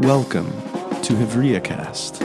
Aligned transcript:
Welcome 0.00 0.50
to 1.02 1.12
HevriaCast, 1.14 2.18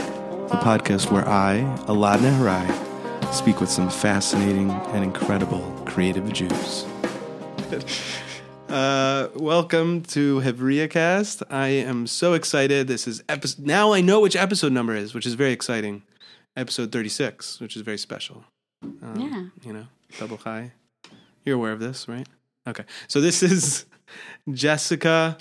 the 0.49 0.55
podcast 0.57 1.11
where 1.11 1.27
I, 1.27 1.59
Elad 1.87 2.17
Nehorai, 2.17 3.33
speak 3.33 3.61
with 3.61 3.69
some 3.69 3.89
fascinating 3.89 4.71
and 4.71 5.03
incredible 5.03 5.61
creative 5.85 6.31
Jews. 6.33 6.85
Uh, 8.67 9.29
welcome 9.35 10.01
to 10.03 10.39
HevriaCast. 10.41 11.43
I 11.49 11.67
am 11.67 12.07
so 12.07 12.33
excited. 12.33 12.87
This 12.87 13.07
is 13.07 13.23
episode. 13.29 13.65
Now 13.65 13.93
I 13.93 14.01
know 14.01 14.19
which 14.19 14.35
episode 14.35 14.71
number 14.71 14.95
is, 14.95 15.13
which 15.13 15.25
is 15.25 15.35
very 15.35 15.51
exciting. 15.51 16.01
Episode 16.57 16.91
thirty-six, 16.91 17.59
which 17.59 17.75
is 17.75 17.83
very 17.83 17.97
special. 17.99 18.43
Um, 18.83 19.51
Yeah. 19.61 19.67
You 19.67 19.73
know, 19.73 19.87
double 20.17 20.37
high. 20.37 20.71
You're 21.45 21.55
aware 21.57 21.71
of 21.71 21.79
this, 21.79 22.07
right? 22.07 22.27
Okay. 22.67 22.83
So 23.07 23.21
this 23.21 23.43
is 23.43 23.85
Jessica. 24.51 25.37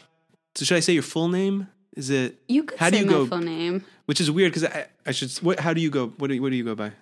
So 0.55 0.65
should 0.65 0.77
I 0.77 0.81
say 0.81 0.93
your 0.93 1.03
full 1.03 1.29
name? 1.29 1.69
Is 1.97 2.11
it? 2.11 2.39
You 2.49 2.65
could 2.65 2.79
How 2.79 2.91
do 2.91 2.97
say 2.97 3.01
you 3.03 3.07
my 3.07 3.13
go- 3.13 3.27
full 3.27 3.39
name. 3.39 3.85
Which 4.07 4.21
is 4.21 4.31
weird 4.31 4.53
because 4.53 4.65
I, 4.65 4.87
I 5.07 5.11
should. 5.13 5.31
What? 5.39 5.61
How 5.61 5.73
do 5.75 5.81
you 5.81 5.91
go? 5.91 6.09
What 6.19 6.29
do 6.29 6.35
you, 6.35 6.43
what 6.43 6.51
do 6.51 6.57
you 6.57 6.65
go 6.65 6.75
by? 6.75 6.93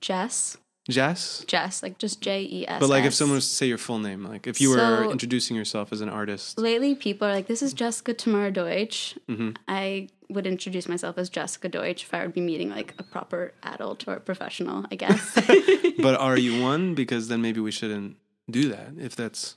Jess. 0.00 0.56
Jess. 0.88 1.44
Jess, 1.46 1.82
like 1.82 1.98
just 1.98 2.20
J 2.20 2.42
E 2.42 2.66
S. 2.66 2.80
But 2.80 2.88
like, 2.88 3.04
if 3.04 3.14
someone 3.14 3.36
was 3.36 3.48
to 3.48 3.54
say 3.54 3.66
your 3.66 3.78
full 3.78 3.98
name, 3.98 4.24
like 4.24 4.46
if 4.46 4.60
you 4.60 4.70
were 4.70 5.10
introducing 5.10 5.56
yourself 5.56 5.92
as 5.92 6.00
an 6.00 6.08
artist, 6.08 6.58
Lately, 6.58 6.94
people 6.94 7.28
are 7.28 7.32
like, 7.32 7.46
this 7.46 7.62
is 7.62 7.72
Jessica 7.72 8.14
Tamara 8.14 8.50
Deutsch. 8.50 9.14
Mm-hmm. 9.28 9.50
I 9.68 10.08
would 10.28 10.46
introduce 10.46 10.88
myself 10.88 11.18
as 11.18 11.28
Jessica 11.28 11.68
Deutsch 11.68 12.04
if 12.04 12.14
I 12.14 12.22
would 12.22 12.32
be 12.34 12.40
meeting 12.40 12.70
like 12.70 12.94
a 12.98 13.02
proper 13.02 13.52
adult 13.62 14.08
or 14.08 14.18
professional, 14.20 14.86
I 14.90 14.94
guess. 14.96 15.34
But 15.98 16.14
are 16.20 16.38
you 16.38 16.62
one? 16.62 16.94
Because 16.94 17.28
then 17.28 17.42
maybe 17.42 17.60
we 17.60 17.70
shouldn't 17.70 18.16
do 18.50 18.68
that. 18.70 18.92
If 18.98 19.14
that's 19.14 19.56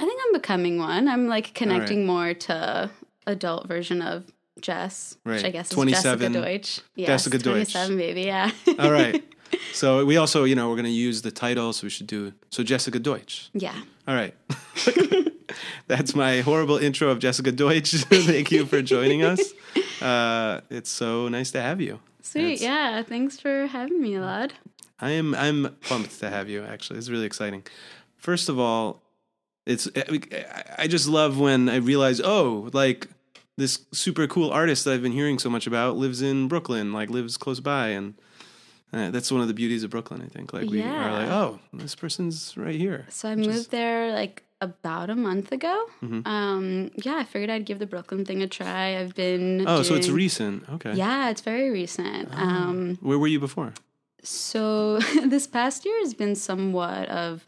I 0.00 0.06
think 0.06 0.20
I'm 0.26 0.32
becoming 0.32 0.78
one. 0.78 1.08
I'm 1.08 1.28
like 1.28 1.54
connecting 1.54 2.06
more 2.06 2.32
to 2.34 2.90
adult 3.26 3.66
version 3.66 4.02
of 4.02 4.24
Jess, 4.60 5.16
Right. 5.24 5.36
which 5.36 5.44
I 5.44 5.50
guess 5.50 5.66
is 5.66 5.74
27. 5.74 6.18
Jessica 6.32 6.40
Deutsch. 6.46 6.80
Yes, 6.94 7.08
Jessica 7.08 7.38
Deutsch. 7.38 7.72
27, 7.72 7.96
baby, 7.96 8.22
yeah. 8.22 8.50
all 8.78 8.92
right. 8.92 9.22
so 9.72 10.04
we 10.04 10.16
also, 10.16 10.44
you 10.44 10.54
know, 10.54 10.68
we're 10.68 10.76
going 10.76 10.84
to 10.84 10.90
use 10.90 11.22
the 11.22 11.30
title, 11.30 11.72
so 11.72 11.84
we 11.86 11.90
should 11.90 12.06
do 12.06 12.32
so. 12.50 12.62
Jessica 12.62 12.98
Deutsch. 12.98 13.50
yeah. 13.52 13.74
All 14.06 14.14
right. 14.14 14.34
That's 15.86 16.14
my 16.14 16.40
horrible 16.40 16.76
intro 16.78 17.08
of 17.08 17.18
Jessica 17.18 17.52
Deutsch. 17.52 17.92
Thank 18.04 18.50
you 18.50 18.64
for 18.66 18.82
joining 18.82 19.22
us. 19.22 19.52
Uh, 20.00 20.60
it's 20.70 20.90
so 20.90 21.28
nice 21.28 21.50
to 21.52 21.60
have 21.60 21.80
you. 21.80 22.00
Sweet. 22.22 22.44
It's- 22.54 22.62
Yeah. 22.62 23.02
Thanks 23.02 23.38
for 23.38 23.66
having 23.66 24.00
me, 24.00 24.18
lad. 24.18 24.54
I 25.00 25.10
am 25.10 25.34
I'm 25.34 25.76
pumped 25.88 26.18
to 26.20 26.30
have 26.30 26.48
you. 26.48 26.62
Actually, 26.64 26.98
it's 26.98 27.10
really 27.10 27.26
exciting. 27.26 27.64
First 28.16 28.48
of 28.48 28.58
all, 28.58 29.02
it's 29.66 29.88
I- 29.96 30.64
I 30.78 30.86
just 30.86 31.08
love 31.08 31.38
when 31.38 31.68
I 31.68 31.76
realize 31.76 32.20
oh, 32.20 32.70
like 32.72 33.08
this 33.56 33.84
super 33.92 34.26
cool 34.26 34.50
artist 34.50 34.84
that 34.84 34.94
I've 34.94 35.02
been 35.02 35.12
hearing 35.12 35.38
so 35.38 35.48
much 35.50 35.66
about 35.66 35.96
lives 35.96 36.22
in 36.22 36.48
Brooklyn, 36.48 36.92
like 36.92 37.10
lives 37.10 37.36
close 37.36 37.60
by, 37.60 37.88
and 37.88 38.14
uh, 38.92 39.10
that's 39.10 39.30
one 39.30 39.40
of 39.40 39.48
the 39.48 39.54
beauties 39.54 39.82
of 39.84 39.90
Brooklyn. 39.90 40.22
I 40.22 40.28
think 40.28 40.52
like 40.52 40.68
we 40.68 40.82
are 40.82 41.12
like 41.12 41.28
oh, 41.28 41.58
this 41.72 41.94
person's 41.94 42.56
right 42.56 42.74
here. 42.78 43.06
So 43.10 43.28
I 43.28 43.36
moved 43.36 43.48
is- 43.50 43.68
there 43.68 44.12
like 44.12 44.42
about 44.60 45.10
a 45.10 45.14
month 45.14 45.52
ago. 45.52 45.86
Mhm. 46.02 46.26
Um, 46.26 46.90
yeah, 46.96 47.16
I 47.16 47.24
figured 47.24 47.50
I'd 47.50 47.66
give 47.66 47.78
the 47.80 47.86
Brooklyn 47.86 48.24
thing 48.24 48.40
a 48.42 48.46
try. 48.48 48.98
I've 48.98 49.14
been 49.14 49.64
Oh, 49.68 49.82
so 49.82 49.94
it's 49.94 50.08
recent. 50.08 50.66
Okay. 50.70 50.94
Yeah, 50.94 51.28
it's 51.30 51.42
very 51.42 51.70
recent. 51.70 52.28
Um, 52.32 52.96
Where 53.02 53.18
were 53.18 53.26
you 53.28 53.40
before? 53.40 53.72
so 54.22 54.98
this 55.26 55.46
past 55.46 55.84
year 55.84 55.98
has 56.00 56.14
been 56.14 56.34
somewhat 56.34 57.08
of 57.10 57.44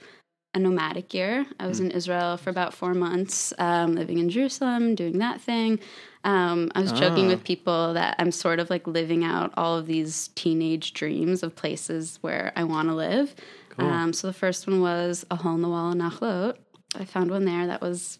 a 0.56 0.58
nomadic 0.58 1.12
year. 1.12 1.44
I 1.60 1.66
was 1.66 1.80
in 1.80 1.90
Israel 1.90 2.36
for 2.38 2.50
about 2.50 2.72
four 2.74 2.94
months, 2.94 3.52
um, 3.58 3.94
living 3.94 4.18
in 4.18 4.28
Jerusalem, 4.30 4.94
doing 4.94 5.18
that 5.18 5.40
thing. 5.40 5.78
Um, 6.24 6.70
I 6.74 6.80
was 6.80 6.92
joking 6.92 7.26
Ah. 7.26 7.28
with 7.28 7.44
people 7.44 7.92
that 7.94 8.16
I'm 8.18 8.32
sort 8.32 8.58
of 8.58 8.70
like 8.70 8.86
living 8.86 9.22
out 9.22 9.52
all 9.56 9.76
of 9.76 9.86
these 9.86 10.28
teenage 10.34 10.92
dreams 10.94 11.42
of 11.42 11.54
places 11.54 12.18
where 12.22 12.52
I 12.56 12.64
want 12.64 12.88
to 12.88 12.94
live. 12.94 13.34
Cool. 13.76 13.86
Um, 13.86 14.12
so 14.12 14.26
the 14.26 14.32
first 14.32 14.66
one 14.66 14.80
was 14.80 15.24
a 15.30 15.36
hole 15.36 15.54
in 15.54 15.62
the 15.62 15.68
wall 15.68 15.92
in 15.92 15.98
Nachlaot. 15.98 16.56
I 16.98 17.04
found 17.04 17.30
one 17.30 17.44
there 17.44 17.66
that 17.66 17.80
was 17.82 18.18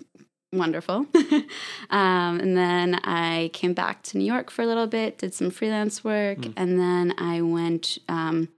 wonderful. 0.53 1.07
um, 1.91 2.39
and 2.41 2.57
then 2.57 3.01
I 3.05 3.51
came 3.55 3.73
back 3.73 4.03
to 4.05 4.19
New 4.19 4.25
York 4.25 4.51
for 4.51 4.63
a 4.63 4.67
little 4.67 4.87
bit, 4.87 5.19
did 5.19 5.33
some 5.35 5.51
freelance 5.51 6.05
work, 6.05 6.45
Hmm. 6.45 6.53
and 6.57 6.79
then 6.79 7.15
I 7.19 7.41
went. 7.41 7.99
Um, 8.09 8.49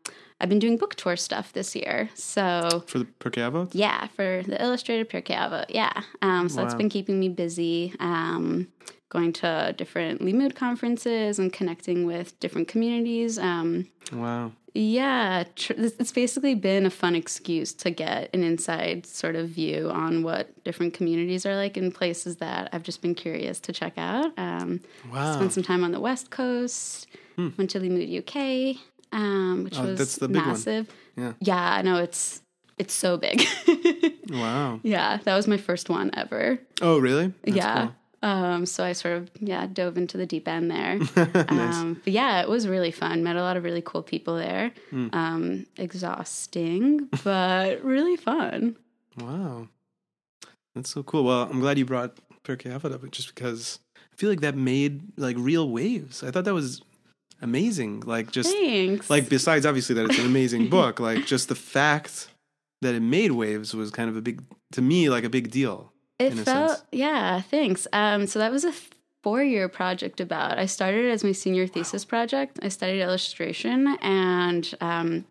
I've 0.41 0.49
been 0.49 0.59
doing 0.61 0.77
book 0.77 0.95
tour 0.95 1.17
stuff 1.17 1.53
this 1.53 1.75
year, 1.75 2.11
so 2.15 2.85
For 2.87 2.99
the 3.01 3.07
Pirkei 3.21 3.43
Avot? 3.51 3.71
yeah, 3.73 4.07
for 4.09 4.43
the 4.47 4.63
illustrated 4.63 5.09
Pirkei 5.11 5.37
Avot, 5.37 5.67
yeah. 5.69 6.03
Um, 6.23 6.49
so 6.49 6.57
that's 6.61 6.75
Wow. 6.75 6.79
been 6.79 6.89
keeping 6.89 7.19
me 7.19 7.29
busy. 7.29 7.93
Um, 8.01 8.69
going 9.11 9.33
to 9.33 9.75
different 9.77 10.21
Limmud 10.21 10.55
conferences 10.55 11.39
and 11.39 11.51
connecting 11.53 12.05
with 12.05 12.39
different 12.41 12.69
communities. 12.69 13.39
Um, 13.39 13.87
Wow. 14.13 14.53
yeah, 14.75 15.45
tr- 15.57 15.73
it's 15.79 15.97
it's 15.99 16.13
basically 16.13 16.55
been 16.55 16.85
a 16.87 16.91
fun 16.91 17.15
excuse 17.17 17.73
to 17.75 17.91
get 17.91 18.29
an 18.35 18.43
inside 18.45 19.07
sort 19.07 19.35
of 19.35 19.49
view 19.49 19.89
on 19.91 20.23
what 20.23 20.63
different 20.63 20.93
communities 20.95 21.47
are 21.47 21.57
like 21.57 21.77
in 21.79 21.91
places 21.91 22.37
that 22.37 22.69
I've 22.73 22.83
just 22.83 23.01
been 23.03 23.15
curious 23.15 23.59
to 23.61 23.73
check 23.73 23.95
out. 23.97 24.33
Um, 24.39 24.81
Wow. 25.13 25.33
Spent 25.35 25.53
some 25.55 25.63
time 25.63 25.83
on 25.85 25.91
the 25.93 26.01
West 26.01 26.31
Coast, 26.31 27.07
went 27.39 27.71
to 27.71 27.81
Limmud 27.81 28.11
UK, 28.21 28.77
um, 29.13 29.65
which. 29.65 29.79
Oh, 29.79 29.87
was 29.87 29.99
that's 29.99 30.17
the 30.17 30.29
big 30.29 30.39
one. 30.39 30.49
massive. 30.49 30.89
Yeah. 31.17 31.33
Yeah, 31.41 31.73
I 31.75 31.83
know 31.83 31.97
it's 31.97 32.43
it's 32.79 32.95
so 32.95 33.17
big. 33.17 33.45
Wow. 34.31 34.81
yeah, 34.83 35.17
that 35.25 35.35
was 35.35 35.49
my 35.49 35.57
first 35.57 35.89
one 35.89 36.11
ever. 36.13 36.59
Oh, 36.83 36.99
really? 36.99 37.33
That's 37.45 37.57
yeah. 37.57 37.87
cool. 38.21 38.31
Um, 38.31 38.67
so 38.67 38.85
I 38.85 38.93
sort 38.93 39.15
of 39.17 39.31
yeah 39.41 39.67
dove 39.67 39.97
into 39.97 40.19
the 40.19 40.27
deep 40.27 40.47
end 40.47 40.71
there. 40.71 40.99
um, 41.49 41.99
but 42.05 42.13
yeah, 42.13 42.43
it 42.43 42.49
was 42.49 42.69
really 42.69 42.91
fun. 42.91 43.23
Met 43.23 43.37
a 43.37 43.43
lot 43.43 43.57
of 43.57 43.65
really 43.65 43.81
cool 43.81 44.03
people 44.03 44.37
there. 44.37 44.73
Hmm. 44.91 45.09
Um, 45.15 45.67
exhausting, 45.79 47.09
but 47.25 47.83
really 47.83 48.17
fun. 48.17 48.77
Wow. 49.19 49.69
That's 50.75 50.91
so 50.91 51.03
cool. 51.03 51.25
Well, 51.25 51.49
I'm 51.51 51.61
glad 51.61 51.79
you 51.79 51.87
brought 51.87 52.17
Avot 52.45 52.93
up 52.93 53.11
just 53.11 53.35
because 53.35 53.79
I 53.97 54.17
feel 54.17 54.31
like 54.31 54.41
that 54.41 54.57
made 54.57 55.03
like 55.17 55.37
real 55.39 55.71
waves. 55.71 56.23
I 56.23 56.31
thought 56.31 56.45
that 56.45 56.55
was 56.55 56.83
amazing. 57.41 58.01
Like 58.01 58.31
just 58.31 58.51
Thanks. 58.53 59.11
like 59.11 59.29
besides 59.29 59.67
obviously 59.67 59.95
that 59.97 60.07
it's 60.07 60.19
an 60.19 60.27
amazing 60.27 60.69
book, 60.71 61.01
like 61.01 61.27
just 61.27 61.49
the 61.49 61.55
fact 61.55 62.29
that 62.83 62.95
it 62.95 63.01
made 63.01 63.33
waves 63.33 63.75
was 63.75 63.91
kind 63.91 64.09
of 64.09 64.17
a 64.17 64.21
big 64.21 64.43
to 64.73 64.83
me 64.83 65.09
like 65.09 65.25
a 65.25 65.29
big 65.31 65.51
deal. 65.51 65.93
it 66.19 66.33
in 66.33 66.39
a 66.39 66.43
felt 66.43 66.71
sense. 66.71 66.83
yeah. 66.93 67.41
Thanks. 67.41 67.87
Um, 67.93 68.27
so 68.27 68.39
that 68.39 68.53
was 68.53 68.65
a 68.65 68.73
four 69.23 69.43
year 69.43 69.69
project 69.69 70.21
about. 70.21 70.59
I 70.59 70.67
started 70.67 71.05
it 71.05 71.11
as 71.11 71.25
my 71.25 71.33
senior 71.33 71.67
thesis 71.67 72.05
project. 72.05 72.59
I 72.63 72.69
studied 72.69 73.03
illustration 73.03 73.97
and 74.01 74.73
um, 74.81 75.25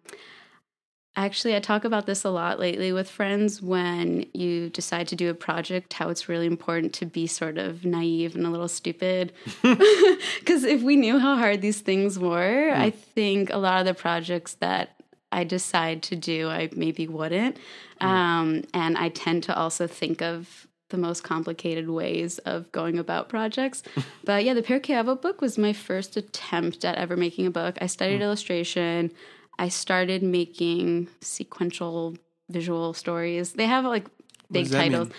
Actually, 1.18 1.56
I 1.56 1.60
talk 1.60 1.84
about 1.84 2.06
this 2.06 2.24
a 2.24 2.30
lot 2.30 2.60
lately 2.60 2.94
with 2.94 3.10
friends 3.10 3.60
when 3.60 4.28
you 4.36 4.70
decide 4.70 5.08
to 5.08 5.16
do 5.16 5.32
a 5.32 5.34
project, 5.34 5.94
how 5.94 6.10
it's 6.10 6.30
really 6.30 6.46
important 6.46 6.94
to 6.94 7.08
be 7.08 7.26
sort 7.26 7.58
of 7.58 7.84
naive 7.84 8.36
and 8.36 8.46
a 8.46 8.52
little 8.52 8.68
stupid. 8.68 9.34
Because 10.40 10.64
if 10.64 10.84
we 10.84 10.96
knew 10.96 11.18
how 11.18 11.36
hard 11.36 11.62
these 11.62 11.82
things 11.82 12.20
were, 12.20 12.72
hmm. 12.72 12.82
I 12.82 12.92
think 12.92 13.52
a 13.52 13.58
lot 13.58 13.80
of 13.80 13.88
the 13.88 13.96
projects 13.96 14.54
that 14.56 15.02
I 15.32 15.44
decide 15.44 16.04
to 16.04 16.16
do, 16.16 16.50
I 16.50 16.70
maybe 16.76 17.08
wouldn't. 17.08 17.58
Hmm. 18.00 18.08
Um, 18.08 18.64
and 18.76 18.96
I 18.96 19.10
tend 19.10 19.44
to 19.44 19.58
also 19.58 19.88
think 19.88 20.22
of 20.22 20.68
the 20.90 20.98
most 20.98 21.24
complicated 21.24 21.90
ways 21.90 22.38
of 22.40 22.72
going 22.72 23.00
about 23.00 23.28
projects. 23.28 23.82
but 24.24 24.46
yeah, 24.46 24.54
the 24.54 24.62
Pirkei 24.62 25.04
Avot 25.04 25.22
book 25.22 25.42
was 25.42 25.58
my 25.58 25.74
first 25.74 26.16
attempt 26.16 26.86
at 26.86 26.96
ever 26.96 27.18
making 27.18 27.48
a 27.48 27.52
book. 27.52 27.78
I 27.82 27.88
studied 27.88 28.18
hmm. 28.18 28.24
illustration. 28.24 29.12
I 29.60 29.70
started 29.70 30.24
making 30.24 31.08
sequential 31.22 32.16
visual 32.50 32.94
stories. 32.94 33.54
They 33.54 33.66
have 33.66 33.86
like 33.86 34.08
big 34.52 34.68
that 34.68 34.84
mean? 34.84 34.92
titles. 34.92 35.10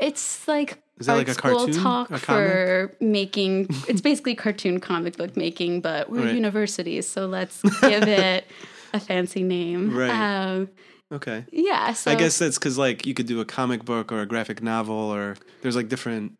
It's 0.00 0.48
like 0.48 0.82
Is 0.98 1.06
that 1.06 1.12
art 1.12 1.18
like 1.18 1.28
a 1.28 1.34
school 1.34 1.56
cartoon? 1.66 1.82
talk 1.82 2.10
A 2.10 2.18
for 2.18 2.96
making. 3.00 3.68
It's 3.88 4.00
basically 4.00 4.34
cartoon 4.34 4.80
comic 4.80 5.16
book 5.16 5.36
making, 5.36 5.80
but 5.80 6.08
we're 6.10 6.24
Right. 6.26 6.34
universities, 6.34 7.06
so 7.08 7.26
let's 7.26 7.62
give 7.80 8.06
it 8.08 8.46
a 8.92 9.00
fancy 9.00 9.42
name. 9.42 9.94
Right. 9.94 10.10
Um, 10.10 10.68
Okay. 11.12 11.44
yeah. 11.52 11.92
So 11.92 12.10
I 12.10 12.14
guess 12.16 12.38
that's 12.38 12.58
because 12.58 12.76
like 12.78 13.06
you 13.06 13.14
could 13.14 13.26
do 13.26 13.40
a 13.40 13.44
comic 13.44 13.84
book 13.84 14.10
or 14.10 14.20
a 14.20 14.26
graphic 14.26 14.62
novel 14.62 14.96
or 14.96 15.36
there's 15.62 15.76
like 15.76 15.88
different 15.88 16.32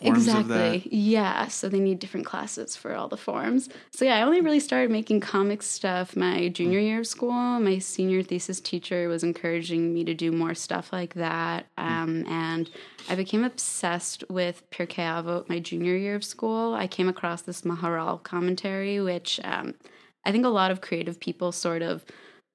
exactly. 0.00 0.88
Yeah. 0.90 1.48
So 1.48 1.68
they 1.68 1.80
need 1.80 1.98
different 1.98 2.26
classes 2.26 2.76
for 2.76 2.94
all 2.94 3.08
the 3.08 3.16
forms. 3.16 3.68
So 3.90 4.04
yeah, 4.04 4.16
I 4.16 4.22
only 4.22 4.40
really 4.40 4.60
started 4.60 4.90
making 4.90 5.20
comic 5.20 5.62
stuff 5.62 6.16
my 6.16 6.48
junior 6.48 6.78
year 6.78 7.00
of 7.00 7.06
school. 7.06 7.32
My 7.32 7.78
senior 7.78 8.22
thesis 8.22 8.60
teacher 8.60 9.08
was 9.08 9.22
encouraging 9.22 9.92
me 9.92 10.04
to 10.04 10.14
do 10.14 10.32
more 10.32 10.54
stuff 10.54 10.92
like 10.92 11.14
that. 11.14 11.66
Um, 11.78 12.24
and 12.26 12.70
I 13.08 13.14
became 13.14 13.44
obsessed 13.44 14.24
with 14.28 14.68
Pirkei 14.70 15.04
Avot 15.04 15.48
my 15.48 15.58
junior 15.58 15.96
year 15.96 16.14
of 16.14 16.24
school. 16.24 16.74
I 16.74 16.86
came 16.86 17.08
across 17.08 17.42
this 17.42 17.62
Maharal 17.62 18.22
commentary, 18.22 19.00
which 19.00 19.40
um, 19.44 19.74
I 20.24 20.32
think 20.32 20.44
a 20.44 20.50
lot 20.50 20.70
of 20.70 20.80
creative 20.80 21.18
people 21.20 21.52
sort 21.52 21.82
of 21.82 22.04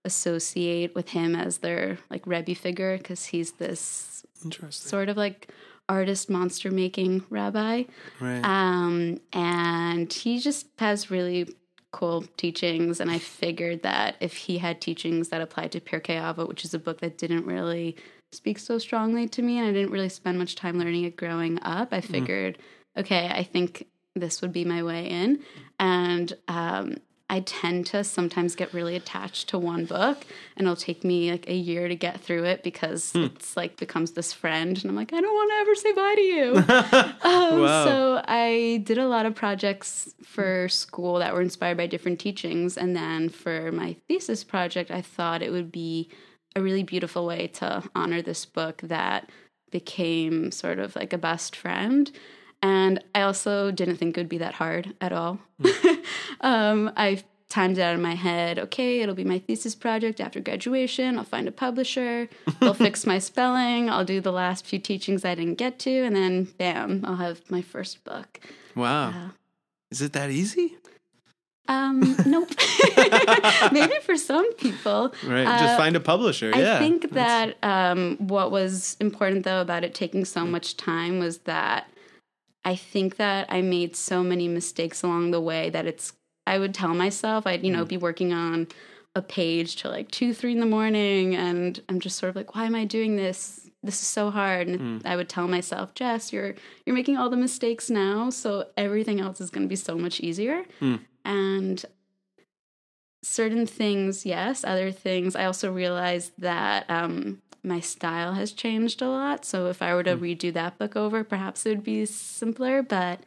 associate 0.06 0.94
with 0.94 1.10
him 1.10 1.36
as 1.36 1.58
their 1.58 1.98
like 2.10 2.26
Rebbe 2.28 2.56
figure 2.56 2.98
because 2.98 3.26
he's 3.26 3.54
this 3.54 4.26
Interesting. 4.44 4.90
sort 4.90 5.10
of 5.10 5.18
like 5.18 5.50
artist 5.88 6.30
monster 6.30 6.72
making 6.72 7.24
rabbi. 7.30 7.84
Right. 8.20 8.42
Um, 8.44 9.20
and 9.34 10.12
he 10.12 10.40
just 10.40 10.68
has 10.80 11.12
really 11.12 11.48
cool 11.92 12.26
teachings. 12.38 13.00
And 13.00 13.10
I 13.10 13.20
figured 13.20 13.84
that 13.84 14.16
if 14.20 14.36
he 14.36 14.58
had 14.58 14.82
teachings 14.82 15.30
that 15.30 15.42
applied 15.42 15.72
to 15.74 15.80
Pirkei 15.80 16.20
Avot, 16.20 16.48
which 16.48 16.66
is 16.66 16.74
a 16.74 16.80
book 16.80 17.00
that 17.02 17.18
didn't 17.18 17.46
really 17.46 17.96
speak 18.32 18.60
so 18.60 18.78
strongly 18.78 19.28
to 19.30 19.42
me, 19.42 19.58
and 19.60 19.68
I 19.68 19.72
didn't 19.72 19.92
really 19.92 20.10
spend 20.10 20.38
much 20.38 20.56
time 20.56 20.78
learning 20.78 21.06
it 21.06 21.16
growing 21.16 21.60
up, 21.62 21.94
I 21.94 22.02
figured, 22.02 22.58
okay, 22.98 23.30
I 23.30 23.44
think 23.44 23.88
this 24.14 24.42
would 24.42 24.52
be 24.52 24.66
my 24.66 24.84
way 24.84 25.08
in. 25.08 25.40
And 25.80 26.34
um, 26.48 26.98
I 27.28 27.40
tend 27.40 27.88
to 27.88 28.04
sometimes 28.04 28.56
get 28.56 28.72
really 28.74 28.96
attached 28.96 29.50
to 29.50 29.58
one 29.58 29.86
book, 29.86 30.26
and 30.56 30.68
it'll 30.68 30.76
take 30.76 31.04
me 31.04 31.32
like 31.32 31.50
a 31.50 31.56
year 31.56 31.88
to 31.88 31.96
get 31.96 32.22
through 32.22 32.44
it 32.44 32.62
because 32.62 33.14
it's 33.16 33.58
like 33.58 33.78
becomes 33.78 34.12
this 34.12 34.32
friend, 34.32 34.78
and 34.78 34.86
I'm 34.90 34.96
like, 34.96 35.12
I 35.12 35.22
don't 35.22 35.34
want 35.34 35.52
to 35.52 35.56
ever 35.56 35.76
say 35.76 35.94
bye 35.94 36.16
to 36.16 36.22
you. 36.22 36.56
um, 37.30 37.62
Wow. 37.62 37.86
So 37.86 38.22
I 38.26 38.82
did 38.86 39.00
a 39.00 39.08
lot 39.08 39.26
of 39.26 39.34
projects 39.34 40.14
for 40.24 40.70
school 40.70 41.18
that 41.20 41.34
were 41.34 41.42
inspired 41.42 41.78
by 41.78 41.88
different 41.88 42.20
teachings, 42.20 42.78
and 42.78 42.96
then 42.96 43.30
for 43.30 43.72
my 43.72 43.96
thesis 44.08 44.44
project, 44.44 44.92
I 44.92 45.02
thought 45.02 45.42
it 45.42 45.52
would 45.52 45.72
be 45.72 46.10
a 46.56 46.62
really 46.62 46.84
beautiful 46.84 47.26
way 47.26 47.48
to 47.48 47.84
honor 47.96 48.22
this 48.22 48.46
book 48.46 48.82
that 48.84 49.30
became 49.72 50.52
sort 50.52 50.80
of 50.80 50.96
like 50.96 51.12
a 51.12 51.18
best 51.18 51.56
friend. 51.56 52.12
And 52.66 53.04
I 53.14 53.22
also 53.22 53.70
didn't 53.70 53.98
think 53.98 54.18
it 54.18 54.20
would 54.20 54.30
be 54.30 54.40
that 54.40 54.56
hard 54.56 54.96
at 55.00 55.14
all. 55.14 55.38
um, 56.42 56.92
I 56.98 57.24
timed 57.48 57.78
it 57.78 57.82
out 57.82 57.94
in 57.94 58.02
my 58.02 58.16
head. 58.16 58.58
Okay, 58.58 59.02
it'll 59.02 59.14
be 59.14 59.24
my 59.24 59.38
thesis 59.38 59.76
project 59.76 60.20
after 60.20 60.40
graduation. 60.40 61.20
I'll 61.20 61.26
find 61.26 61.48
a 61.48 61.52
publisher. 61.52 62.28
They'll 62.60 62.74
fix 62.74 63.06
my 63.06 63.20
spelling. 63.20 63.88
I'll 63.88 64.04
do 64.04 64.20
the 64.20 64.32
last 64.32 64.66
few 64.66 64.80
teachings 64.80 65.24
I 65.24 65.36
didn't 65.36 65.60
get 65.60 65.78
to, 65.80 65.92
and 65.92 66.16
then 66.16 66.46
bam, 66.58 67.06
I'll 67.06 67.18
have 67.18 67.40
my 67.52 67.62
first 67.62 68.04
book. 68.04 68.40
wow. 68.76 69.10
Uh, 69.10 69.30
Is 69.92 70.02
it 70.02 70.14
that 70.14 70.32
easy? 70.32 70.76
um, 71.68 72.16
nope. 72.26 72.50
Maybe 73.72 73.94
for 74.02 74.18
some 74.18 74.52
people. 74.56 75.14
Right. 75.24 75.46
Uh, 75.46 75.60
Just 75.60 75.78
find 75.78 75.96
a 75.96 76.00
publisher. 76.00 76.50
yeah. 76.50 76.78
I 76.78 76.80
think 76.80 77.12
that 77.12 77.58
um, 77.62 78.18
what 78.18 78.50
was 78.50 78.98
important 79.00 79.44
though 79.44 79.62
about 79.62 79.84
it 79.84 79.94
taking 79.94 80.26
so 80.26 80.48
much 80.48 80.78
time 80.78 81.20
was 81.20 81.40
that 81.40 81.92
I 82.66 82.76
think 82.76 83.18
that 83.18 83.48
I 83.50 83.62
made 83.62 83.96
so 83.96 84.24
many 84.24 84.48
mistakes 84.48 85.04
along 85.04 85.32
the 85.32 85.40
way 85.40 85.70
that 85.70 85.86
it's 85.86 86.14
I 86.48 86.60
would 86.60 86.74
tell 86.74 86.94
myself 86.94 87.48
I'd 87.48 87.64
you 87.64 87.72
know 87.72 87.86
mm. 87.86 87.90
be 87.90 87.98
working 87.98 88.34
on 88.34 88.68
a 89.16 89.22
page 89.22 89.78
till 89.78 89.92
like 89.92 90.12
two 90.12 90.34
three 90.34 90.52
in 90.52 90.60
the 90.60 90.66
morning 90.66 91.36
and 91.36 91.80
I'm 91.88 92.00
just 92.00 92.18
sort 92.18 92.32
of 92.32 92.36
like 92.36 92.56
why 92.56 92.66
am 92.66 92.76
I 92.76 92.86
doing 92.86 93.16
this? 93.16 93.70
This 93.84 94.02
is 94.02 94.08
so 94.08 94.32
hard. 94.32 94.68
And 94.68 95.02
mm. 95.02 95.06
I 95.06 95.16
would 95.16 95.30
tell 95.30 95.48
myself 95.48 95.94
Jess 95.94 96.34
you're 96.34 96.56
you're 96.86 96.96
making 96.96 97.18
all 97.18 97.30
the 97.30 97.38
mistakes 97.38 97.90
now 97.90 98.30
so 98.32 98.68
everything 98.76 99.22
else 99.22 99.40
is 99.40 99.50
going 99.52 99.64
to 99.64 99.70
be 99.70 99.76
so 99.76 99.98
much 99.98 100.20
easier. 100.20 100.66
Mm. 100.82 101.02
And 101.24 101.86
certain 103.26 103.66
things, 103.66 104.26
yes. 104.26 104.64
Other 104.64 104.92
things, 104.92 105.36
I 105.36 105.46
also 105.46 105.72
realized 105.72 106.34
that 106.38 106.86
um, 106.90 107.42
my 107.66 107.80
style 107.80 108.34
has 108.34 108.52
changed 108.52 109.02
a 109.02 109.10
lot. 109.10 109.44
So 109.46 109.68
if 109.68 109.82
I 109.82 109.94
were 109.94 110.04
to 110.04 110.16
redo 110.16 110.54
that 110.54 110.78
book 110.78 110.96
over, 110.96 111.24
perhaps 111.24 111.66
it 111.66 111.70
would 111.70 111.84
be 111.84 112.06
simpler. 112.06 112.82
But 112.84 113.22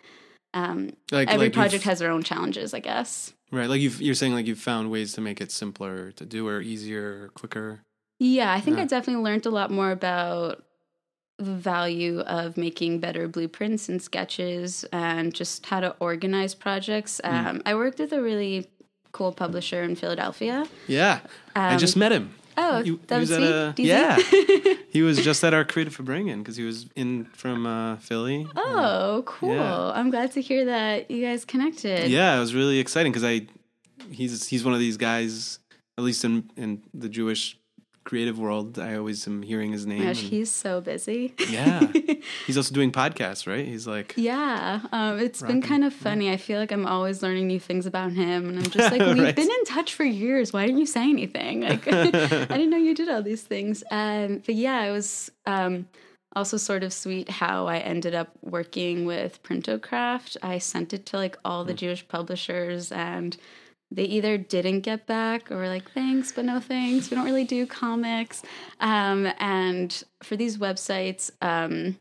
um, 0.55 0.90
like 1.11 1.29
every 1.29 1.46
like 1.46 1.55
project 1.55 1.85
has 1.85 1.99
their 1.99 2.11
own 2.11 2.23
challenges, 2.23 2.73
I 2.73 2.81
guess. 2.81 3.32
right. 3.50 3.69
Like 3.69 3.81
you've, 3.81 4.00
you're 4.00 4.14
saying, 4.14 4.32
like 4.32 4.46
you've 4.46 4.58
found 4.58 4.90
ways 4.90 5.12
to 5.14 5.20
make 5.20 5.40
it 5.40 5.50
simpler 5.50 6.12
to 6.12 6.25
do, 6.25 6.46
or 6.49 6.61
easier, 6.61 7.25
or 7.25 7.29
quicker. 7.35 7.81
Yeah, 8.19 8.52
I 8.52 8.61
think 8.61 8.76
Yeah. 8.79 8.85
I 8.85 8.87
definitely 8.87 9.23
learned 9.23 9.46
a 9.46 9.50
lot 9.50 9.70
more 9.70 9.90
about 9.90 10.64
the 11.38 11.52
value 11.55 12.20
of 12.20 12.56
making 12.56 12.99
better 12.99 13.29
blueprints 13.29 13.88
and 13.88 14.02
sketches 14.02 14.84
and 14.93 15.32
just 15.32 15.67
how 15.67 15.79
to 15.81 15.94
organize 16.00 16.55
projects. 16.55 17.20
Hmm. 17.25 17.46
Um, 17.46 17.62
I 17.64 17.75
worked 17.76 17.99
with 18.00 18.12
a 18.12 18.20
really 18.20 18.69
cool 19.12 19.32
publisher 19.32 19.82
in 19.82 19.94
Philadelphia. 19.94 20.67
Yeah. 20.88 21.20
I 21.55 21.76
just 21.76 21.96
met 21.96 22.11
him. 22.12 22.34
Oh, 22.60 22.82
He- 22.82 22.99
that 23.06 23.14
he 23.16 23.20
was 23.20 23.31
at 23.31 23.37
sweet. 23.37 23.49
a- 23.49 23.75
DZ? 23.76 24.66
yeah. 24.66 24.75
he 24.90 25.02
was 25.02 25.22
just 25.22 25.43
at 25.44 25.55
our 25.55 25.64
creative 25.64 25.94
for 25.94 26.02
bringing 26.02 26.38
because 26.43 26.56
he 26.56 26.64
was 26.64 26.87
in 26.96 27.26
from 27.26 27.66
uh, 27.66 27.96
Philly. 27.96 28.46
Oh, 28.56 29.22
cool. 29.26 29.55
Yeah. 29.55 29.93
I'm 29.93 30.10
glad 30.10 30.32
to 30.32 30.40
hear 30.43 30.64
that 30.66 31.10
you 31.10 31.22
guys 31.22 31.44
connected. 31.44 32.10
Yeah, 32.10 32.37
it 32.37 32.40
was 32.40 32.55
really 32.55 32.78
exciting 32.78 33.12
because 33.12 33.25
I 33.25 33.46
he's 34.10 34.46
he's 34.49 34.64
one 34.64 34.75
of 34.75 34.81
these 34.81 34.96
guys, 34.96 35.58
at 35.96 36.05
least 36.05 36.25
in 36.25 36.50
in 36.56 36.82
the 36.94 37.08
Jewish 37.08 37.56
creative 38.08 38.38
world. 38.38 38.78
I 38.78 38.96
always 38.96 39.26
am 39.28 39.43
hearing 39.43 39.70
his 39.70 39.84
name. 39.87 40.02
Gosh, 40.02 40.22
and- 40.22 40.31
he's 40.31 40.50
so 40.50 40.81
busy. 40.81 41.34
yeah, 41.50 41.81
he's 42.46 42.56
also 42.56 42.75
doing 42.75 42.90
podcasts, 42.90 43.46
right? 43.46 43.66
He's 43.66 43.87
like, 43.87 44.14
Yeah, 44.16 44.81
um, 44.93 45.19
it's 45.19 45.43
been 45.43 45.60
kind 45.60 45.84
of 45.84 45.93
funny. 45.93 46.31
I 46.31 46.38
feel 46.38 46.58
like 46.58 46.72
I'm 46.72 46.87
always 46.87 47.22
learning 47.22 47.46
new 47.46 47.60
things 47.60 47.84
about 47.87 48.12
him, 48.12 48.49
and 48.49 48.56
I'm 48.58 48.70
just 48.70 48.90
like, 48.90 49.00
we've 49.14 49.22
Right. 49.22 49.37
been 49.37 49.50
in 49.58 49.64
touch 49.66 49.93
for 49.94 50.05
years. 50.05 50.52
Why 50.55 50.64
didn't 50.66 50.81
you 50.81 50.87
say 50.87 51.02
anything? 51.02 51.60
Like, 51.62 51.87
I 51.93 52.10
didn't 52.58 52.70
know 52.70 52.78
you 52.88 52.94
did 52.94 53.08
all 53.10 53.22
these 53.22 53.43
things. 53.43 53.84
Um, 53.90 54.43
but 54.46 54.55
yeah, 54.55 54.84
it 54.84 54.90
was 54.93 55.31
um, 55.46 55.87
also 56.34 56.56
sort 56.56 56.82
of 56.84 56.93
sweet 56.94 57.28
how 57.28 57.66
I 57.66 57.78
ended 57.78 58.14
up 58.14 58.31
working 58.43 59.05
with 59.05 59.43
Printocraft. 59.43 60.38
I 60.43 60.58
sent 60.58 60.93
it 60.94 61.05
to 61.10 61.16
like 61.19 61.37
all 61.44 61.62
Hmm. 61.62 61.69
the 61.69 61.75
Jewish 61.75 62.08
publishers, 62.08 62.90
and 62.90 63.37
they 63.90 64.05
either 64.05 64.37
didn't 64.37 64.81
get 64.81 65.06
back 65.06 65.50
or 65.50 65.56
were 65.56 65.69
like, 65.69 65.90
thanks, 65.93 66.32
but 66.32 66.44
no 66.44 66.61
thanks. 66.61 67.11
We 67.11 67.17
don't 67.17 67.25
really 67.25 67.44
do 67.44 67.67
comics. 67.67 68.43
Um, 68.81 69.32
and 69.38 70.02
for 70.23 70.37
these 70.37 70.58
websites, 70.58 71.31
um, 71.40 71.99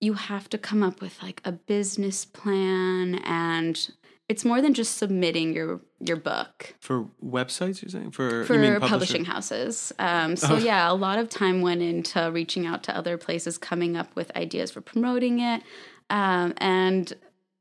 you 0.00 0.14
have 0.14 0.48
to 0.50 0.58
come 0.58 0.82
up 0.82 1.00
with 1.00 1.22
like 1.22 1.40
a 1.44 1.52
business 1.52 2.24
plan 2.24 3.20
and 3.24 3.90
it's 4.28 4.44
more 4.44 4.62
than 4.62 4.72
just 4.72 4.96
submitting 4.96 5.52
your 5.52 5.80
your 6.00 6.16
book 6.16 6.74
for 6.80 7.06
websites. 7.22 7.82
You're 7.82 7.90
saying 7.90 8.12
for 8.12 8.44
for 8.44 8.80
publishing 8.80 9.26
houses. 9.26 9.92
Um, 9.98 10.36
so 10.36 10.56
yeah, 10.56 10.90
a 10.90 10.94
lot 10.94 11.18
of 11.18 11.28
time 11.28 11.60
went 11.60 11.82
into 11.82 12.30
reaching 12.32 12.66
out 12.66 12.82
to 12.84 12.96
other 12.96 13.18
places, 13.18 13.58
coming 13.58 13.96
up 13.96 14.14
with 14.16 14.34
ideas 14.36 14.70
for 14.70 14.80
promoting 14.80 15.40
it. 15.40 15.62
Um, 16.08 16.54
and 16.58 17.12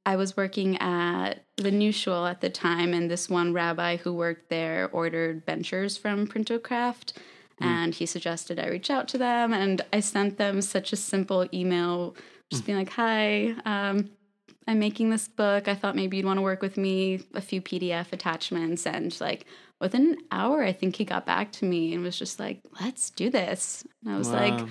I 0.06 0.16
was 0.16 0.36
working 0.36 0.78
at 0.78 1.46
the 1.58 1.72
New 1.72 1.92
Shul 1.92 2.26
at 2.26 2.42
the 2.42 2.50
time, 2.50 2.94
and 2.94 3.10
this 3.10 3.30
one 3.30 3.54
rabbi 3.54 3.98
who 3.98 4.14
worked 4.14 4.50
there 4.50 4.90
ordered 4.92 5.46
benchers 5.46 5.98
from 5.98 6.28
Printocraft, 6.28 7.14
and 7.60 7.94
he 7.94 8.08
suggested 8.08 8.60
I 8.60 8.68
reach 8.68 8.90
out 8.90 9.08
to 9.10 9.20
them, 9.20 9.54
and 9.54 9.82
I 9.94 10.00
sent 10.00 10.38
them 10.38 10.62
such 10.62 10.92
a 10.92 10.96
simple 10.96 11.48
email, 11.54 12.16
just 12.50 12.66
being 12.66 12.78
like, 12.80 12.90
"Hi." 12.90 13.56
Um, 13.66 14.10
I'm 14.68 14.80
making 14.80 15.10
this 15.10 15.28
book. 15.28 15.68
I 15.68 15.76
thought 15.76 15.96
maybe 15.96 16.18
you'd 16.18 16.26
want 16.26 16.38
to 16.38 16.44
work 16.44 16.62
with 16.62 16.78
me, 16.78 17.22
a 17.34 17.42
few 17.42 17.62
PDF 17.62 18.14
attachments. 18.14 18.86
And 18.86 19.16
like 19.20 19.46
within 19.80 20.10
an 20.10 20.18
hour, 20.32 20.64
I 20.64 20.72
think 20.72 20.96
he 20.96 21.06
got 21.06 21.26
back 21.26 21.52
to 21.54 21.66
me 21.66 21.94
and 21.94 22.04
was 22.04 22.18
just 22.18 22.40
like, 22.40 22.62
let's 22.80 23.10
do 23.10 23.30
this. 23.30 23.86
And 24.04 24.14
I 24.14 24.18
was 24.18 24.30
like, 24.30 24.68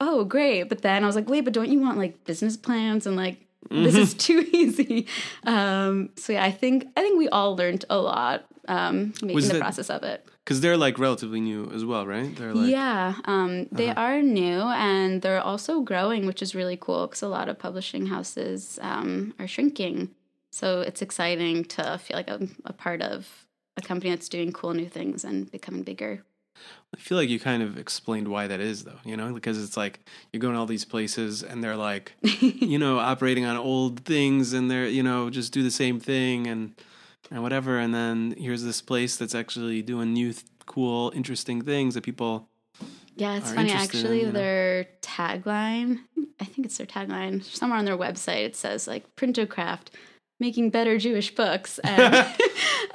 oh, 0.00 0.24
great. 0.24 0.64
But 0.64 0.82
then 0.82 1.02
I 1.02 1.06
was 1.06 1.16
like, 1.16 1.28
wait, 1.28 1.42
but 1.42 1.52
don't 1.52 1.70
you 1.70 1.80
want 1.80 1.98
like 1.98 2.24
business 2.24 2.56
plans 2.56 3.06
and 3.06 3.16
like, 3.16 3.46
this 3.70 3.94
is 3.94 4.14
too 4.14 4.46
easy. 4.52 5.06
Um, 5.44 6.10
so 6.16 6.32
yeah, 6.32 6.44
I 6.44 6.50
think 6.50 6.86
I 6.96 7.00
think 7.00 7.18
we 7.18 7.28
all 7.28 7.56
learned 7.56 7.84
a 7.90 7.98
lot 7.98 8.44
um, 8.68 9.12
making 9.22 9.34
Was 9.34 9.48
the 9.48 9.56
it- 9.56 9.60
process 9.60 9.90
of 9.90 10.02
it. 10.02 10.24
because 10.44 10.60
they're 10.60 10.76
like 10.76 10.98
relatively 10.98 11.40
new 11.40 11.70
as 11.74 11.84
well, 11.84 12.06
right? 12.06 12.34
They're 12.36 12.54
like 12.54 12.70
yeah, 12.70 13.14
um, 13.24 13.66
they 13.72 13.90
are 13.90 14.22
new 14.22 14.60
and 14.60 15.22
they're 15.22 15.40
also 15.40 15.80
growing, 15.80 16.26
which 16.26 16.42
is 16.42 16.54
really 16.54 16.76
cool 16.76 17.06
because 17.06 17.22
a 17.22 17.28
lot 17.28 17.48
of 17.48 17.58
publishing 17.58 18.06
houses 18.06 18.78
um, 18.82 19.34
are 19.38 19.48
shrinking. 19.48 20.10
So 20.52 20.82
it's 20.82 21.00
exciting 21.02 21.64
to 21.76 21.98
feel 21.98 22.16
like 22.16 22.30
I'm 22.30 22.56
a 22.66 22.72
part 22.74 23.00
of 23.02 23.46
a 23.76 23.80
company 23.80 24.10
that's 24.10 24.28
doing 24.28 24.52
cool 24.52 24.74
new 24.74 24.88
things 24.88 25.24
and 25.24 25.50
becoming 25.50 25.82
bigger. 25.82 26.22
I 26.94 26.98
feel 26.98 27.16
like 27.16 27.28
you 27.28 27.40
kind 27.40 27.62
of 27.62 27.78
explained 27.78 28.28
why 28.28 28.46
that 28.46 28.60
is, 28.60 28.84
though. 28.84 28.98
You 29.04 29.16
know, 29.16 29.32
because 29.32 29.62
it's 29.62 29.76
like 29.76 30.00
you're 30.32 30.40
going 30.40 30.54
to 30.54 30.60
all 30.60 30.66
these 30.66 30.84
places 30.84 31.42
and 31.42 31.62
they're 31.64 31.76
like, 31.76 32.12
you 32.40 32.78
know, 32.78 32.98
operating 32.98 33.44
on 33.44 33.56
old 33.56 34.00
things, 34.04 34.52
and 34.52 34.70
they're 34.70 34.86
you 34.86 35.02
know 35.02 35.30
just 35.30 35.52
do 35.52 35.62
the 35.62 35.70
same 35.70 35.98
thing 35.98 36.46
and 36.46 36.74
and 37.30 37.42
whatever. 37.42 37.78
And 37.78 37.94
then 37.94 38.34
here's 38.38 38.62
this 38.62 38.82
place 38.82 39.16
that's 39.16 39.34
actually 39.34 39.82
doing 39.82 40.12
new, 40.12 40.32
th- 40.32 40.44
cool, 40.66 41.12
interesting 41.14 41.62
things 41.62 41.94
that 41.94 42.02
people. 42.02 42.48
Yeah, 43.16 43.36
it's 43.36 43.52
funny. 43.52 43.70
interested 43.70 43.94
in, 43.94 44.00
Actually, 44.00 44.20
you 44.20 44.26
know? 44.26 44.32
their 44.32 44.86
tagline, 45.02 45.98
I 46.40 46.44
think 46.44 46.66
it's 46.66 46.78
their 46.78 46.86
tagline, 46.86 47.44
somewhere 47.44 47.78
on 47.78 47.84
their 47.84 47.96
website, 47.96 48.44
it 48.44 48.56
says 48.56 48.86
like 48.86 49.14
Printocraft, 49.16 49.88
making 50.40 50.70
better 50.70 50.98
Jewish 50.98 51.34
books. 51.34 51.78
And 51.94 52.26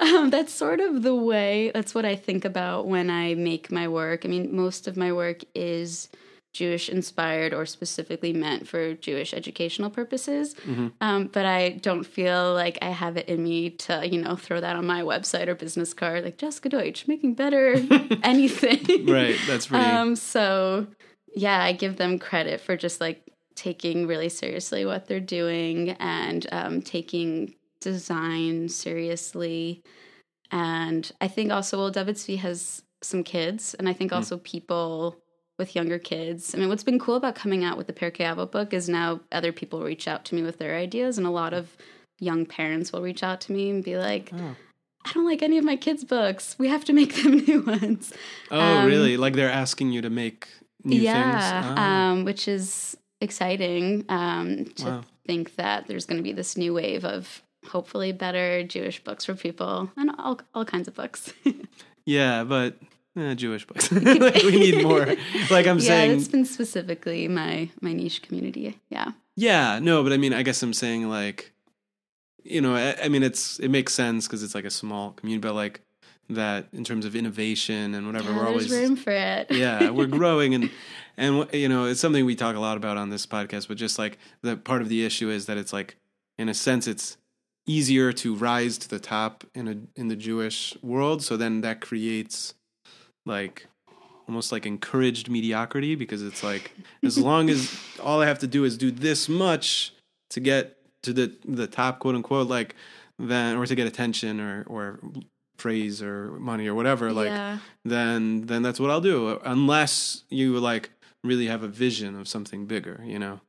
um, 0.00 0.30
that's 0.30 0.52
sort 0.52 0.80
of 0.80 1.02
the 1.02 1.14
way, 1.14 1.70
that's 1.74 1.94
what 1.94 2.04
I 2.04 2.14
think 2.14 2.44
about 2.44 2.86
when 2.86 3.10
I 3.10 3.34
make 3.34 3.72
my 3.72 3.88
work. 3.88 4.24
I 4.24 4.28
mean, 4.28 4.54
most 4.54 4.86
of 4.86 4.96
my 4.96 5.12
work 5.12 5.42
is 5.54 6.08
Jewish 6.52 6.88
inspired 6.88 7.52
or 7.52 7.66
specifically 7.66 8.32
meant 8.32 8.66
for 8.66 8.94
Jewish 8.94 9.34
educational 9.34 9.90
purposes. 9.90 10.54
Um, 11.00 11.26
but 11.26 11.44
I 11.46 11.70
don't 11.70 12.04
feel 12.04 12.54
like 12.54 12.78
I 12.80 12.90
have 12.90 13.16
it 13.16 13.28
in 13.28 13.44
me 13.44 13.70
to, 13.70 14.06
you 14.08 14.20
know, 14.20 14.34
throw 14.34 14.60
that 14.60 14.76
on 14.76 14.86
my 14.86 15.02
website 15.02 15.48
or 15.48 15.54
business 15.54 15.92
card, 15.94 16.24
like 16.24 16.38
Jessica 16.38 16.68
Deutsch, 16.68 17.06
making 17.06 17.34
better 17.34 17.74
anything. 18.22 19.06
Right. 19.06 19.36
That's 19.46 19.66
pretty. 19.66 19.84
Um, 19.84 20.16
so 20.16 20.86
yeah, 21.34 21.62
I 21.62 21.72
give 21.72 21.96
them 21.96 22.18
credit 22.18 22.60
for 22.60 22.76
just 22.76 23.00
like 23.00 23.22
taking 23.58 24.06
really 24.06 24.28
seriously 24.28 24.86
what 24.86 25.06
they're 25.06 25.20
doing 25.20 25.90
and 25.98 26.46
um, 26.52 26.80
taking 26.80 27.54
design 27.80 28.68
seriously. 28.68 29.82
And 30.52 31.10
I 31.20 31.28
think 31.28 31.50
also, 31.50 31.78
well, 31.78 31.90
David 31.90 32.16
Zvi 32.16 32.38
has 32.38 32.82
some 33.02 33.24
kids, 33.24 33.74
and 33.74 33.88
I 33.88 33.92
think 33.92 34.12
also 34.12 34.38
mm. 34.38 34.42
people 34.44 35.16
with 35.58 35.74
younger 35.74 35.98
kids. 35.98 36.54
I 36.54 36.58
mean, 36.58 36.68
what's 36.68 36.84
been 36.84 37.00
cool 37.00 37.16
about 37.16 37.34
coming 37.34 37.64
out 37.64 37.76
with 37.76 37.88
the 37.88 37.92
Pirkei 37.92 38.24
Avot 38.32 38.52
book 38.52 38.72
is 38.72 38.88
now 38.88 39.20
other 39.32 39.52
people 39.52 39.82
reach 39.82 40.06
out 40.06 40.24
to 40.26 40.36
me 40.36 40.42
with 40.42 40.58
their 40.58 40.76
ideas, 40.76 41.18
and 41.18 41.26
a 41.26 41.30
lot 41.30 41.52
of 41.52 41.76
young 42.20 42.46
parents 42.46 42.92
will 42.92 43.02
reach 43.02 43.22
out 43.22 43.40
to 43.42 43.52
me 43.52 43.70
and 43.70 43.82
be 43.82 43.96
like, 43.96 44.30
oh. 44.32 44.56
I 45.04 45.12
don't 45.12 45.26
like 45.26 45.42
any 45.42 45.58
of 45.58 45.64
my 45.64 45.76
kids' 45.76 46.04
books. 46.04 46.56
We 46.58 46.68
have 46.68 46.84
to 46.86 46.92
make 46.92 47.14
them 47.22 47.38
new 47.38 47.62
ones. 47.62 48.12
Oh, 48.52 48.60
um, 48.60 48.86
really? 48.86 49.16
Like 49.16 49.34
they're 49.34 49.50
asking 49.50 49.90
you 49.90 50.02
to 50.02 50.10
make 50.10 50.48
new 50.84 51.00
yeah, 51.00 51.32
things? 51.32 51.44
Yeah, 51.44 51.74
oh. 51.76 51.82
um, 51.82 52.24
which 52.24 52.46
is 52.46 52.96
exciting 53.20 54.04
um, 54.08 54.66
to 54.76 54.84
wow. 54.84 55.00
think 55.26 55.56
that 55.56 55.86
there's 55.86 56.06
going 56.06 56.18
to 56.18 56.22
be 56.22 56.32
this 56.32 56.56
new 56.56 56.74
wave 56.74 57.04
of 57.04 57.42
hopefully 57.66 58.12
better 58.12 58.62
Jewish 58.62 59.02
books 59.02 59.24
for 59.24 59.34
people 59.34 59.90
and 59.96 60.10
all, 60.18 60.40
all 60.54 60.64
kinds 60.64 60.88
of 60.88 60.94
books. 60.94 61.32
yeah, 62.04 62.44
but 62.44 62.76
eh, 63.16 63.34
Jewish 63.34 63.66
books. 63.66 63.90
like 63.92 64.42
we 64.42 64.52
need 64.52 64.82
more. 64.82 65.06
Like 65.50 65.66
I'm 65.66 65.78
yeah, 65.78 65.88
saying, 65.88 66.10
it's 66.12 66.28
been 66.28 66.44
specifically 66.44 67.28
my 67.28 67.70
my 67.80 67.92
niche 67.92 68.22
community. 68.22 68.78
Yeah. 68.90 69.12
Yeah, 69.36 69.78
no, 69.78 70.02
but 70.02 70.12
I 70.12 70.16
mean, 70.16 70.32
I 70.32 70.42
guess 70.42 70.62
I'm 70.62 70.72
saying 70.72 71.08
like 71.08 71.52
you 72.44 72.60
know, 72.60 72.74
I, 72.74 72.96
I 73.04 73.08
mean, 73.08 73.22
it's 73.22 73.58
it 73.58 73.68
makes 73.68 73.92
sense 73.94 74.26
because 74.26 74.42
it's 74.42 74.54
like 74.54 74.64
a 74.64 74.70
small 74.70 75.12
community, 75.12 75.46
but 75.46 75.54
like 75.54 75.82
that 76.30 76.68
in 76.72 76.84
terms 76.84 77.04
of 77.04 77.14
innovation 77.16 77.94
and 77.94 78.06
whatever, 78.06 78.30
yeah, 78.30 78.36
we're 78.36 78.46
always 78.46 78.70
room 78.70 78.96
for 78.96 79.10
it. 79.10 79.50
yeah, 79.50 79.90
we're 79.90 80.06
growing 80.06 80.54
and 80.54 80.70
and 81.18 81.52
you 81.52 81.68
know, 81.68 81.84
it's 81.86 82.00
something 82.00 82.24
we 82.24 82.36
talk 82.36 82.54
a 82.54 82.60
lot 82.60 82.76
about 82.76 82.96
on 82.96 83.10
this 83.10 83.26
podcast. 83.26 83.66
But 83.68 83.76
just 83.76 83.98
like 83.98 84.18
the 84.42 84.56
part 84.56 84.80
of 84.80 84.88
the 84.88 85.04
issue 85.04 85.28
is 85.28 85.46
that 85.46 85.58
it's 85.58 85.72
like, 85.72 85.96
in 86.38 86.48
a 86.48 86.54
sense, 86.54 86.86
it's 86.86 87.18
easier 87.66 88.12
to 88.12 88.34
rise 88.34 88.78
to 88.78 88.88
the 88.88 89.00
top 89.00 89.44
in 89.52 89.68
a 89.68 90.00
in 90.00 90.08
the 90.08 90.16
Jewish 90.16 90.76
world. 90.80 91.22
So 91.22 91.36
then 91.36 91.60
that 91.62 91.80
creates 91.80 92.54
like 93.26 93.66
almost 94.28 94.52
like 94.52 94.64
encouraged 94.64 95.28
mediocrity 95.28 95.96
because 95.96 96.22
it's 96.22 96.44
like 96.44 96.72
as 97.02 97.18
long 97.28 97.50
as 97.50 97.76
all 98.00 98.22
I 98.22 98.26
have 98.26 98.38
to 98.40 98.46
do 98.46 98.64
is 98.64 98.78
do 98.78 98.92
this 98.92 99.28
much 99.28 99.92
to 100.30 100.40
get 100.40 100.76
to 101.02 101.12
the 101.12 101.36
the 101.44 101.66
top 101.66 101.98
quote 101.98 102.14
unquote 102.14 102.46
like 102.46 102.76
then 103.18 103.56
or 103.56 103.66
to 103.66 103.74
get 103.74 103.88
attention 103.88 104.40
or 104.40 104.64
or 104.68 105.00
praise 105.56 106.00
or 106.00 106.30
money 106.38 106.68
or 106.68 106.74
whatever 106.74 107.12
like 107.12 107.26
yeah. 107.26 107.58
then 107.84 108.46
then 108.46 108.62
that's 108.62 108.78
what 108.78 108.90
I'll 108.90 109.00
do 109.00 109.40
unless 109.44 110.22
you 110.28 110.60
like 110.60 110.90
really 111.24 111.46
have 111.46 111.62
a 111.62 111.68
vision 111.68 112.18
of 112.18 112.28
something 112.28 112.66
bigger 112.66 113.02
you 113.04 113.18
know 113.18 113.40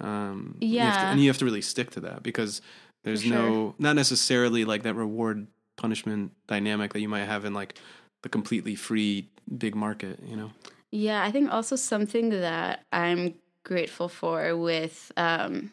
um 0.00 0.56
yeah 0.60 0.86
you 0.86 0.92
to, 0.92 0.98
and 1.06 1.20
you 1.20 1.28
have 1.28 1.38
to 1.38 1.44
really 1.44 1.62
stick 1.62 1.90
to 1.90 2.00
that 2.00 2.22
because 2.22 2.60
there's 3.04 3.22
sure. 3.22 3.32
no 3.32 3.74
not 3.78 3.96
necessarily 3.96 4.64
like 4.64 4.82
that 4.82 4.94
reward 4.94 5.46
punishment 5.76 6.32
dynamic 6.46 6.92
that 6.92 7.00
you 7.00 7.08
might 7.08 7.24
have 7.24 7.44
in 7.44 7.54
like 7.54 7.78
the 8.22 8.28
completely 8.28 8.74
free 8.74 9.28
big 9.58 9.74
market 9.74 10.18
you 10.24 10.36
know 10.36 10.50
yeah 10.90 11.24
i 11.24 11.30
think 11.30 11.52
also 11.52 11.76
something 11.76 12.30
that 12.30 12.84
i'm 12.92 13.34
grateful 13.64 14.08
for 14.08 14.56
with 14.56 15.10
um 15.16 15.70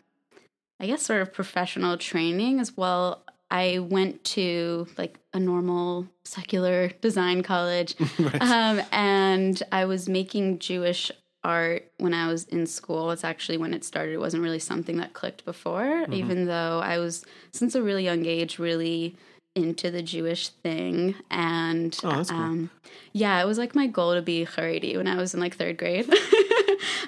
I 0.83 0.87
guess, 0.87 1.03
sort 1.03 1.21
of 1.21 1.31
professional 1.31 1.97
training 1.97 2.59
as 2.59 2.75
well. 2.75 3.23
I 3.49 3.79
went 3.79 4.21
to 4.25 4.85
like 4.97 5.17
a 5.33 5.39
normal 5.39 6.07
secular 6.25 6.89
design 7.01 7.41
college, 7.41 7.95
right. 8.19 8.41
um, 8.41 8.81
and 8.91 9.63
I 9.71 9.85
was 9.85 10.09
making 10.09 10.59
Jewish 10.59 11.09
art 11.43 11.91
when 11.97 12.13
I 12.13 12.27
was 12.27 12.45
in 12.45 12.65
school. 12.65 13.11
It's 13.11 13.23
actually 13.23 13.57
when 13.57 13.73
it 13.73 13.83
started. 13.83 14.13
It 14.13 14.19
wasn't 14.19 14.43
really 14.43 14.59
something 14.59 14.97
that 14.97 15.13
clicked 15.13 15.45
before, 15.45 15.83
mm-hmm. 15.83 16.13
even 16.13 16.45
though 16.45 16.79
I 16.83 16.97
was, 16.99 17.25
since 17.51 17.75
a 17.75 17.83
really 17.83 18.03
young 18.03 18.25
age, 18.25 18.59
really 18.59 19.15
into 19.55 19.91
the 19.91 20.01
Jewish 20.01 20.49
thing. 20.49 21.15
And 21.29 21.97
oh, 22.03 22.23
um, 22.29 22.71
yeah, 23.11 23.41
it 23.41 23.45
was 23.45 23.57
like 23.57 23.75
my 23.75 23.87
goal 23.87 24.15
to 24.15 24.21
be 24.21 24.45
Haredi 24.45 24.97
when 24.97 25.07
I 25.07 25.15
was 25.15 25.33
in 25.33 25.39
like 25.39 25.55
third 25.55 25.77
grade. 25.77 26.07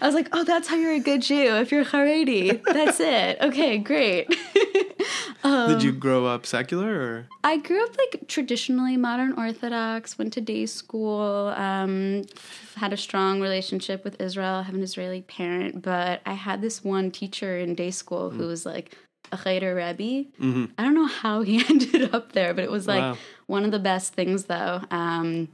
I 0.02 0.06
was 0.06 0.16
like, 0.16 0.30
oh, 0.32 0.44
that's 0.44 0.68
how 0.68 0.76
you're 0.76 0.94
a 0.94 1.00
good 1.00 1.22
Jew. 1.22 1.56
If 1.56 1.72
you're 1.72 1.86
Haredi, 1.86 2.64
that's 2.64 3.00
it. 3.00 3.38
Okay, 3.42 3.78
great. 3.78 4.28
um, 5.44 5.70
Did 5.70 5.84
you 5.84 5.92
grow 5.92 6.26
up 6.26 6.46
secular 6.46 6.94
or? 6.94 7.28
I 7.44 7.58
grew 7.58 7.84
up 7.84 7.98
like 7.98 8.28
traditionally 8.28 8.98
modern 8.98 9.34
Orthodox, 9.34 10.18
went 10.18 10.34
to 10.34 10.42
day 10.42 10.66
school, 10.66 11.54
um, 11.56 12.24
had 12.76 12.94
a 12.94 12.98
strong 12.98 13.42
relationship 13.42 14.04
with 14.04 14.20
Israel, 14.22 14.64
have 14.64 14.76
an 14.76 14.84
Israeli 14.84 15.22
parent, 15.22 15.82
but 15.82 16.22
I 16.26 16.34
had 16.34 16.62
this 16.62 16.84
one 16.84 17.12
teacher 17.12 17.58
in 17.58 17.76
day 17.76 17.92
school 17.92 18.30
who 18.30 18.44
mm. 18.44 18.48
was 18.48 18.66
like, 18.66 18.96
a 19.32 19.38
Cheder 19.38 19.74
Rebbe. 19.74 20.30
Mm-hmm. 20.40 20.66
I 20.78 20.84
don't 20.84 20.94
know 20.94 21.08
how 21.08 21.42
he 21.42 21.64
ended 21.70 22.14
up 22.14 22.34
there, 22.34 22.54
but 22.54 22.64
it 22.64 22.72
was 22.72 22.88
like 22.88 23.02
wow. 23.02 23.18
one 23.48 23.66
of 23.66 23.72
the 23.72 23.80
best 23.80 24.14
things 24.14 24.46
though. 24.46 24.82
Um, 24.92 25.50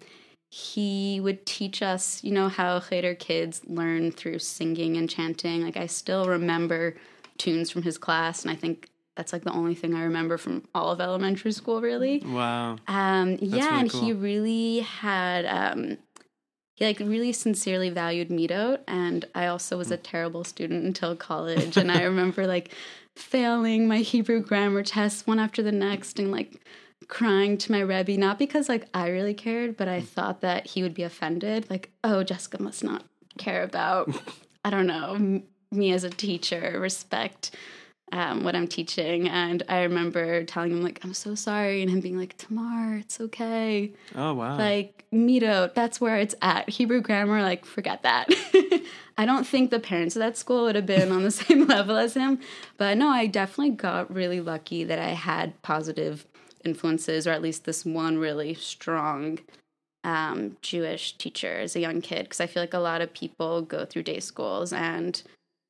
he 0.54 1.22
would 1.22 1.46
teach 1.46 1.82
us, 1.82 2.22
you 2.26 2.32
know, 2.32 2.50
how 2.50 2.82
Cheder 2.82 3.16
kids 3.16 3.62
learn 3.68 4.12
through 4.12 4.40
singing 4.40 4.98
and 4.98 5.10
chanting. 5.10 5.64
Like 5.64 5.78
I 5.78 5.88
still 5.88 6.26
remember 6.26 6.96
tunes 7.38 7.72
from 7.72 7.84
his 7.84 7.98
class, 7.98 8.42
and 8.44 8.52
I 8.52 8.56
think 8.56 8.90
that's 9.16 9.32
like 9.32 9.46
the 9.46 9.54
only 9.54 9.76
thing 9.76 9.96
I 9.96 10.04
remember 10.04 10.38
from 10.38 10.68
all 10.76 10.92
of 10.92 11.00
elementary 11.00 11.54
school, 11.54 11.80
really. 11.80 12.20
Wow. 12.20 12.76
Um, 12.90 13.38
yeah, 13.40 13.66
really 13.66 13.80
and 13.80 13.92
cool. 13.92 14.02
he 14.02 14.14
really 14.14 14.80
had. 14.80 15.46
Um, 15.46 15.98
he 16.76 16.86
like 16.86 17.00
really 17.00 17.32
sincerely 17.32 17.90
valued 17.90 18.28
midot, 18.28 18.80
and 18.90 19.24
I 19.34 19.48
also 19.48 19.78
was 19.78 19.90
a 19.90 19.98
mm. 19.98 20.04
terrible 20.04 20.44
student 20.44 20.84
until 20.84 21.16
college. 21.16 21.78
and 21.78 21.90
I 21.90 22.02
remember 22.04 22.46
like 22.46 22.74
failing 23.16 23.88
my 23.88 24.00
Hebrew 24.00 24.42
grammar 24.42 24.84
tests 24.84 25.26
one 25.26 25.40
after 25.40 25.64
the 25.64 25.72
next, 25.72 26.20
and 26.20 26.30
like 26.30 26.60
crying 27.08 27.58
to 27.58 27.72
my 27.72 27.80
Rebbe, 27.80 28.18
not 28.18 28.40
because 28.40 28.70
like 28.70 28.88
I 28.94 29.10
really 29.10 29.34
cared, 29.34 29.78
but 29.78 29.88
I 29.88 30.02
mm. 30.02 30.06
thought 30.06 30.42
that 30.42 30.68
he 30.68 30.84
would 30.84 30.94
be 30.94 31.04
offended. 31.04 31.70
Like, 31.70 31.92
oh, 32.04 32.24
Jessica 32.24 32.62
must 32.62 32.84
not 32.84 33.04
care 33.38 33.64
about, 33.64 34.10
I 34.66 34.70
don't 34.70 34.88
know, 34.88 35.16
m- 35.16 35.44
me 35.72 35.92
as 35.94 36.04
a 36.04 36.10
teacher, 36.10 36.78
respect 36.80 37.52
um, 38.12 38.44
what 38.44 38.56
I'm 38.56 38.68
teaching. 38.68 39.30
And 39.30 39.64
I 39.70 39.84
remember 39.84 40.44
telling 40.44 40.72
him, 40.72 40.84
like, 40.84 41.00
I'm 41.04 41.14
so 41.14 41.36
sorry. 41.36 41.82
And 41.82 41.90
him 41.90 42.02
being 42.02 42.18
like, 42.18 42.38
Tamar, 42.38 42.98
it's 42.98 43.20
okay. 43.22 43.94
Oh, 44.16 44.34
wow. 44.34 44.58
Like, 44.58 45.06
midot, 45.14 45.74
that's 45.74 46.02
where 46.02 46.18
it's 46.18 46.36
at. 46.42 46.70
Hebrew 46.70 47.02
grammar, 47.02 47.42
like, 47.42 47.66
forget 47.66 48.04
that. 48.04 48.30
I 49.18 49.26
don't 49.26 49.46
think 49.46 49.70
the 49.70 49.80
parents 49.80 50.16
of 50.16 50.22
that 50.22 50.38
school 50.38 50.64
would 50.64 50.76
have 50.76 50.86
been 50.86 51.12
on 51.12 51.24
the 51.24 51.32
same 51.32 51.68
level 51.68 51.96
as 51.98 52.16
him. 52.16 52.40
But 52.78 52.98
no, 52.98 53.10
I 53.10 53.28
definitely 53.28 53.76
got 53.76 54.14
really 54.14 54.42
lucky 54.42 54.84
that 54.84 55.00
I 55.00 55.10
had 55.10 55.62
positive 55.62 56.26
influences, 56.66 57.28
or 57.28 57.32
at 57.32 57.42
least 57.42 57.66
this 57.66 57.86
one 57.86 58.18
really 58.18 58.54
strong 58.54 59.40
um, 60.04 60.58
Jewish 60.62 61.18
teacher 61.18 61.60
as 61.60 61.76
a 61.76 61.80
young 61.80 62.02
kid. 62.02 62.24
Because 62.24 62.42
I 62.42 62.48
feel 62.48 62.64
like 62.64 62.74
a 62.74 62.80
lot 62.80 63.02
of 63.02 63.14
people 63.14 63.62
go 63.62 63.86
through 63.86 64.04
day 64.04 64.20
schools, 64.20 64.74
and 64.74 65.22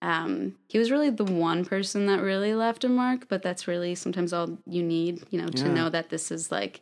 um, 0.02 0.56
he 0.68 0.78
was 0.78 0.92
really 0.92 1.10
the 1.10 1.24
one 1.24 1.66
person 1.66 2.06
that 2.08 2.22
really 2.22 2.56
left 2.56 2.84
a 2.84 2.90
mark. 2.90 3.28
But 3.28 3.42
that's 3.42 3.68
really 3.68 3.96
sometimes 3.96 4.34
all 4.34 4.58
you 4.66 4.84
need, 4.84 5.24
you 5.30 5.42
know, 5.42 5.50
to 5.50 5.66
yeah. 5.66 5.74
know 5.74 5.90
that 5.90 6.10
this 6.10 6.32
is 6.32 6.52
like 6.52 6.82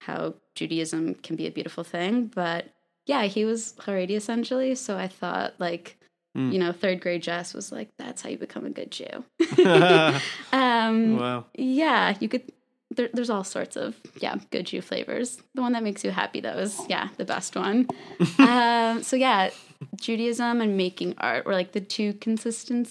how 0.00 0.34
Judaism 0.54 1.14
can 1.16 1.36
be 1.36 1.46
a 1.46 1.52
beautiful 1.52 1.84
thing. 1.84 2.26
But 2.26 2.66
yeah, 3.06 3.24
he 3.24 3.44
was 3.44 3.74
Haredi 3.80 4.16
essentially. 4.16 4.74
So 4.74 4.96
I 4.96 5.08
thought 5.08 5.54
like. 5.58 5.96
Mm. 6.36 6.52
You 6.52 6.58
know, 6.58 6.72
third 6.72 7.00
grade 7.00 7.22
Jess 7.22 7.54
was 7.54 7.72
like, 7.72 7.88
"That's 7.96 8.20
how 8.20 8.28
you 8.28 8.36
become 8.36 8.66
a 8.66 8.70
good 8.70 8.90
Jew." 8.92 9.24
um, 10.52 11.16
wow. 11.16 11.46
Yeah, 11.54 12.14
you 12.20 12.28
could 12.28 12.52
there, 12.98 13.08
there's 13.14 13.30
all 13.30 13.44
sorts 13.44 13.76
of 13.76 13.96
yeah 14.20 14.36
good 14.50 14.66
Jew 14.66 14.82
flavors. 14.82 15.40
The 15.54 15.62
one 15.62 15.72
that 15.72 15.82
makes 15.82 16.04
you 16.04 16.10
happy 16.10 16.40
though 16.40 16.58
is 16.58 16.78
yeah 16.88 17.08
the 17.16 17.24
best 17.24 17.54
one. 17.56 17.88
um, 18.38 19.02
so 19.02 19.16
yeah, 19.16 19.50
Judaism 19.96 20.60
and 20.60 20.76
making 20.76 21.14
art 21.18 21.46
were 21.46 21.52
like 21.52 21.72
the 21.72 21.80
two 21.80 22.12
consistent 22.14 22.90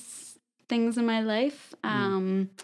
things 0.70 0.98
in 0.98 1.06
my 1.06 1.22
life. 1.22 1.76
Mm. 1.84 1.90
Um, 1.90 2.50
mm. 2.56 2.64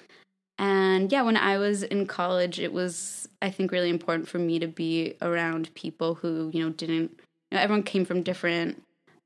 And 0.58 1.12
yeah, 1.12 1.24
when 1.24 1.36
I 1.36 1.58
was 1.58 1.84
in 1.84 2.08
college, 2.08 2.60
it 2.60 2.72
was 2.72 3.28
I 3.42 3.52
think 3.52 3.72
really 3.72 3.90
important 3.90 4.30
for 4.30 4.40
me 4.40 4.58
to 4.60 4.68
be 4.68 5.16
around 5.22 5.74
people 5.76 6.16
who 6.16 6.50
you 6.54 6.64
know 6.64 6.72
didn't. 6.72 7.12
You 7.52 7.58
know, 7.58 7.60
everyone 7.60 7.84
came 7.84 8.06
from 8.06 8.24
different 8.24 8.82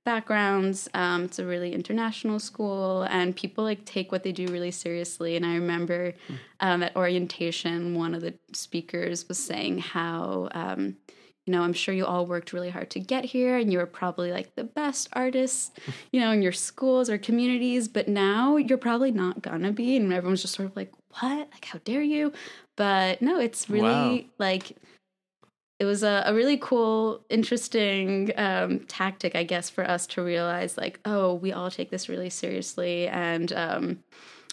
backgrounds. 0.07 0.87
Um, 0.93 1.25
it's 1.25 1.37
a 1.37 1.45
really 1.45 1.73
international 1.73 2.39
school, 2.39 3.03
and 3.09 3.35
people 3.35 3.65
like 3.65 3.83
take 3.83 4.09
what 4.09 4.23
they 4.23 4.31
do 4.31 4.47
really 4.47 4.71
seriously. 4.71 5.35
And 5.35 5.45
I 5.45 5.55
remember 5.55 6.13
um, 6.61 6.81
at 6.81 6.95
orientation, 6.95 7.93
one 7.93 8.15
of 8.15 8.21
the 8.21 8.33
speakers 8.53 9.27
was 9.27 9.37
saying 9.37 9.79
how. 9.79 10.47
Um, 10.53 10.95
you 11.45 11.53
know, 11.53 11.61
I'm 11.61 11.71
sure 11.71 11.95
you 11.95 12.05
all 12.05 12.25
worked 12.25 12.51
really 12.51 12.69
hard 12.69 12.89
to 12.89 12.99
get 12.99 13.23
here 13.23 13.57
and 13.57 13.71
you 13.71 13.77
were 13.77 13.85
probably 13.85 14.33
like 14.33 14.53
the 14.55 14.65
best 14.65 15.07
artists, 15.13 15.71
you 16.11 16.19
know, 16.19 16.31
in 16.31 16.41
your 16.41 16.51
schools 16.51 17.09
or 17.09 17.17
communities, 17.17 17.87
but 17.87 18.09
now 18.09 18.57
you're 18.57 18.77
probably 18.77 19.11
not 19.11 19.41
gonna 19.41 19.71
be. 19.71 19.95
And 19.95 20.11
everyone's 20.11 20.41
just 20.41 20.55
sort 20.55 20.69
of 20.69 20.75
like, 20.75 20.91
what? 21.21 21.47
Like, 21.53 21.63
how 21.63 21.79
dare 21.85 22.01
you? 22.01 22.33
But 22.75 23.21
no, 23.21 23.39
it's 23.39 23.69
really 23.69 23.83
wow. 23.83 24.19
like 24.39 24.75
it 25.79 25.85
was 25.85 26.01
a, 26.03 26.23
a 26.25 26.33
really 26.33 26.57
cool, 26.57 27.23
interesting 27.29 28.31
um, 28.37 28.79
tactic, 28.87 29.35
I 29.35 29.43
guess, 29.43 29.69
for 29.69 29.83
us 29.87 30.07
to 30.07 30.23
realize 30.23 30.77
like, 30.77 30.99
oh, 31.05 31.35
we 31.35 31.53
all 31.53 31.69
take 31.69 31.91
this 31.91 32.09
really 32.09 32.29
seriously, 32.29 33.07
and 33.07 33.53
um, 33.53 34.03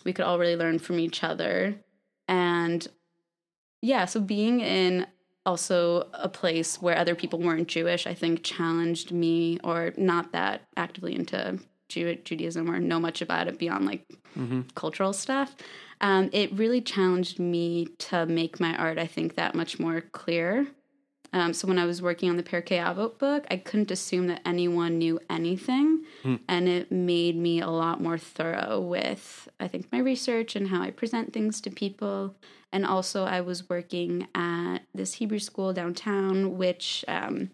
we 0.05 0.13
could 0.13 0.25
all 0.25 0.39
really 0.39 0.57
learn 0.57 0.79
from 0.79 0.99
each 0.99 1.25
other. 1.25 1.77
And 2.29 2.87
yeah, 3.81 4.05
so 4.05 4.21
being 4.21 4.61
in 4.61 5.07
also 5.47 6.09
a 6.15 6.29
place 6.29 6.81
where 6.81 6.97
other 6.97 7.15
people 7.15 7.39
weren't 7.39 7.69
Jewish, 7.69 8.07
I 8.07 8.15
think 8.15 8.43
challenged 8.43 9.13
me, 9.13 9.59
or 9.65 9.93
not 9.97 10.33
that 10.33 10.63
actively 10.77 11.15
into 11.15 11.59
Jew- 11.89 12.17
Judaism 12.17 12.71
or 12.71 12.79
know 12.81 12.99
much 13.01 13.21
about 13.23 13.49
it 13.49 13.59
beyond 13.59 13.87
like 13.87 14.05
Mm-hmm. 14.37 14.63
cultural 14.75 15.13
stuff. 15.13 15.55
Um, 16.01 16.29
it 16.33 16.53
really 16.55 16.81
challenged 16.81 17.39
me 17.39 17.87
to 17.99 18.27
make 18.27 18.59
my 18.59 18.77
art, 18.77 18.99
I 18.99 19.07
think, 19.07 19.37
that 19.37 19.55
much 19.55 19.79
more 19.79 20.01
clear. 20.01 20.67
Um, 21.35 21.53
so 21.53 21.67
when 21.67 21.81
I 21.81 21.85
was 21.85 22.01
working 22.01 22.31
on 22.31 22.37
the 22.37 22.45
Pirkei 22.45 22.81
Avot 22.81 23.19
book, 23.19 23.45
I 23.51 23.57
couldn't 23.57 23.91
assume 23.91 24.29
that 24.29 24.41
anyone 24.47 24.99
knew 24.99 25.19
anything, 25.29 26.05
and 26.49 26.69
it 26.69 26.93
made 26.93 27.37
me 27.37 27.61
a 27.61 27.69
lot 27.69 28.01
more 28.01 28.17
thorough 28.17 28.81
with, 28.81 29.49
I 29.59 29.67
think, 29.67 29.91
my 29.91 29.99
research 29.99 30.55
and 30.55 30.69
how 30.69 30.81
I 30.81 30.93
present 30.93 31.33
things 31.33 31.61
to 31.63 31.71
people. 31.71 32.37
And 32.73 32.87
also, 32.87 33.25
I 33.25 33.41
was 33.41 33.69
working 33.69 34.29
at 34.33 34.79
this 34.95 35.15
Hebrew 35.15 35.41
school 35.41 35.73
downtown, 35.73 36.57
which 36.57 37.05
um, 37.09 37.51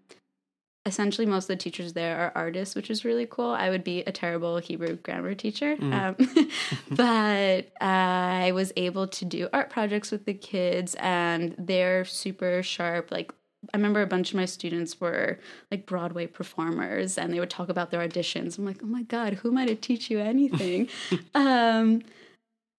essentially 0.85 1.27
most 1.27 1.45
of 1.45 1.49
the 1.49 1.57
teachers 1.57 1.95
there 1.95 2.19
are 2.19 2.33
artists, 2.35 2.75
which 2.75 2.91
is 2.91 3.05
really 3.05 3.27
cool. 3.27 3.51
I 3.51 3.71
would 3.71 3.85
be 3.85 4.01
a 4.01 4.13
terrible 4.13 4.59
Hebrew 4.59 4.97
grammar 4.97 5.35
teacher, 5.35 5.77
um, 5.81 6.17
but 6.91 7.71
I 7.81 8.53
was 8.55 8.75
able 8.77 9.09
to 9.09 9.25
do 9.25 9.49
art 9.55 9.71
projects 9.71 10.11
with 10.11 10.27
the 10.27 10.35
kids, 10.35 10.97
and 10.99 11.55
they're 11.59 12.05
super 12.05 12.63
sharp. 12.63 13.11
Like 13.11 13.33
I 13.73 13.77
remember 13.77 14.01
a 14.01 14.07
bunch 14.07 14.31
of 14.31 14.37
my 14.37 14.47
students 14.47 15.01
were 15.01 15.39
like 15.71 15.87
Broadway 15.87 16.27
performers, 16.27 17.19
and 17.19 17.33
they 17.33 17.41
would 17.41 17.51
talk 17.51 17.69
about 17.69 17.91
their 17.91 18.07
auditions. 18.07 18.59
I'm 18.59 18.65
like, 18.65 18.81
oh 18.83 18.87
my 18.87 19.03
god, 19.03 19.35
who 19.35 19.51
am 19.51 19.59
I 19.59 19.67
to 19.67 19.75
teach 19.75 20.11
you 20.11 20.19
anything? 20.19 20.89
um, 21.35 22.03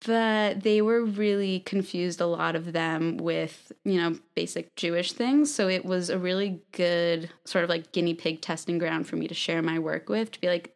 but 0.06 0.64
they 0.64 0.82
were 0.82 1.04
really 1.04 1.60
confused 1.60 2.22
a 2.22 2.26
lot 2.26 2.56
of 2.56 2.74
them 2.74 3.18
with 3.18 3.72
you 3.86 4.00
know 4.02 4.18
basic 4.36 4.76
jewish 4.76 5.14
things 5.14 5.54
so 5.54 5.68
it 5.68 5.86
was 5.86 6.10
a 6.10 6.18
really 6.18 6.62
good 6.72 7.30
sort 7.46 7.64
of 7.64 7.70
like 7.70 7.92
guinea 7.92 8.14
pig 8.14 8.42
testing 8.42 8.78
ground 8.78 9.08
for 9.08 9.16
me 9.16 9.28
to 9.28 9.34
share 9.34 9.62
my 9.62 9.78
work 9.78 10.10
with 10.10 10.32
to 10.32 10.42
be 10.42 10.48
like 10.48 10.74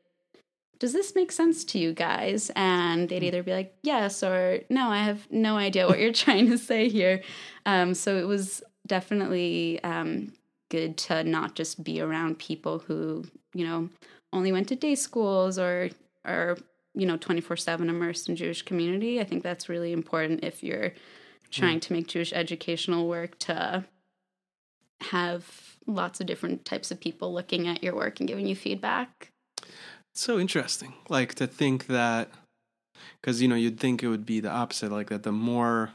does 0.78 0.94
this 0.94 1.16
make 1.16 1.32
sense 1.32 1.64
to 1.64 1.80
you 1.80 1.94
guys 1.94 2.52
and 2.56 3.10
they'd 3.10 3.24
either 3.24 3.42
be 3.42 3.54
like 3.54 3.74
yes 3.82 4.22
or 4.22 4.60
no 4.70 4.90
i 4.90 5.00
have 5.00 5.28
no 5.32 5.58
idea 5.58 5.88
what 5.88 6.00
you're 6.00 6.14
trying 6.26 6.50
to 6.50 6.58
say 6.58 6.90
here 6.90 7.22
um, 7.66 7.94
so 7.94 8.18
it 8.18 8.28
was 8.28 8.62
definitely 8.86 9.84
um, 9.84 10.34
good 10.70 10.98
to 10.98 11.24
not 11.24 11.56
just 11.56 11.84
be 11.84 12.02
around 12.02 12.40
people 12.40 12.80
who 12.80 13.26
you 13.54 13.66
know 13.66 13.90
only 14.34 14.52
went 14.52 14.68
to 14.70 14.76
day 14.76 14.96
schools 14.96 15.58
or 15.58 15.90
or 16.26 16.58
you 16.94 17.06
know 17.06 17.18
24/7 17.18 17.90
immersed 17.90 18.30
in 18.30 18.36
Jewish 18.36 18.62
community. 18.62 19.20
I 19.20 19.24
think 19.24 19.44
that's 19.44 19.70
really 19.70 19.92
important 19.92 20.44
if 20.44 20.64
you're 20.64 20.94
trying 21.52 21.80
to 21.80 21.94
make 21.94 22.08
Jewish 22.08 22.34
educational 22.34 23.08
work 23.08 23.38
to 23.40 23.86
have 25.02 25.78
lots 25.88 26.20
of 26.20 26.28
different 26.28 26.66
types 26.66 26.92
of 26.92 27.00
people 27.00 27.34
looking 27.34 27.68
at 27.68 27.84
your 27.84 27.96
work 27.96 28.20
and 28.20 28.28
giving 28.28 28.48
you 28.48 28.56
feedback. 28.56 29.32
so 30.14 30.40
interesting. 30.40 30.94
Like 31.10 31.36
to 31.36 31.48
think 31.48 31.88
that, 31.88 32.30
because 33.22 33.42
you 33.42 33.48
know, 33.48 33.56
you'd 33.56 33.80
think 33.80 34.02
it 34.02 34.08
would 34.08 34.26
be 34.26 34.40
the 34.40 34.50
opposite. 34.50 34.92
Like 34.92 35.10
that, 35.10 35.24
the 35.24 35.32
more 35.32 35.92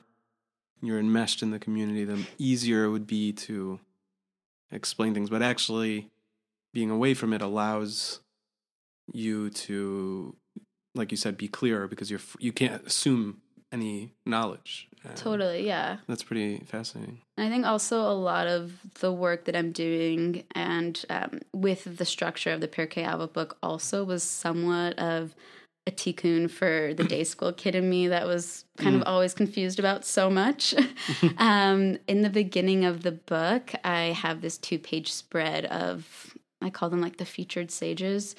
you're 0.83 0.99
enmeshed 0.99 1.43
in 1.43 1.51
the 1.51 1.59
community, 1.59 2.05
the 2.05 2.27
easier 2.39 2.85
it 2.85 2.91
would 2.91 3.07
be 3.07 3.33
to 3.33 3.81
explain 4.71 5.15
things. 5.15 5.31
But 5.31 5.43
actually, 5.43 6.11
being 6.73 6.91
away 6.91 7.15
from 7.15 7.33
it 7.33 7.43
allows 7.43 8.21
you 9.13 9.51
to, 9.51 10.37
like 10.95 11.11
you 11.11 11.17
said, 11.17 11.37
be 11.37 11.49
clearer 11.49 11.89
because 11.89 12.11
you're 12.11 12.21
you 12.39 12.53
can't 12.53 12.87
assume 12.87 13.41
any 13.73 14.13
knowledge. 14.27 14.89
Totally, 15.15 15.67
yeah. 15.67 15.99
That's 16.09 16.23
pretty 16.23 16.59
fascinating. 16.67 17.21
I 17.39 17.49
think 17.49 17.65
also 17.65 18.01
a 18.01 18.13
lot 18.13 18.47
of 18.47 18.73
the 19.01 19.13
work 19.13 19.45
that 19.45 19.57
I'm 19.57 19.73
doing 19.73 20.45
and 20.55 21.03
um, 21.09 21.41
with 21.55 21.97
the 21.97 22.05
structure 22.05 22.51
of 22.51 22.61
the 22.61 22.69
Pirkei 22.69 23.07
Avot 23.07 23.33
book 23.33 23.57
also 23.63 24.05
was 24.05 24.23
somewhat 24.23 24.99
of 24.99 25.35
a 25.87 25.91
tikkun 25.91 26.51
for 26.51 26.95
the 26.95 27.05
day 27.05 27.25
school 27.25 27.53
kid 27.53 27.75
in 27.75 27.89
me 27.89 28.09
that 28.09 28.27
was 28.27 28.65
kind 28.77 28.97
of 28.97 29.03
always 29.07 29.35
confused 29.35 29.79
about 29.79 30.05
so 30.05 30.31
much. 30.31 30.75
um, 31.39 31.99
in 32.07 32.23
the 32.23 32.31
beginning 32.31 32.85
of 32.85 33.03
the 33.03 33.13
book, 33.13 33.73
I 33.85 34.13
have 34.13 34.41
this 34.41 34.59
two 34.59 34.79
page 34.79 35.13
spread 35.13 35.65
of, 35.67 36.37
I 36.61 36.71
call 36.71 36.91
them 36.91 37.01
like 37.01 37.17
the 37.17 37.25
featured 37.25 37.71
sages, 37.71 38.37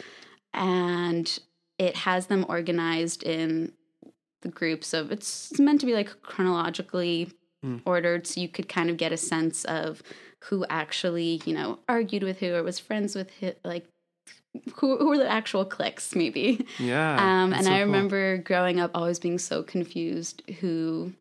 and 0.54 1.40
it 1.78 1.96
has 1.96 2.28
them 2.28 2.46
organized 2.48 3.24
in 3.24 3.74
the 4.42 4.50
groups 4.50 4.94
of 4.94 5.12
it's 5.12 5.58
meant 5.60 5.80
to 5.80 5.86
be 5.86 5.94
like 5.94 6.22
chronologically 6.24 7.32
ordered 7.86 8.26
so 8.26 8.42
you 8.42 8.50
could 8.50 8.68
kind 8.68 8.90
of 8.90 8.98
get 8.98 9.12
a 9.12 9.18
sense 9.18 9.66
of 9.66 10.02
who 10.46 10.66
actually 10.70 11.40
you 11.46 11.54
know 11.54 11.78
argued 11.88 12.24
with 12.24 12.40
who 12.40 12.54
or 12.56 12.64
was 12.64 12.80
friends 12.80 13.16
with 13.16 13.30
who, 13.40 13.52
like 13.64 13.86
who, 14.76 14.98
who 14.98 15.10
were 15.10 15.18
the 15.18 15.30
actual 15.30 15.64
cliques 15.66 16.16
maybe 16.16 16.66
Yeah. 16.80 17.14
um, 17.44 17.54
and 17.54 17.66
so 17.66 17.72
i 17.72 17.78
cool. 17.78 17.86
remember 17.86 18.38
growing 18.38 18.80
up 18.80 18.92
always 18.94 19.20
being 19.20 19.38
so 19.40 19.64
confused 19.64 20.44
who 20.60 21.14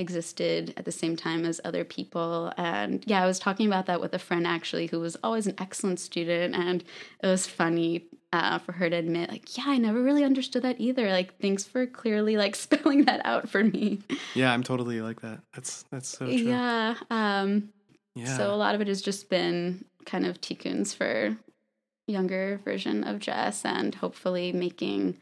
existed 0.00 0.72
at 0.76 0.84
the 0.84 0.92
same 0.92 1.16
time 1.16 1.44
as 1.44 1.60
other 1.64 1.84
people 1.84 2.52
and 2.56 3.02
yeah 3.06 3.20
i 3.22 3.26
was 3.26 3.40
talking 3.40 3.66
about 3.66 3.86
that 3.86 4.00
with 4.00 4.14
a 4.14 4.18
friend 4.18 4.46
actually 4.46 4.86
who 4.86 5.00
was 5.00 5.16
always 5.24 5.48
an 5.48 5.54
excellent 5.58 5.98
student 5.98 6.54
and 6.54 6.84
it 7.22 7.26
was 7.26 7.46
funny 7.48 8.04
uh, 8.32 8.58
for 8.58 8.72
her 8.72 8.88
to 8.90 8.94
admit 8.94 9.28
like 9.30 9.56
yeah 9.56 9.64
i 9.66 9.76
never 9.78 10.00
really 10.00 10.22
understood 10.22 10.62
that 10.62 10.76
either 10.78 11.10
like 11.10 11.36
thanks 11.40 11.64
for 11.64 11.84
clearly 11.86 12.36
like 12.36 12.54
spelling 12.66 13.06
that 13.06 13.20
out 13.24 13.48
for 13.48 13.64
me 13.64 13.98
Yeah, 14.34 14.52
I'm 14.52 14.62
totally 14.62 15.00
like 15.00 15.20
that. 15.22 15.40
That's 15.54 15.84
that's 15.90 16.08
so 16.10 16.26
true. 16.26 16.34
yeah 16.36 16.94
um 17.10 17.70
Yeah. 18.14 18.36
so 18.36 18.52
a 18.54 18.56
lot 18.56 18.74
of 18.76 18.80
it 18.82 18.86
has 18.88 19.00
just 19.02 19.28
been 19.30 19.84
kind 20.04 20.26
of 20.26 20.40
tikkuns 20.40 20.94
for 20.94 21.36
younger 22.08 22.60
version 22.64 23.04
of 23.04 23.18
Jess 23.20 23.64
and 23.64 23.94
hopefully 23.94 24.52
making 24.52 25.18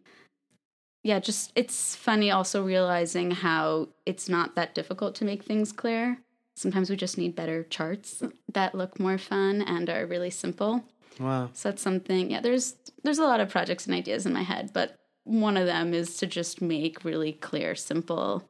yeah, 1.02 1.20
just 1.20 1.52
it's 1.54 1.94
funny 1.94 2.32
also 2.32 2.64
realizing 2.64 3.30
how 3.30 3.88
it's 4.06 4.28
not 4.28 4.56
that 4.56 4.74
difficult 4.74 5.14
to 5.16 5.24
make 5.24 5.44
things 5.44 5.70
clear. 5.70 6.18
Sometimes 6.56 6.90
we 6.90 6.96
just 6.96 7.16
need 7.16 7.36
better 7.36 7.62
charts 7.62 8.22
that 8.52 8.74
look 8.74 8.98
more 8.98 9.18
fun 9.18 9.62
and 9.62 9.88
are 9.88 10.04
really 10.06 10.30
simple. 10.30 10.82
wow. 11.20 11.50
So 11.52 11.68
that's 11.70 11.82
something 11.82 12.30
yeah, 12.32 12.40
there's 12.40 12.74
there's 13.04 13.20
a 13.20 13.24
lot 13.24 13.38
of 13.40 13.50
projects 13.50 13.86
and 13.86 13.94
ideas 13.94 14.26
in 14.26 14.32
my 14.32 14.42
head, 14.42 14.70
but 14.72 14.96
one 15.22 15.56
of 15.56 15.66
them 15.66 15.94
is 15.94 16.16
to 16.18 16.26
just 16.26 16.60
make 16.60 17.04
really 17.04 17.32
clear, 17.32 17.74
simple 17.76 18.48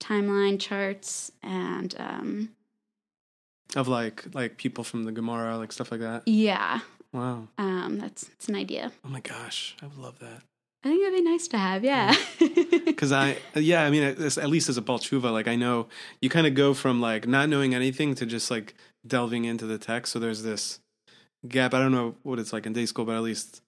timeline 0.00 0.58
charts 0.60 1.32
and 1.42 1.94
um 1.98 2.50
Of 3.74 3.88
like 3.88 4.24
like 4.34 4.56
people 4.56 4.82
from 4.84 5.04
the 5.04 5.12
Gemara, 5.12 5.58
like 5.58 5.72
stuff 5.72 5.90
like 5.90 6.00
that. 6.00 6.22
yeah, 6.26 6.80
Wow. 7.16 7.48
Um, 7.56 7.98
that's 7.98 8.24
it's 8.34 8.48
an 8.48 8.54
idea. 8.56 8.92
Oh 9.04 9.08
my 9.08 9.20
gosh, 9.20 9.74
I 9.82 9.86
would 9.86 9.96
love 9.96 10.18
that. 10.18 10.42
I 10.84 10.88
think 10.90 11.00
it'd 11.02 11.14
be 11.14 11.22
nice 11.22 11.48
to 11.48 11.58
have. 11.58 11.82
Yeah. 11.82 12.14
Because 12.38 13.10
I, 13.10 13.38
yeah, 13.54 13.82
I 13.84 13.90
mean, 13.90 14.02
at 14.02 14.20
at 14.38 14.48
least 14.50 14.68
as 14.68 14.76
a 14.76 14.82
Baal 14.82 14.98
Tshuva, 14.98 15.32
like 15.32 15.48
I 15.48 15.56
know 15.56 15.88
you 16.20 16.28
kind 16.28 16.46
of 16.46 16.54
go 16.54 16.74
from 16.74 17.00
like 17.00 17.26
not 17.26 17.48
knowing 17.48 17.74
anything 17.74 18.14
to 18.16 18.26
just 18.26 18.50
like 18.50 18.74
delving 19.06 19.46
into 19.46 19.66
the 19.66 19.78
text. 19.78 20.12
So 20.12 20.18
there's 20.18 20.42
this 20.42 20.78
gap. 21.48 21.72
I 21.74 21.78
don't 21.80 21.92
know 21.92 22.14
what 22.22 22.38
it's 22.38 22.52
like 22.52 22.66
in 22.66 22.72
day 22.74 22.86
school, 22.86 23.04
but 23.06 23.16
at 23.16 23.22
least 23.22 23.62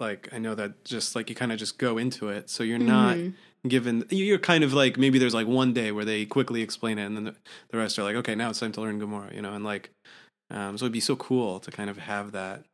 like 0.00 0.28
I 0.32 0.38
know 0.38 0.54
that 0.56 0.84
just 0.84 1.14
like 1.16 1.30
you 1.30 1.36
kind 1.36 1.52
of 1.52 1.58
just 1.58 1.78
go 1.78 1.96
into 1.98 2.28
it. 2.28 2.50
So 2.50 2.62
you're 2.64 2.78
not 2.78 3.16
Mhm. 3.16 3.34
given. 3.66 4.04
You're 4.10 4.38
kind 4.38 4.64
of 4.64 4.74
like 4.74 4.98
maybe 4.98 5.18
there's 5.18 5.34
like 5.34 5.46
one 5.46 5.72
day 5.72 5.92
where 5.92 6.04
they 6.04 6.26
quickly 6.26 6.60
explain 6.62 6.98
it, 6.98 7.06
and 7.06 7.16
then 7.16 7.24
the, 7.24 7.34
the 7.70 7.78
rest 7.78 7.98
are 7.98 8.02
like, 8.02 8.16
okay, 8.16 8.34
now 8.34 8.50
it's 8.50 8.58
time 8.60 8.72
to 8.72 8.80
learn 8.80 8.98
Gemara, 8.98 9.32
you 9.34 9.40
know, 9.40 9.54
and 9.54 9.64
like, 9.64 9.90
um, 10.50 10.78
so 10.78 10.84
it'd 10.84 10.92
be 10.92 11.00
so 11.00 11.16
cool 11.16 11.60
to 11.60 11.70
kind 11.70 11.90
of 11.90 11.98
have 11.98 12.32
that 12.32 12.64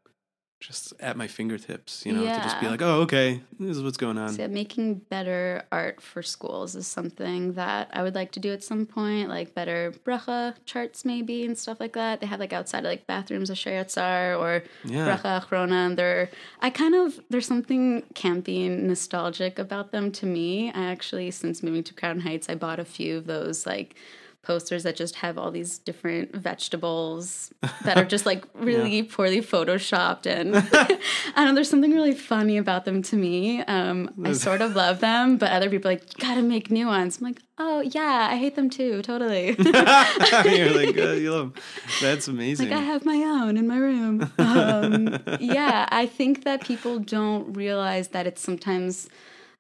just 0.61 0.93
at 1.01 1.17
my 1.17 1.27
fingertips, 1.27 2.07
you 2.07 2.13
know, 2.13 2.23
to 2.23 2.41
just 2.41 2.61
be 2.61 2.69
like, 2.69 2.81
oh, 2.81 3.01
okay, 3.01 3.43
this 3.59 3.77
is 3.77 3.83
what's 3.83 3.97
going 3.97 4.17
on. 4.17 4.29
So 4.29 4.47
making 4.47 4.95
better 5.11 5.65
art 5.73 6.01
for 6.01 6.23
schools 6.23 6.77
is 6.77 6.87
something 6.87 7.55
that 7.55 7.91
I 7.93 8.05
would 8.05 8.15
like 8.15 8.31
to 8.33 8.41
do 8.41 8.53
at 8.53 8.63
some 8.63 8.87
point, 8.87 9.29
like 9.29 9.55
better 9.57 9.93
bracha 10.07 10.55
charts 10.65 11.05
maybe 11.05 11.45
and 11.45 11.59
stuff 11.59 11.81
like 11.81 11.95
that. 11.95 12.21
They 12.21 12.27
have 12.29 12.39
like 12.39 12.53
outside 12.53 12.85
like 12.85 13.09
bathrooms 13.09 13.51
of 13.51 13.57
Sheyatzar 13.57 14.39
or 14.39 14.63
Yeah. 14.85 15.19
bracha 15.19 15.43
achrona. 15.43 15.87
And 15.87 15.99
they're, 15.99 16.31
I 16.61 16.71
kind 16.71 16.95
of, 16.95 17.19
there's 17.29 17.47
something 17.47 18.03
campy 18.15 18.65
and 18.65 18.87
nostalgic 18.87 19.59
about 19.59 19.91
them 19.91 20.13
to 20.13 20.27
me. 20.27 20.71
I 20.71 20.85
actually, 20.85 21.33
since 21.33 21.61
moving 21.65 21.83
to 21.83 21.95
Crown 21.95 22.21
Heights, 22.21 22.49
I 22.49 22.55
bought 22.55 22.79
a 22.79 22.85
few 22.85 23.17
of 23.17 23.27
those 23.27 23.67
like 23.67 23.97
posters 24.43 24.83
that 24.83 24.97
just 24.97 25.17
have 25.17 25.39
all 25.39 25.53
these 25.53 25.79
different 25.79 26.35
vegetables 26.35 27.53
that 27.85 27.97
are 27.97 28.05
just 28.05 28.27
like 28.27 28.45
really 28.55 28.99
yeah. 28.99 29.09
poorly 29.09 29.41
photoshopped 29.41 30.27
and 30.27 30.57
I 31.37 31.45
know 31.45 31.55
there's 31.55 31.71
something 31.71 31.93
really 31.93 32.15
funny 32.15 32.57
about 32.57 32.85
them 32.85 33.03
to 33.03 33.17
me. 33.17 33.63
Um, 33.63 34.11
I 34.25 34.33
sort 34.33 34.61
of 34.61 34.75
love 34.75 34.99
them, 34.99 35.37
but 35.37 35.53
other 35.53 35.71
people 35.71 35.93
like 35.93 36.15
gotta 36.19 36.43
make 36.43 36.73
new 36.73 36.89
ones. 36.89 37.19
I'm 37.19 37.29
like, 37.29 37.41
oh 37.59 37.83
yeah, 37.83 38.29
I 38.31 38.37
hate 38.37 38.57
them 38.57 38.69
too, 38.69 39.01
totally. 39.03 39.49
You're 39.59 40.75
like, 40.75 40.99
uh, 40.99 41.13
you 41.13 41.33
love 41.33 41.55
them. 41.55 41.63
That's 42.01 42.27
amazing. 42.27 42.71
Like 42.71 42.79
I 42.79 42.83
have 42.83 43.05
my 43.05 43.19
own 43.19 43.57
in 43.57 43.69
my 43.69 43.77
room. 43.77 44.33
Um, 44.39 45.19
yeah, 45.39 45.89
I 45.91 46.07
think 46.07 46.43
that 46.45 46.65
people 46.65 46.99
don't 46.99 47.53
realize 47.53 48.09
that 48.09 48.27
it's 48.27 48.43
sometimes 48.43 49.09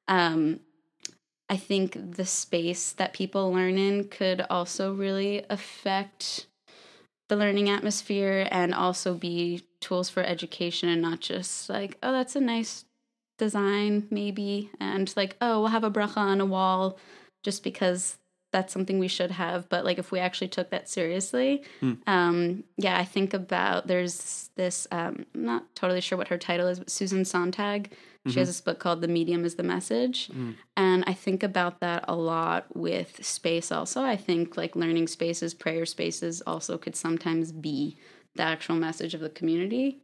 um, 0.09 0.59
I 1.53 1.59
think 1.59 2.17
the 2.17 2.25
space 2.25 2.93
that 2.93 3.12
people 3.12 3.53
learn 3.53 3.77
in 3.77 4.05
could 4.05 4.41
also 4.49 4.95
really 4.95 5.45
affect 5.51 6.47
the 7.29 7.37
learning 7.37 7.69
atmosphere 7.69 8.49
and 8.51 8.73
also 8.73 9.12
be 9.12 9.62
tools 9.79 10.09
for 10.09 10.23
education 10.23 10.88
and 10.88 11.03
not 11.03 11.21
just 11.21 11.69
like, 11.69 11.99
oh, 12.03 12.11
that's 12.11 12.37
a 12.37 12.41
nice 12.41 12.87
design, 13.37 14.09
maybe, 14.11 14.71
and 14.81 15.15
like, 15.15 15.37
oh, 15.43 15.61
we'll 15.61 15.69
have 15.69 15.85
a 15.85 15.91
bracha 15.91 16.17
on 16.17 16.41
a 16.41 16.47
wall 16.47 16.99
just 17.43 17.62
because 17.62 18.17
that's 18.53 18.73
something 18.73 18.99
we 18.99 19.09
should 19.09 19.33
have. 19.33 19.69
But 19.69 19.85
like, 19.85 19.99
if 19.99 20.12
we 20.12 20.21
actually 20.21 20.49
took 20.49 20.71
that 20.71 20.88
seriously, 20.88 21.65
mm. 21.81 21.99
um, 22.07 22.65
yeah, 22.77 22.99
I 22.99 23.05
think 23.05 23.35
about 23.35 23.87
there's 23.87 24.51
this, 24.55 24.87
um, 24.93 25.27
I'm 25.35 25.45
not 25.45 25.75
totally 25.75 26.01
sure 26.01 26.17
what 26.17 26.29
her 26.29 26.38
title 26.38 26.69
is, 26.69 26.79
but 26.79 26.91
Susan 26.91 27.25
Sontag 27.25 27.91
she 28.27 28.31
mm-hmm. 28.31 28.38
has 28.38 28.49
this 28.49 28.61
book 28.61 28.79
called 28.79 29.01
The 29.01 29.09
Medium 29.09 29.45
is 29.45 29.57
the 29.57 29.65
Message. 29.65 30.29
Mm. 30.29 30.55
And 30.77 31.03
I 31.09 31.12
think 31.12 31.43
about 31.43 31.81
that 31.81 32.05
a 32.07 32.15
lot 32.15 32.67
with 32.77 33.25
space 33.25 33.73
also. 33.73 34.03
I 34.03 34.17
think 34.17 34.57
like 34.57 34.77
learning 34.77 35.09
spaces, 35.09 35.55
prayer 35.55 35.85
spaces 35.85 36.41
also 36.47 36.79
could 36.79 36.95
sometimes 36.95 37.51
be 37.51 37.97
the 38.37 38.45
actual 38.45 38.77
message 38.77 39.15
of 39.15 39.21
the 39.21 39.29
community. 39.29 39.99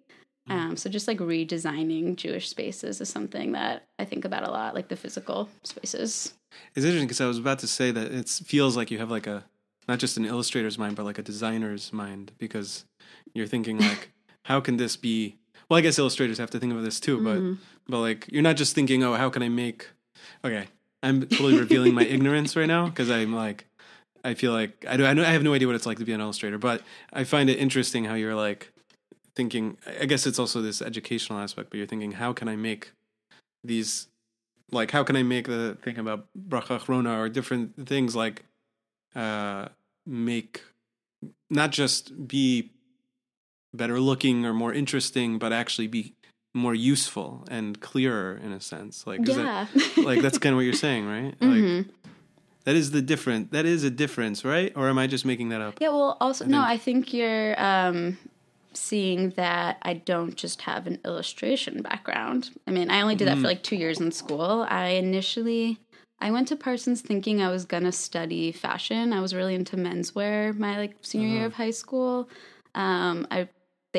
Mm. 0.51 0.53
Um, 0.53 0.77
so 0.77 0.91
just 0.91 1.07
like 1.07 1.19
redesigning 1.19 2.17
Jewish 2.17 2.49
spaces 2.49 3.01
is 3.01 3.09
something 3.09 3.53
that 3.53 3.85
I 4.01 4.05
think 4.05 4.25
about 4.25 4.43
a 4.43 4.51
lot, 4.51 4.75
like 4.75 4.89
the 4.89 4.97
physical 4.97 5.49
spaces. 5.63 6.35
It's 6.75 6.85
interesting 6.85 7.07
because 7.07 7.21
I 7.21 7.27
was 7.27 7.39
about 7.39 7.59
to 7.61 7.67
say 7.67 7.91
that 7.91 8.13
it 8.13 8.29
feels 8.29 8.77
like 8.77 8.91
you 8.91 8.99
have 8.99 9.11
like 9.11 9.27
a 9.27 9.45
not 9.89 9.99
just 9.99 10.17
an 10.17 10.25
illustrator's 10.25 10.79
mind, 10.79 10.97
but 10.97 11.05
like 11.05 11.19
a 11.19 11.23
designer's 11.23 11.93
mind 11.93 12.33
because 12.39 12.85
you're 13.35 13.47
thinking 13.47 13.79
like, 13.91 14.11
how 14.45 14.61
can 14.61 14.77
this 14.77 14.97
be 14.97 15.37
well, 15.69 15.79
I 15.79 15.81
guess 15.83 15.99
illustrators 15.99 16.39
have 16.39 16.51
to 16.51 16.59
think 16.61 16.73
of 16.73 16.83
this 16.83 16.99
too, 16.99 17.23
but 17.23 17.37
mm-hmm. 17.37 17.55
but 17.89 18.01
like 18.01 18.27
you're 18.31 18.43
not 18.43 18.57
just 18.57 18.75
thinking, 18.75 19.03
oh, 19.03 19.15
how 19.15 19.29
can 19.31 19.43
I 19.43 19.49
make? 19.49 19.89
Okay, 20.45 20.67
I'm 21.03 21.27
totally 21.27 21.59
revealing 21.59 21.95
my 21.95 22.05
ignorance 22.05 22.57
right 22.57 22.67
now 22.67 22.87
because 22.87 23.11
I'm 23.11 23.35
like, 23.35 23.67
I 24.25 24.35
feel 24.35 24.53
like 24.53 24.85
I 24.89 24.97
do, 24.97 25.05
I 25.05 25.15
know 25.15 25.23
I 25.23 25.33
have 25.33 25.43
no 25.43 25.55
idea 25.55 25.69
what 25.69 25.77
it's 25.77 25.87
like 25.87 25.99
to 25.99 26.05
be 26.05 26.13
an 26.13 26.21
illustrator, 26.21 26.59
but 26.59 26.83
I 27.13 27.25
find 27.25 27.51
it 27.51 27.59
interesting 27.59 28.05
how 28.05 28.15
you're 28.15 28.35
like 28.35 28.73
thinking. 29.37 29.77
I 30.01 30.07
guess 30.07 30.27
it's 30.27 30.39
also 30.39 30.63
this 30.63 30.81
educational 30.81 31.39
aspect, 31.39 31.71
but 31.71 31.77
you're 31.77 31.87
thinking, 31.87 32.13
how 32.13 32.33
can 32.33 32.49
I 32.49 32.57
make 32.57 32.93
these? 33.63 34.09
Like, 34.71 34.91
how 34.91 35.03
can 35.03 35.17
I 35.17 35.23
make 35.23 35.47
the 35.47 35.77
thing 35.83 35.99
about 35.99 36.27
bracha 36.37 36.79
achrona 36.79 37.19
or 37.19 37.29
different 37.29 37.89
things 37.89 38.15
like 38.15 38.45
uh 39.15 39.69
make 40.07 40.63
not 41.51 41.71
just 41.73 42.29
be 42.29 42.71
better 43.73 44.01
looking 44.01 44.45
or 44.45 44.53
more 44.53 44.73
interesting, 44.73 45.39
but 45.39 45.53
actually 45.53 45.87
be 45.87 46.15
more 46.55 46.75
useful 46.75 47.45
and 47.51 47.81
clearer 47.81 48.39
in 48.43 48.53
a 48.53 48.61
sense. 48.61 49.07
Like, 49.07 49.21
yeah, 49.27 49.67
that, 49.75 49.97
like 50.05 50.21
that's 50.21 50.39
kind 50.39 50.53
of 50.53 50.57
what 50.57 50.65
you're 50.65 50.73
saying, 50.73 51.07
right? 51.07 51.39
Mm-hmm. 51.39 51.77
Like, 51.77 51.87
that 52.65 52.77
is 52.77 52.91
the 52.91 53.01
different. 53.01 53.53
That 53.53 53.65
is 53.65 53.85
a 53.85 53.91
difference, 53.91 54.45
right? 54.45 54.73
Or 54.77 54.89
am 54.89 54.99
I 54.99 55.07
just 55.07 55.25
making 55.25 55.51
that 55.51 55.61
up? 55.61 55.79
Yeah. 55.81 55.89
Well, 55.89 56.17
also 56.21 56.45
I 56.45 56.49
no. 56.49 56.61
I 56.61 56.77
think 56.77 57.15
you're 57.15 57.59
um, 57.61 58.19
seeing 58.79 59.31
that 59.31 59.79
I 59.83 59.95
don't 59.95 60.37
just 60.37 60.63
have 60.63 60.87
an 60.87 60.99
illustration 61.05 61.83
background. 61.83 62.51
I 62.67 62.71
mean, 62.71 62.91
I 62.91 63.01
only 63.01 63.15
did 63.15 63.29
that 63.29 63.39
mm. 63.39 63.43
for 63.43 63.47
like 63.49 63.63
two 63.63 63.77
years 63.77 64.01
in 64.01 64.13
school. 64.13 64.67
I 64.69 64.89
initially. 64.91 65.79
I 66.21 66.33
went 66.33 66.49
to 66.49 66.57
Parsons 66.57 67.01
thinking 67.01 67.41
I 67.41 67.51
was 67.51 67.65
gonna 67.65 67.93
study 67.93 68.51
fashion. 68.51 69.13
I 69.13 69.21
was 69.21 69.35
really 69.35 69.55
into 69.55 69.77
menswear 69.77 70.57
my 70.57 70.77
like 70.77 70.97
senior 71.03 71.29
uh-huh. 71.29 71.37
year 71.37 71.47
of 71.47 71.53
high 71.55 71.71
school. 71.71 72.29
Um, 72.75 73.27
I 73.31 73.49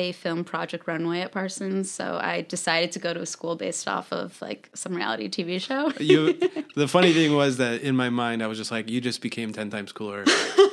they 0.00 0.12
filmed 0.12 0.46
Project 0.46 0.86
Runway 0.86 1.20
at 1.20 1.30
Parsons, 1.30 1.90
so 1.90 2.18
I 2.22 2.40
decided 2.40 2.90
to 2.92 2.98
go 2.98 3.12
to 3.12 3.20
a 3.20 3.26
school 3.26 3.54
based 3.54 3.86
off 3.86 4.10
of 4.14 4.40
like 4.40 4.70
some 4.72 4.94
reality 4.94 5.28
TV 5.28 5.60
show. 5.60 5.92
you, 6.00 6.32
the 6.74 6.88
funny 6.88 7.12
thing 7.12 7.36
was 7.36 7.58
that 7.58 7.82
in 7.82 7.96
my 7.96 8.08
mind, 8.08 8.42
I 8.42 8.46
was 8.46 8.56
just 8.56 8.70
like, 8.70 8.88
you 8.88 9.02
just 9.02 9.20
became 9.20 9.52
ten 9.52 9.68
times 9.68 9.92
cooler, 9.92 10.24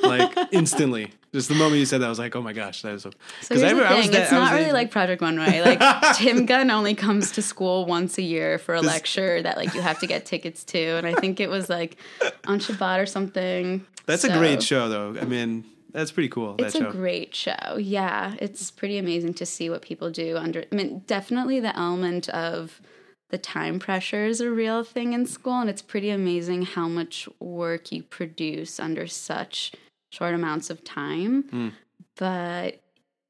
like 0.02 0.34
instantly. 0.52 1.12
Just 1.34 1.50
the 1.50 1.56
moment 1.56 1.76
you 1.76 1.84
said 1.84 2.00
that, 2.00 2.06
I 2.06 2.08
was 2.08 2.18
like, 2.18 2.34
oh 2.36 2.40
my 2.40 2.54
gosh, 2.54 2.80
that 2.80 2.94
is 2.94 3.02
so. 3.02 3.10
So 3.42 3.54
here's 3.54 3.64
I, 3.64 3.74
the 3.74 4.02
thing: 4.02 4.14
it's 4.14 4.32
not 4.32 4.54
really 4.54 4.72
like 4.72 4.90
Project 4.90 5.20
Runway. 5.20 5.60
Like 5.60 5.78
Tim 6.16 6.46
Gunn 6.46 6.70
only 6.70 6.94
comes 6.94 7.30
to 7.32 7.42
school 7.42 7.84
once 7.84 8.16
a 8.16 8.22
year 8.22 8.56
for 8.56 8.74
a 8.74 8.80
lecture 8.80 9.42
that 9.42 9.58
like 9.58 9.74
you 9.74 9.82
have 9.82 9.98
to 10.00 10.06
get 10.06 10.24
tickets 10.24 10.64
to, 10.64 10.78
and 10.78 11.06
I 11.06 11.12
think 11.12 11.38
it 11.38 11.50
was 11.50 11.68
like 11.68 11.98
on 12.46 12.60
Shabbat 12.60 13.02
or 13.02 13.06
something. 13.06 13.84
That's 14.06 14.22
so. 14.22 14.30
a 14.30 14.38
great 14.38 14.62
show, 14.62 14.88
though. 14.88 15.20
I 15.20 15.26
mean 15.26 15.66
that's 15.92 16.12
pretty 16.12 16.28
cool. 16.28 16.56
It's 16.58 16.74
a 16.74 16.84
great 16.84 17.34
show. 17.34 17.76
Yeah, 17.78 18.34
it's 18.40 18.70
pretty 18.70 18.98
amazing 18.98 19.34
to 19.34 19.46
see 19.46 19.70
what 19.70 19.82
people 19.82 20.10
do 20.10 20.36
under. 20.36 20.64
I 20.70 20.74
mean, 20.74 21.02
definitely 21.06 21.60
the 21.60 21.76
element 21.76 22.28
of 22.28 22.80
the 23.30 23.38
time 23.38 23.78
pressure 23.78 24.26
is 24.26 24.40
a 24.40 24.50
real 24.50 24.84
thing 24.84 25.12
in 25.12 25.26
school, 25.26 25.60
and 25.60 25.70
it's 25.70 25.82
pretty 25.82 26.10
amazing 26.10 26.62
how 26.62 26.88
much 26.88 27.28
work 27.40 27.92
you 27.92 28.02
produce 28.02 28.78
under 28.78 29.06
such 29.06 29.72
short 30.10 30.34
amounts 30.34 30.70
of 30.70 30.84
time. 30.84 31.44
Mm. 31.44 31.72
But 32.16 32.80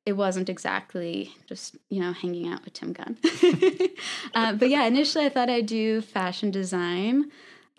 it 0.07 0.17
wasn't 0.17 0.49
exactly 0.49 1.35
just 1.47 1.77
you 1.91 2.01
know 2.01 2.13
hanging 2.13 2.49
out 2.49 2.65
with 2.65 2.73
Tim 2.73 2.93
Gunn. 2.93 3.19
uh, 4.35 4.55
but 4.55 4.69
yeah, 4.71 4.85
initially 4.85 5.27
I 5.27 5.29
thought 5.29 5.51
I'd 5.51 5.67
do 5.67 6.01
fashion 6.01 6.51
design 6.51 7.31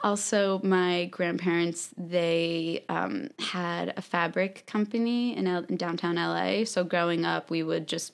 also 0.04 0.60
my 0.64 1.06
grandparents 1.06 1.94
they 1.98 2.86
um, 2.90 3.30
had 3.40 3.94
a 3.98 4.02
fabric 4.02 4.64
company 4.66 5.36
in, 5.36 5.48
L- 5.48 5.66
in, 5.68 5.78
downtown 5.78 6.16
la 6.16 6.64
so 6.64 6.84
growing 6.84 7.26
up 7.26 7.50
we 7.50 7.64
would 7.64 7.88
just 7.88 8.14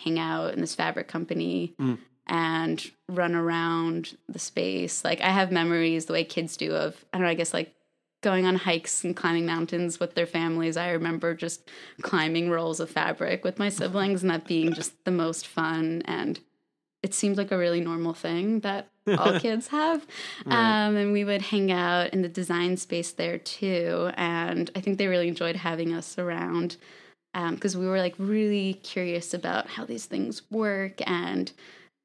hang 0.00 0.18
out 0.18 0.52
in 0.52 0.60
this 0.60 0.74
fabric 0.74 1.08
company 1.08 1.74
mm. 1.80 1.98
and 2.26 2.90
run 3.08 3.34
around 3.34 4.16
the 4.28 4.38
space. 4.38 5.04
Like 5.04 5.20
i 5.20 5.30
have 5.30 5.52
memories 5.52 6.06
the 6.06 6.12
way 6.12 6.24
kids 6.24 6.56
do 6.56 6.74
of 6.74 7.04
i 7.12 7.18
don't 7.18 7.24
know 7.24 7.30
i 7.30 7.34
guess 7.34 7.54
like 7.54 7.74
going 8.22 8.46
on 8.46 8.54
hikes 8.54 9.04
and 9.04 9.16
climbing 9.16 9.44
mountains 9.44 10.00
with 10.00 10.14
their 10.14 10.26
families. 10.26 10.76
I 10.76 10.90
remember 10.90 11.34
just 11.34 11.68
climbing 12.02 12.50
rolls 12.50 12.80
of 12.80 12.88
fabric 12.88 13.44
with 13.44 13.58
my 13.58 13.68
siblings 13.68 14.22
and 14.22 14.30
that 14.30 14.46
being 14.46 14.72
just 14.72 15.04
the 15.04 15.10
most 15.10 15.46
fun. 15.46 16.02
And 16.04 16.40
it 17.02 17.14
seemed 17.14 17.36
like 17.36 17.50
a 17.50 17.58
really 17.58 17.80
normal 17.80 18.14
thing 18.14 18.60
that 18.60 18.91
all 19.06 19.38
kids 19.40 19.68
have. 19.68 20.06
Right. 20.46 20.86
Um, 20.86 20.96
and 20.96 21.12
we 21.12 21.24
would 21.24 21.42
hang 21.42 21.70
out 21.72 22.10
in 22.10 22.22
the 22.22 22.28
design 22.28 22.76
space 22.76 23.12
there 23.12 23.38
too. 23.38 24.10
And 24.14 24.70
I 24.74 24.80
think 24.80 24.98
they 24.98 25.06
really 25.06 25.28
enjoyed 25.28 25.56
having 25.56 25.92
us 25.92 26.18
around 26.18 26.76
because 27.32 27.74
um, 27.74 27.80
we 27.80 27.86
were 27.86 27.98
like 27.98 28.14
really 28.18 28.74
curious 28.74 29.32
about 29.32 29.68
how 29.68 29.84
these 29.84 30.06
things 30.06 30.42
work. 30.50 31.00
And 31.08 31.50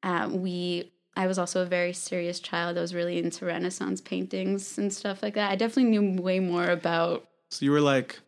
um, 0.02 0.42
we, 0.42 0.92
I 1.16 1.26
was 1.26 1.38
also 1.38 1.62
a 1.62 1.66
very 1.66 1.92
serious 1.92 2.40
child. 2.40 2.78
I 2.78 2.80
was 2.80 2.94
really 2.94 3.18
into 3.18 3.44
Renaissance 3.44 4.00
paintings 4.00 4.78
and 4.78 4.92
stuff 4.92 5.22
like 5.22 5.34
that. 5.34 5.50
I 5.50 5.56
definitely 5.56 5.90
knew 5.90 6.22
way 6.22 6.40
more 6.40 6.68
about. 6.68 7.28
So 7.50 7.64
you 7.64 7.72
were 7.72 7.80
like 7.80 8.18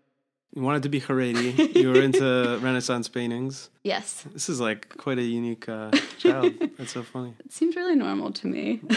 you 0.54 0.62
wanted 0.62 0.82
to 0.82 0.88
be 0.88 1.00
Haredi. 1.00 1.74
you 1.80 1.90
were 1.90 2.00
into 2.00 2.58
Renaissance 2.60 3.08
paintings. 3.08 3.70
Yes. 3.84 4.24
This 4.32 4.48
is 4.48 4.60
like 4.60 4.96
quite 4.96 5.18
a 5.18 5.22
unique 5.22 5.68
uh, 5.68 5.90
child. 6.18 6.54
That's 6.76 6.92
so 6.92 7.02
funny. 7.02 7.34
It 7.44 7.52
seems 7.52 7.76
really 7.76 7.94
normal 7.94 8.32
to 8.32 8.46
me. 8.46 8.80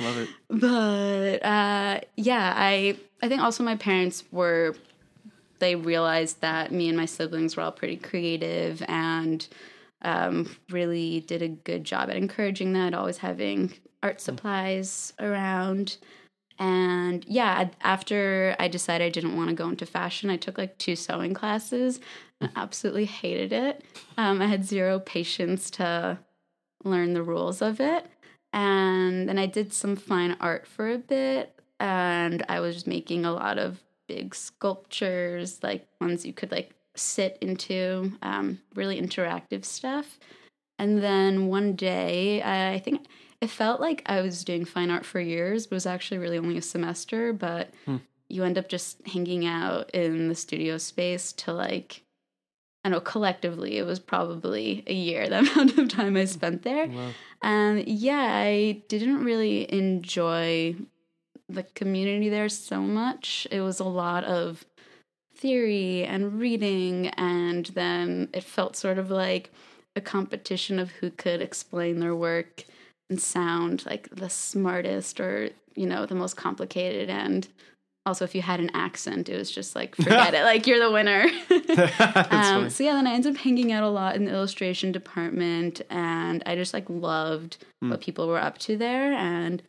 Love 0.00 0.18
it. 0.18 0.28
But 0.48 1.44
uh, 1.44 2.00
yeah, 2.16 2.52
I 2.56 2.96
I 3.22 3.28
think 3.28 3.42
also 3.42 3.62
my 3.62 3.76
parents 3.76 4.24
were 4.32 4.74
they 5.58 5.74
realized 5.74 6.40
that 6.40 6.72
me 6.72 6.88
and 6.88 6.96
my 6.96 7.06
siblings 7.06 7.56
were 7.56 7.62
all 7.62 7.72
pretty 7.72 7.96
creative 7.96 8.82
and 8.88 9.46
um, 10.02 10.54
really 10.70 11.20
did 11.20 11.42
a 11.42 11.48
good 11.48 11.84
job 11.84 12.10
at 12.10 12.16
encouraging 12.16 12.72
that, 12.74 12.92
always 12.92 13.18
having 13.18 13.72
art 14.02 14.20
supplies 14.20 15.12
around. 15.18 15.96
And 16.58 17.24
yeah, 17.28 17.68
after 17.82 18.56
I 18.58 18.68
decided 18.68 19.04
I 19.04 19.10
didn't 19.10 19.36
want 19.36 19.50
to 19.50 19.54
go 19.54 19.68
into 19.68 19.86
fashion, 19.86 20.30
I 20.30 20.36
took 20.36 20.58
like 20.58 20.78
two 20.78 20.96
sewing 20.96 21.34
classes. 21.34 22.00
I 22.40 22.48
absolutely 22.56 23.04
hated 23.04 23.52
it. 23.52 23.84
Um, 24.16 24.40
I 24.40 24.46
had 24.46 24.64
zero 24.64 24.98
patience 24.98 25.70
to 25.72 26.18
learn 26.84 27.14
the 27.14 27.22
rules 27.22 27.62
of 27.62 27.80
it. 27.80 28.06
And 28.52 29.28
then 29.28 29.38
I 29.38 29.46
did 29.46 29.72
some 29.72 29.96
fine 29.96 30.36
art 30.40 30.66
for 30.66 30.90
a 30.90 30.98
bit. 30.98 31.52
And 31.78 32.44
I 32.48 32.60
was 32.60 32.86
making 32.86 33.26
a 33.26 33.32
lot 33.32 33.58
of 33.58 33.82
big 34.08 34.34
sculptures, 34.34 35.62
like 35.62 35.86
ones 36.00 36.24
you 36.24 36.32
could 36.32 36.50
like 36.50 36.70
sit 36.94 37.36
into, 37.42 38.12
um, 38.22 38.60
really 38.74 39.00
interactive 39.00 39.64
stuff. 39.64 40.18
And 40.78 41.02
then 41.02 41.48
one 41.48 41.74
day, 41.74 42.42
I 42.42 42.78
think 42.78 43.06
it 43.40 43.50
felt 43.50 43.80
like 43.80 44.02
I 44.06 44.20
was 44.20 44.44
doing 44.44 44.64
fine 44.64 44.90
art 44.90 45.04
for 45.04 45.20
years, 45.20 45.66
but 45.66 45.74
it 45.74 45.76
was 45.76 45.86
actually 45.86 46.18
really 46.18 46.38
only 46.38 46.56
a 46.56 46.62
semester. 46.62 47.32
But 47.32 47.70
hmm. 47.84 47.96
you 48.28 48.44
end 48.44 48.58
up 48.58 48.68
just 48.68 49.06
hanging 49.06 49.46
out 49.46 49.90
in 49.90 50.28
the 50.28 50.34
studio 50.34 50.78
space 50.78 51.32
to 51.34 51.52
like 51.52 52.02
I 52.84 52.88
know 52.88 53.00
collectively 53.00 53.78
it 53.78 53.84
was 53.84 53.98
probably 53.98 54.84
a 54.86 54.94
year 54.94 55.28
the 55.28 55.38
amount 55.40 55.76
of 55.76 55.88
time 55.88 56.16
I 56.16 56.24
spent 56.24 56.62
there. 56.62 56.86
Wow. 56.86 57.10
Um, 57.42 57.82
yeah, 57.84 58.30
I 58.32 58.82
didn't 58.88 59.24
really 59.24 59.70
enjoy 59.72 60.76
the 61.48 61.64
community 61.64 62.28
there 62.28 62.48
so 62.48 62.80
much. 62.80 63.46
It 63.50 63.60
was 63.60 63.80
a 63.80 63.84
lot 63.84 64.24
of 64.24 64.64
theory 65.34 66.04
and 66.04 66.38
reading, 66.38 67.08
and 67.08 67.66
then 67.66 68.28
it 68.32 68.44
felt 68.44 68.76
sort 68.76 68.98
of 68.98 69.10
like 69.10 69.50
a 69.96 70.00
competition 70.00 70.78
of 70.78 70.90
who 70.92 71.10
could 71.10 71.42
explain 71.42 71.98
their 71.98 72.14
work 72.14 72.64
and 73.10 73.20
sound 73.20 73.84
like 73.86 74.08
the 74.14 74.28
smartest 74.30 75.20
or, 75.20 75.50
you 75.74 75.86
know, 75.86 76.06
the 76.06 76.14
most 76.14 76.36
complicated. 76.36 77.08
And 77.10 77.46
also, 78.04 78.24
if 78.24 78.34
you 78.34 78.42
had 78.42 78.60
an 78.60 78.70
accent, 78.74 79.28
it 79.28 79.36
was 79.36 79.50
just 79.50 79.74
like, 79.74 79.94
forget 79.96 80.34
it, 80.34 80.42
like 80.44 80.66
you're 80.66 80.78
the 80.80 80.90
winner. 80.92 81.26
Um, 82.30 82.70
so 82.70 82.84
yeah, 82.84 82.92
then 82.94 83.06
I 83.06 83.14
ended 83.14 83.34
up 83.34 83.38
hanging 83.40 83.72
out 83.72 83.82
a 83.82 83.88
lot 83.88 84.16
in 84.16 84.24
the 84.24 84.30
illustration 84.32 84.92
department, 84.92 85.80
and 85.90 86.42
I 86.46 86.54
just 86.56 86.72
like 86.74 86.88
loved 86.88 87.58
Hmm. 87.82 87.90
what 87.90 88.00
people 88.00 88.26
were 88.26 88.40
up 88.40 88.56
to 88.58 88.76
there. 88.76 89.12
And 89.12 89.62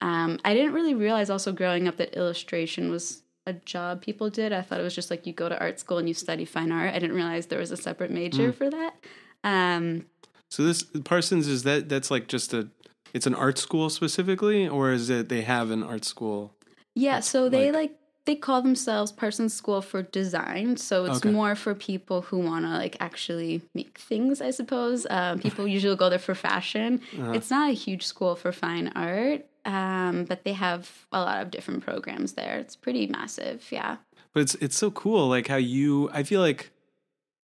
um, 0.00 0.38
I 0.44 0.54
didn't 0.54 0.74
really 0.74 0.94
realize 0.94 1.28
also 1.30 1.50
growing 1.52 1.88
up 1.88 1.96
that 1.96 2.14
illustration 2.16 2.90
was 2.90 3.22
a 3.46 3.52
job 3.54 4.00
people 4.02 4.30
did. 4.30 4.52
I 4.52 4.62
thought 4.62 4.78
it 4.78 4.84
was 4.84 4.94
just 4.94 5.10
like 5.10 5.26
you 5.26 5.32
go 5.32 5.48
to 5.48 5.58
art 5.58 5.80
school 5.80 5.98
and 5.98 6.06
you 6.06 6.14
study 6.14 6.44
fine 6.44 6.70
art. 6.70 6.94
I 6.94 6.98
didn't 7.00 7.16
realize 7.16 7.46
there 7.46 7.58
was 7.58 7.70
a 7.72 7.76
separate 7.76 8.10
major 8.10 8.52
for 8.52 8.70
that. 8.70 8.94
Um, 9.42 10.04
So 10.50 10.62
this 10.62 10.82
Parsons 11.04 11.48
is 11.48 11.62
that 11.64 11.88
that's 11.88 12.10
like 12.10 12.28
just 12.28 12.54
a 12.54 12.68
it's 13.14 13.26
an 13.26 13.34
art 13.34 13.58
school 13.58 13.90
specifically, 13.90 14.68
or 14.68 14.92
is 14.92 15.10
it 15.10 15.28
they 15.28 15.42
have 15.42 15.70
an 15.70 15.82
art 15.82 16.04
school? 16.04 16.52
Yeah, 16.94 17.20
so 17.20 17.48
they 17.48 17.66
Like- 17.72 17.74
like, 17.90 17.94
they 18.24 18.34
call 18.36 18.60
themselves 18.60 19.10
Parsons 19.10 19.54
School 19.54 19.80
for 19.80 20.02
Design. 20.02 20.76
So 20.76 21.06
it's 21.06 21.18
Okay. 21.18 21.30
more 21.30 21.54
for 21.54 21.74
people 21.74 22.20
who 22.22 22.38
want 22.38 22.66
to 22.66 22.70
like 22.72 22.94
actually 23.00 23.62
make 23.74 23.96
things, 23.96 24.42
I 24.42 24.50
suppose. 24.50 25.06
Um, 25.08 25.38
people 25.38 25.66
usually 25.76 25.96
go 25.96 26.10
there 26.10 26.18
for 26.18 26.34
fashion. 26.34 27.00
Uh-huh. 27.18 27.32
It's 27.32 27.50
not 27.50 27.70
a 27.70 27.72
huge 27.72 28.04
school 28.04 28.36
for 28.36 28.52
fine 28.52 28.88
art, 28.94 29.46
um, 29.64 30.24
but 30.24 30.44
they 30.44 30.52
have 30.52 31.06
a 31.10 31.20
lot 31.22 31.40
of 31.40 31.50
different 31.50 31.82
programs 31.82 32.34
there. 32.34 32.58
It's 32.58 32.76
pretty 32.76 33.06
massive, 33.06 33.64
yeah. 33.70 33.96
But 34.34 34.40
it's 34.42 34.54
it's 34.56 34.76
so 34.76 34.90
cool, 34.90 35.26
like 35.28 35.48
how 35.48 35.56
you. 35.56 36.10
I 36.12 36.22
feel 36.22 36.42
like 36.42 36.70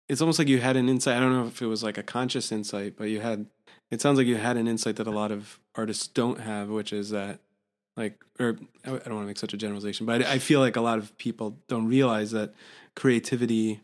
it's 0.08 0.20
almost 0.20 0.38
like 0.38 0.46
you 0.46 0.60
had 0.60 0.76
an 0.76 0.88
insight. 0.88 1.16
I 1.16 1.20
don't 1.20 1.32
know 1.32 1.46
if 1.48 1.60
it 1.60 1.66
was 1.66 1.82
like 1.82 1.98
a 1.98 2.04
conscious 2.04 2.52
insight, 2.52 2.94
but 2.96 3.08
you 3.10 3.20
had. 3.20 3.46
It 3.90 4.00
sounds 4.00 4.18
like 4.18 4.26
you 4.26 4.36
had 4.36 4.56
an 4.56 4.68
insight 4.68 4.96
that 4.96 5.06
a 5.06 5.12
lot 5.12 5.32
of 5.32 5.58
artists 5.74 6.06
don't 6.06 6.40
have, 6.40 6.68
which 6.68 6.92
is 6.92 7.10
that, 7.10 7.40
like, 7.96 8.22
or 8.38 8.58
I 8.84 8.90
don't 8.90 9.14
want 9.14 9.22
to 9.22 9.26
make 9.26 9.38
such 9.38 9.54
a 9.54 9.56
generalization, 9.56 10.04
but 10.06 10.22
I, 10.22 10.34
I 10.34 10.38
feel 10.38 10.60
like 10.60 10.76
a 10.76 10.80
lot 10.80 10.98
of 10.98 11.16
people 11.18 11.56
don't 11.68 11.86
realize 11.86 12.30
that 12.32 12.54
creativity 12.94 13.80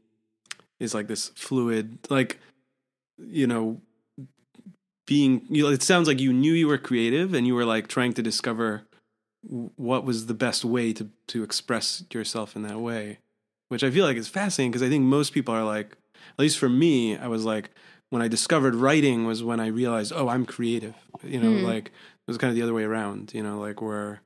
is 0.78 0.94
like 0.94 1.06
this 1.06 1.28
fluid, 1.30 1.98
like, 2.10 2.38
you 3.18 3.46
know, 3.46 3.80
being. 5.06 5.46
You 5.48 5.64
know, 5.64 5.68
it 5.70 5.82
sounds 5.82 6.08
like 6.08 6.20
you 6.20 6.32
knew 6.32 6.52
you 6.52 6.68
were 6.68 6.78
creative, 6.78 7.32
and 7.32 7.46
you 7.46 7.54
were 7.54 7.64
like 7.64 7.88
trying 7.88 8.12
to 8.14 8.22
discover 8.22 8.82
what 9.48 10.04
was 10.04 10.26
the 10.26 10.34
best 10.34 10.64
way 10.64 10.92
to 10.92 11.08
to 11.28 11.42
express 11.42 12.04
yourself 12.12 12.56
in 12.56 12.62
that 12.62 12.80
way 12.80 13.18
which 13.68 13.84
i 13.84 13.90
feel 13.90 14.04
like 14.04 14.16
is 14.16 14.28
fascinating 14.28 14.70
because 14.70 14.82
i 14.82 14.88
think 14.88 15.04
most 15.04 15.32
people 15.32 15.54
are 15.54 15.64
like 15.64 15.96
at 16.16 16.38
least 16.38 16.58
for 16.58 16.68
me 16.68 17.16
i 17.16 17.26
was 17.26 17.44
like 17.44 17.70
when 18.14 18.22
i 18.22 18.28
discovered 18.28 18.74
writing 18.76 19.26
was 19.26 19.42
when 19.42 19.58
i 19.60 19.66
realized 19.66 20.12
oh 20.14 20.28
i'm 20.28 20.46
creative 20.46 20.94
you 21.22 21.40
know 21.40 21.50
Hmm. 21.58 21.64
like 21.72 21.86
it 21.88 22.28
was 22.28 22.38
kind 22.38 22.50
of 22.50 22.54
the 22.56 22.62
other 22.62 22.72
way 22.78 22.84
around 22.84 23.32
you 23.34 23.42
know 23.42 23.58
like 23.66 23.82
where 23.82 24.20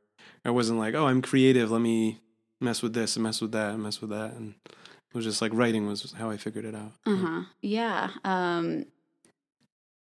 i 0.44 0.50
wasn't 0.50 0.78
like 0.78 0.94
oh 0.94 1.06
i'm 1.06 1.22
creative 1.22 1.70
let 1.70 1.80
me 1.80 2.20
mess 2.60 2.82
with 2.82 2.92
this 2.92 3.16
and 3.16 3.22
mess 3.22 3.40
with 3.40 3.52
that 3.52 3.70
and 3.74 3.82
mess 3.82 4.00
with 4.02 4.10
that 4.10 4.34
and 4.34 4.54
it 4.66 5.14
was 5.16 5.24
just 5.24 5.40
like 5.40 5.52
writing 5.54 5.86
was 5.86 6.12
how 6.18 6.28
i 6.30 6.36
figured 6.36 6.66
it 6.66 6.74
out 6.74 6.92
Uh 7.06 7.16
huh. 7.16 7.42
Yeah. 7.62 8.10
Um, 8.24 8.84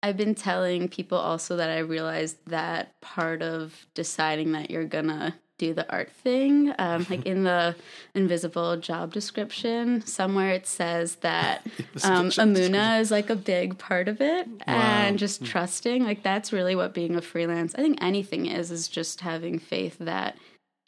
I've 0.03 0.17
been 0.17 0.35
telling 0.35 0.87
people 0.89 1.17
also 1.17 1.57
that 1.57 1.69
I 1.69 1.79
realized 1.79 2.37
that 2.47 2.99
part 3.01 3.41
of 3.41 3.87
deciding 3.93 4.51
that 4.53 4.69
you're 4.71 4.85
gonna 4.85 5.35
do 5.57 5.73
the 5.73 5.89
art 5.91 6.11
thing, 6.11 6.73
um, 6.77 7.05
like 7.09 7.25
in 7.25 7.43
the 7.43 7.75
invisible 8.13 8.77
job 8.77 9.11
description, 9.13 10.05
somewhere 10.05 10.51
it 10.51 10.67
says 10.67 11.15
that 11.17 11.65
um, 12.03 12.29
Amuna 12.29 12.99
is 12.99 13.11
like 13.11 13.29
a 13.29 13.35
big 13.35 13.77
part 13.77 14.07
of 14.07 14.21
it, 14.21 14.47
and 14.65 15.17
just 15.17 15.43
trusting. 15.43 16.03
Like 16.03 16.23
that's 16.23 16.53
really 16.53 16.75
what 16.75 16.93
being 16.93 17.15
a 17.15 17.21
freelance. 17.21 17.73
I 17.75 17.79
think 17.79 17.97
anything 18.01 18.45
is 18.45 18.71
is 18.71 18.87
just 18.87 19.21
having 19.21 19.59
faith 19.59 19.97
that 19.99 20.37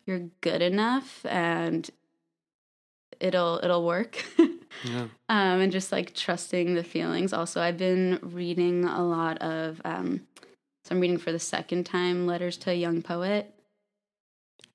you're 0.06 0.30
good 0.42 0.62
enough 0.62 1.26
and 1.26 1.90
it'll 3.20 3.60
it'll 3.64 3.86
work. 3.86 4.24
yeah 4.84 5.08
um, 5.30 5.60
and 5.60 5.72
just 5.72 5.92
like 5.92 6.14
trusting 6.14 6.76
the 6.76 6.84
feelings. 6.84 7.34
Also, 7.34 7.62
I've 7.62 7.78
been 7.78 8.20
reading 8.22 8.86
a 8.86 9.04
lot 9.04 9.38
of. 9.40 9.82
Um, 9.86 10.22
so 10.86 10.96
I'm 10.96 11.02
reading 11.02 11.18
for 11.18 11.32
the 11.32 11.40
second 11.40 11.86
time 11.86 12.26
"Letters 12.26 12.58
to 12.58 12.72
a 12.72 12.74
Young 12.74 13.02
Poet." 13.02 13.54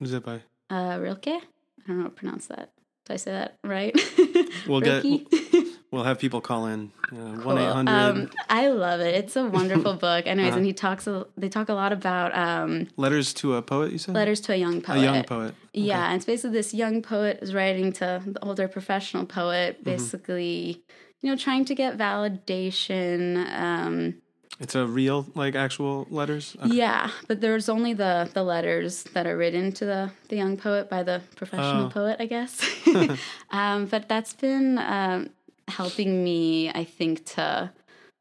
What 0.04 0.08
is 0.08 0.12
that 0.12 0.24
by 0.24 0.40
Uh, 0.74 0.98
Rilke. 0.98 1.28
I 1.28 1.40
don't 1.88 1.96
know 1.96 2.02
how 2.04 2.08
to 2.08 2.14
pronounce 2.14 2.46
that. 2.46 2.72
Did 3.06 3.14
I 3.14 3.16
say 3.16 3.32
that 3.32 3.58
right? 3.64 3.94
We'll 4.68 4.80
get- 4.80 5.04
we'll 5.90 6.04
have 6.04 6.18
people 6.18 6.40
call 6.40 6.66
in 6.66 6.90
uh, 7.12 7.16
1-800 7.44 7.88
Um, 7.88 8.30
I 8.48 8.68
love 8.68 9.00
it. 9.00 9.14
It's 9.14 9.36
a 9.36 9.44
wonderful 9.46 9.94
book. 10.06 10.26
Anyways, 10.26 10.50
Uh-huh. 10.50 10.56
and 10.58 10.66
he 10.66 10.72
talks. 10.72 11.06
A, 11.06 11.26
they 11.36 11.48
talk 11.48 11.68
a 11.68 11.74
lot 11.74 11.92
about 11.92 12.34
um, 12.36 12.88
letters 12.96 13.32
to 13.34 13.54
a 13.56 13.62
poet 13.62 13.92
you 13.92 13.98
said 13.98 14.14
letters 14.14 14.40
to 14.42 14.52
a 14.52 14.56
young 14.56 14.80
poet. 14.80 14.98
a 15.00 15.02
young 15.02 15.24
poet 15.24 15.54
Yeah, 15.74 16.06
and 16.06 16.16
it's 16.16 16.24
basically 16.24 16.56
this 16.56 16.72
young 16.74 17.02
poet 17.02 17.38
is 17.42 17.52
writing 17.54 17.92
to 17.94 18.22
the 18.26 18.42
older 18.44 18.68
professional 18.68 19.24
poet, 19.26 19.76
Mm-hmm. 19.76 19.84
basically, 19.90 20.82
you 21.20 21.30
know, 21.30 21.36
trying 21.36 21.64
to 21.66 21.74
get 21.74 21.96
validation. 21.98 23.46
Um, 23.60 24.14
it's 24.60 24.74
a 24.74 24.86
real 24.86 25.26
like 25.34 25.54
actual 25.54 26.06
letters 26.10 26.56
Okay. 26.60 26.74
Yeah, 26.74 27.10
but 27.28 27.40
there's 27.40 27.68
only 27.68 27.92
the 27.94 28.30
the 28.32 28.42
letters 28.42 29.02
that 29.14 29.26
are 29.26 29.36
written 29.36 29.72
to 29.72 29.84
the 29.84 30.10
the 30.28 30.36
young 30.36 30.56
poet 30.56 30.88
by 30.88 31.02
the 31.02 31.20
professional 31.36 31.86
Oh. 31.86 31.90
poet, 31.90 32.16
I 32.20 32.26
guess. 32.26 32.60
um, 33.50 33.86
but 33.86 34.08
that's 34.08 34.32
been 34.34 34.78
um, 34.78 35.30
helping 35.68 36.22
me, 36.22 36.70
I 36.70 36.84
think, 36.84 37.24
to 37.34 37.70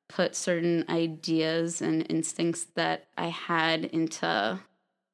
put 0.10 0.36
certain 0.36 0.86
ideas 0.90 1.82
and 1.82 2.06
instincts 2.10 2.66
that 2.76 3.06
I 3.18 3.28
had 3.30 3.86
into, 3.86 4.60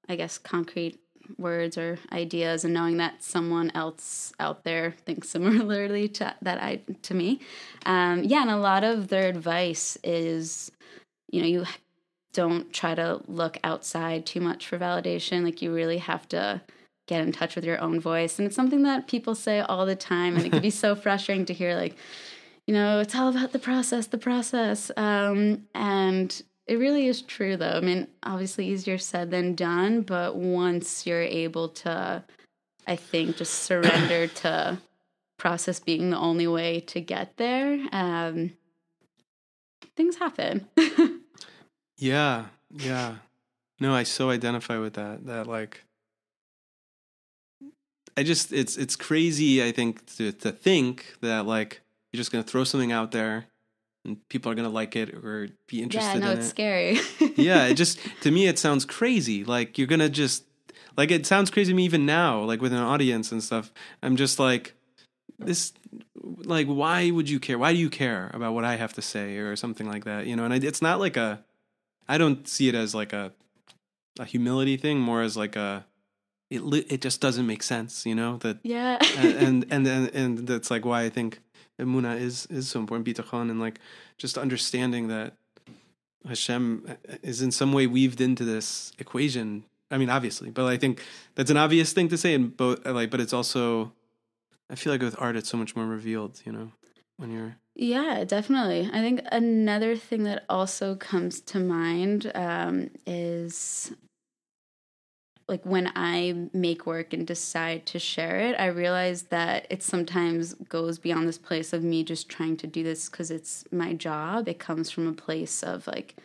I 0.09 0.15
guess, 0.15 0.37
concrete 0.37 0.99
words 1.37 1.77
or 1.77 1.99
ideas, 2.11 2.65
and 2.65 2.73
knowing 2.73 2.97
that 2.97 3.23
someone 3.23 3.71
else 3.75 4.33
out 4.39 4.63
there 4.63 4.91
thinks 5.05 5.29
similarly 5.35 6.07
to 6.09 6.33
that 6.41 6.61
I 6.61 6.81
to 7.03 7.13
me. 7.13 7.39
Um, 7.85 8.23
yeah, 8.23 8.41
and 8.41 8.49
a 8.51 8.57
lot 8.57 8.83
of 8.83 9.09
their 9.09 9.27
advice 9.29 9.97
is, 10.03 10.71
you 11.31 11.41
know, 11.41 11.47
you 11.47 11.65
don't 12.33 12.71
try 12.71 12.95
to 12.95 13.21
look 13.27 13.57
outside 13.63 14.25
too 14.25 14.41
much 14.41 14.67
for 14.67 14.77
validation. 14.77 15.43
Like 15.43 15.61
you 15.61 15.73
really 15.73 15.97
have 15.97 16.27
to 16.29 16.61
get 17.07 17.21
in 17.21 17.31
touch 17.31 17.55
with 17.55 17.65
your 17.65 17.81
own 17.81 17.99
voice. 17.99 18.37
And 18.37 18.45
it's 18.45 18.55
something 18.55 18.83
that 18.83 19.07
people 19.07 19.33
say 19.33 19.59
all 19.61 19.85
the 19.85 19.95
time. 19.95 20.35
And 20.35 20.45
it 20.45 20.51
can 20.51 20.61
be 20.61 20.69
so 20.69 20.95
frustrating 20.95 21.45
to 21.45 21.53
hear, 21.53 21.75
like, 21.75 21.95
you 22.67 22.73
know, 22.73 22.99
it's 22.99 23.15
all 23.15 23.29
about 23.29 23.51
the 23.51 23.59
process, 23.59 24.07
the 24.07 24.19
process. 24.19 24.91
Um, 24.95 25.65
and 25.73 26.41
it 26.67 26.75
really 26.75 27.07
is 27.07 27.23
true, 27.23 27.57
though. 27.57 27.71
I 27.71 27.79
mean, 27.79 28.07
obviously 28.21 28.67
easier 28.67 28.99
said 28.99 29.31
than 29.31 29.55
done. 29.55 30.01
But 30.01 30.35
once 30.35 31.07
you're 31.07 31.23
able 31.23 31.69
to, 31.69 32.23
I 32.85 32.95
think, 32.95 33.37
just 33.37 33.55
surrender 33.55 34.27
to 34.43 34.77
process 35.37 35.79
being 35.79 36.11
the 36.11 36.17
only 36.17 36.45
way 36.45 36.79
to 36.81 37.01
get 37.01 37.37
there, 37.37 37.79
um, 37.91 38.51
things 39.95 40.17
happen. 40.17 40.67
Yeah, 41.99 42.45
yeah. 42.71 43.15
No, 43.79 43.93
I 43.93 44.03
so 44.03 44.29
identify 44.29 44.77
with 44.77 44.93
that. 44.93 45.25
That 45.25 45.47
like, 45.47 45.83
I 48.17 48.23
just 48.23 48.53
it's 48.53 48.77
it's 48.77 48.95
crazy. 48.95 49.63
I 49.63 49.71
think 49.71 50.05
to 50.15 50.31
to 50.31 50.51
think 50.51 51.15
that 51.21 51.45
like 51.45 51.81
you're 52.11 52.19
just 52.19 52.31
gonna 52.31 52.43
throw 52.43 52.63
something 52.63 52.93
out 52.93 53.11
there, 53.11 53.45
and 54.05 54.17
people 54.29 54.51
are 54.51 54.55
gonna 54.55 54.69
like 54.69 54.95
it 54.95 55.13
or 55.13 55.49
be 55.67 55.81
interested 55.81 56.19
yeah, 56.19 56.25
no, 56.25 56.31
in 56.31 56.37
it's 56.37 56.47
it. 56.47 56.49
scary. 56.49 56.99
yeah, 57.35 57.67
it 57.67 57.75
just 57.75 57.99
to 58.21 58.31
me 58.31 58.47
it 58.47 58.57
sounds 58.57 58.85
crazy. 58.85 59.43
Like 59.43 59.77
you're 59.77 59.87
gonna 59.87 60.09
just 60.09 60.45
like 60.95 61.11
it 61.11 61.25
sounds 61.25 61.51
crazy 61.51 61.73
to 61.73 61.75
me 61.75 61.83
even 61.83 62.05
now, 62.05 62.41
like 62.43 62.61
with 62.61 62.71
an 62.71 62.79
audience 62.79 63.31
and 63.31 63.43
stuff. 63.43 63.73
I'm 64.01 64.15
just 64.15 64.39
like 64.39 64.73
this 65.37 65.73
like 66.15 66.67
why 66.67 67.11
would 67.11 67.29
you 67.29 67.39
care? 67.41 67.57
Why 67.57 67.73
do 67.73 67.79
you 67.79 67.89
care 67.89 68.31
about 68.33 68.53
what 68.53 68.63
I 68.63 68.77
have 68.77 68.93
to 68.93 69.01
say 69.01 69.37
or 69.37 69.57
something 69.57 69.87
like 69.87 70.05
that? 70.05 70.27
You 70.27 70.37
know, 70.37 70.45
and 70.45 70.53
I, 70.53 70.57
it's 70.57 70.81
not 70.81 70.99
like 71.01 71.17
a 71.17 71.43
I 72.09 72.17
don't 72.17 72.47
see 72.47 72.67
it 72.67 72.75
as 72.75 72.93
like 72.93 73.13
a 73.13 73.31
a 74.19 74.25
humility 74.25 74.75
thing, 74.75 74.99
more 74.99 75.21
as 75.21 75.37
like 75.37 75.55
a 75.55 75.85
it 76.49 76.63
li- 76.63 76.85
it 76.89 77.01
just 77.01 77.21
doesn't 77.21 77.47
make 77.47 77.63
sense, 77.63 78.05
you 78.05 78.15
know, 78.15 78.37
that 78.37 78.57
yeah. 78.63 78.97
and 79.17 79.65
and 79.69 79.87
and 79.87 80.09
and 80.13 80.47
that's 80.47 80.69
like 80.69 80.83
why 80.83 81.03
I 81.03 81.09
think 81.09 81.39
Emuna 81.79 82.19
is 82.19 82.45
is 82.47 82.67
so 82.67 82.79
important, 82.81 83.07
bitachon, 83.07 83.49
and 83.49 83.59
like 83.61 83.79
just 84.17 84.37
understanding 84.37 85.07
that 85.07 85.35
Hashem 86.27 86.83
uh, 86.89 86.91
uh, 86.91 87.15
is 87.23 87.41
in 87.41 87.51
some 87.51 87.71
way 87.71 87.87
weaved 87.87 88.19
into 88.19 88.43
this 88.43 88.91
equation 88.99 89.63
I 89.91 89.97
mean, 89.97 90.09
obviously, 90.09 90.51
but 90.51 90.65
I 90.65 90.77
think 90.77 91.03
that's 91.35 91.49
an 91.49 91.57
obvious 91.57 91.93
thing 91.93 92.09
to 92.09 92.17
say. 92.17 92.33
And 92.33 92.55
both 92.55 92.85
like, 92.85 93.09
but 93.09 93.19
it's 93.19 93.33
also, 93.33 93.91
I 94.69 94.75
feel 94.75 94.93
like 94.93 95.01
with 95.01 95.15
art, 95.19 95.35
it's 95.35 95.49
so 95.49 95.57
much 95.57 95.75
more 95.75 95.85
revealed. 95.85 96.41
You 96.45 96.51
know, 96.51 96.71
when 97.19 97.31
you're 97.31 97.55
Yeah, 97.75 98.23
definitely. 98.25 98.89
I 98.91 98.99
think 99.01 99.21
another 99.31 99.95
thing 99.95 100.23
that 100.23 100.43
also 100.49 100.95
comes 100.95 101.39
to 101.41 101.59
mind 101.59 102.31
um, 102.35 102.89
is 103.05 103.93
like 105.47 105.65
when 105.65 105.91
I 105.95 106.47
make 106.53 106.85
work 106.85 107.11
and 107.13 107.25
decide 107.25 107.85
to 107.87 107.99
share 107.99 108.39
it, 108.39 108.55
I 108.59 108.67
realize 108.67 109.23
that 109.23 109.65
it 109.69 109.81
sometimes 109.81 110.53
goes 110.53 110.99
beyond 110.99 111.27
this 111.27 111.39
place 111.39 111.73
of 111.73 111.83
me 111.83 112.03
just 112.03 112.29
trying 112.29 112.55
to 112.57 112.67
do 112.67 112.83
this 112.83 113.09
because 113.09 113.31
it's 113.31 113.65
my 113.71 113.93
job. 113.93 114.47
It 114.47 114.59
comes 114.59 114.91
from 114.91 115.07
a 115.07 115.13
place 115.13 115.63
of 115.63 115.87
like 115.87 116.15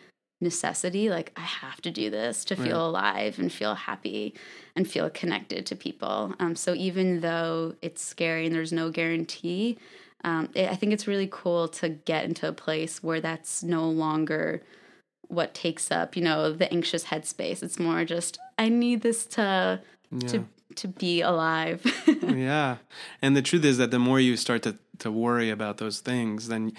necessity, 0.41 1.09
like 1.09 1.31
I 1.35 1.41
have 1.41 1.81
to 1.81 1.91
do 1.91 2.11
this 2.11 2.45
to 2.45 2.55
feel 2.55 2.77
Right. 2.77 2.89
alive 2.89 3.39
and 3.39 3.51
feel 3.51 3.73
happy 3.73 4.35
and 4.75 4.87
feel 4.87 5.09
connected 5.09 5.65
to 5.67 5.75
people. 5.75 6.35
Um, 6.39 6.55
so 6.55 6.75
even 6.75 7.21
though 7.21 7.75
it's 7.81 8.03
scary 8.03 8.45
and 8.45 8.53
there's 8.53 8.73
no 8.73 8.91
guarantee, 8.91 9.79
um, 10.23 10.49
it, 10.55 10.69
I 10.69 10.75
think 10.75 10.93
it's 10.93 11.07
really 11.07 11.29
cool 11.31 11.67
to 11.69 11.89
get 11.89 12.25
into 12.25 12.47
a 12.47 12.53
place 12.53 13.03
where 13.03 13.21
that's 13.21 13.63
no 13.63 13.87
longer 13.89 14.63
what 15.27 15.53
takes 15.53 15.91
up, 15.91 16.15
you 16.15 16.21
know, 16.21 16.51
the 16.51 16.71
anxious 16.71 17.05
headspace. 17.05 17.63
It's 17.63 17.79
more 17.79 18.05
just 18.05 18.37
I 18.57 18.69
need 18.69 19.01
this 19.01 19.25
to 19.27 19.81
yeah. 20.11 20.27
to 20.27 20.45
to 20.75 20.87
be 20.87 21.21
alive. 21.21 21.85
yeah 22.23 22.77
and 23.21 23.35
the 23.35 23.41
truth 23.41 23.63
is 23.63 23.77
that 23.77 23.91
the 23.91 23.99
more 23.99 24.19
you 24.19 24.35
start 24.37 24.63
to 24.63 24.77
to 24.99 25.11
worry 25.11 25.49
about 25.49 25.77
those 25.77 25.99
things 25.99 26.47
then 26.47 26.73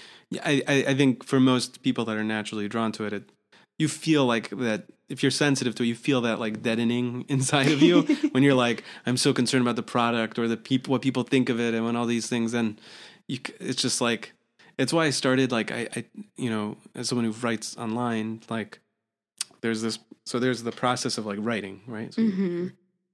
I, 0.45 0.63
I 0.67 0.85
i 0.89 0.95
think 0.95 1.25
for 1.25 1.41
most 1.41 1.83
people 1.83 2.05
that 2.07 2.17
are 2.17 2.25
naturally 2.25 2.69
drawn 2.69 2.93
to 2.93 3.05
it, 3.05 3.13
it 3.13 3.31
you 3.79 3.89
feel 3.89 4.25
like 4.25 4.51
that 4.51 4.85
if 5.09 5.23
you're 5.23 5.31
sensitive 5.31 5.75
to 5.77 5.83
it 5.83 5.87
you 5.87 5.95
feel 5.95 6.21
that 6.23 6.41
like 6.41 6.63
deadening 6.63 7.25
inside 7.29 7.71
of 7.71 7.83
you 7.83 8.03
when 8.33 8.43
you're 8.43 8.55
like 8.55 8.85
i'm 9.05 9.17
so 9.17 9.33
concerned 9.33 9.63
about 9.63 9.77
the 9.77 9.83
product 9.83 10.39
or 10.39 10.49
the 10.49 10.57
people 10.57 10.93
what 10.93 11.03
people 11.03 11.23
think 11.23 11.49
of 11.49 11.61
it 11.61 11.75
and 11.75 11.85
when 11.85 11.97
all 11.97 12.07
these 12.07 12.29
things 12.29 12.53
then 12.53 12.79
you 13.29 13.39
it's 13.61 13.81
just 13.81 14.01
like 14.01 14.33
it's 14.79 14.93
why 14.93 15.05
i 15.07 15.11
started 15.11 15.51
like 15.53 15.71
i 15.73 15.89
i 15.97 16.05
you 16.37 16.51
know 16.51 16.77
as 16.95 17.09
someone 17.09 17.25
who 17.25 17.33
writes 17.33 17.77
online 17.77 18.41
like 18.49 18.79
there's 19.61 19.83
this 19.83 19.99
so 20.25 20.39
there's 20.39 20.63
the 20.63 20.73
process 20.73 21.19
of 21.19 21.27
like 21.27 21.39
writing 21.41 21.81
right? 21.87 22.13
So 22.15 22.21
you- 22.23 22.31
hmm 22.33 22.67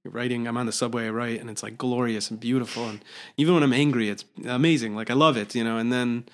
writing 0.05 0.49
i'm 0.49 0.57
on 0.57 0.65
the 0.65 0.71
subway 0.73 1.05
i 1.07 1.09
write 1.09 1.39
and 1.39 1.49
it's 1.49 1.63
like 1.63 1.77
glorious 1.77 2.29
and 2.29 2.37
beautiful 2.37 2.89
and 2.89 2.99
even 3.37 3.53
when 3.53 3.63
i'm 3.63 3.71
angry 3.71 4.09
it's 4.09 4.25
amazing 4.45 4.97
like 4.97 5.09
i 5.09 5.13
love 5.13 5.37
it 5.37 5.55
you 5.55 5.63
know 5.63 5.77
and 5.77 5.93
then 5.93 6.25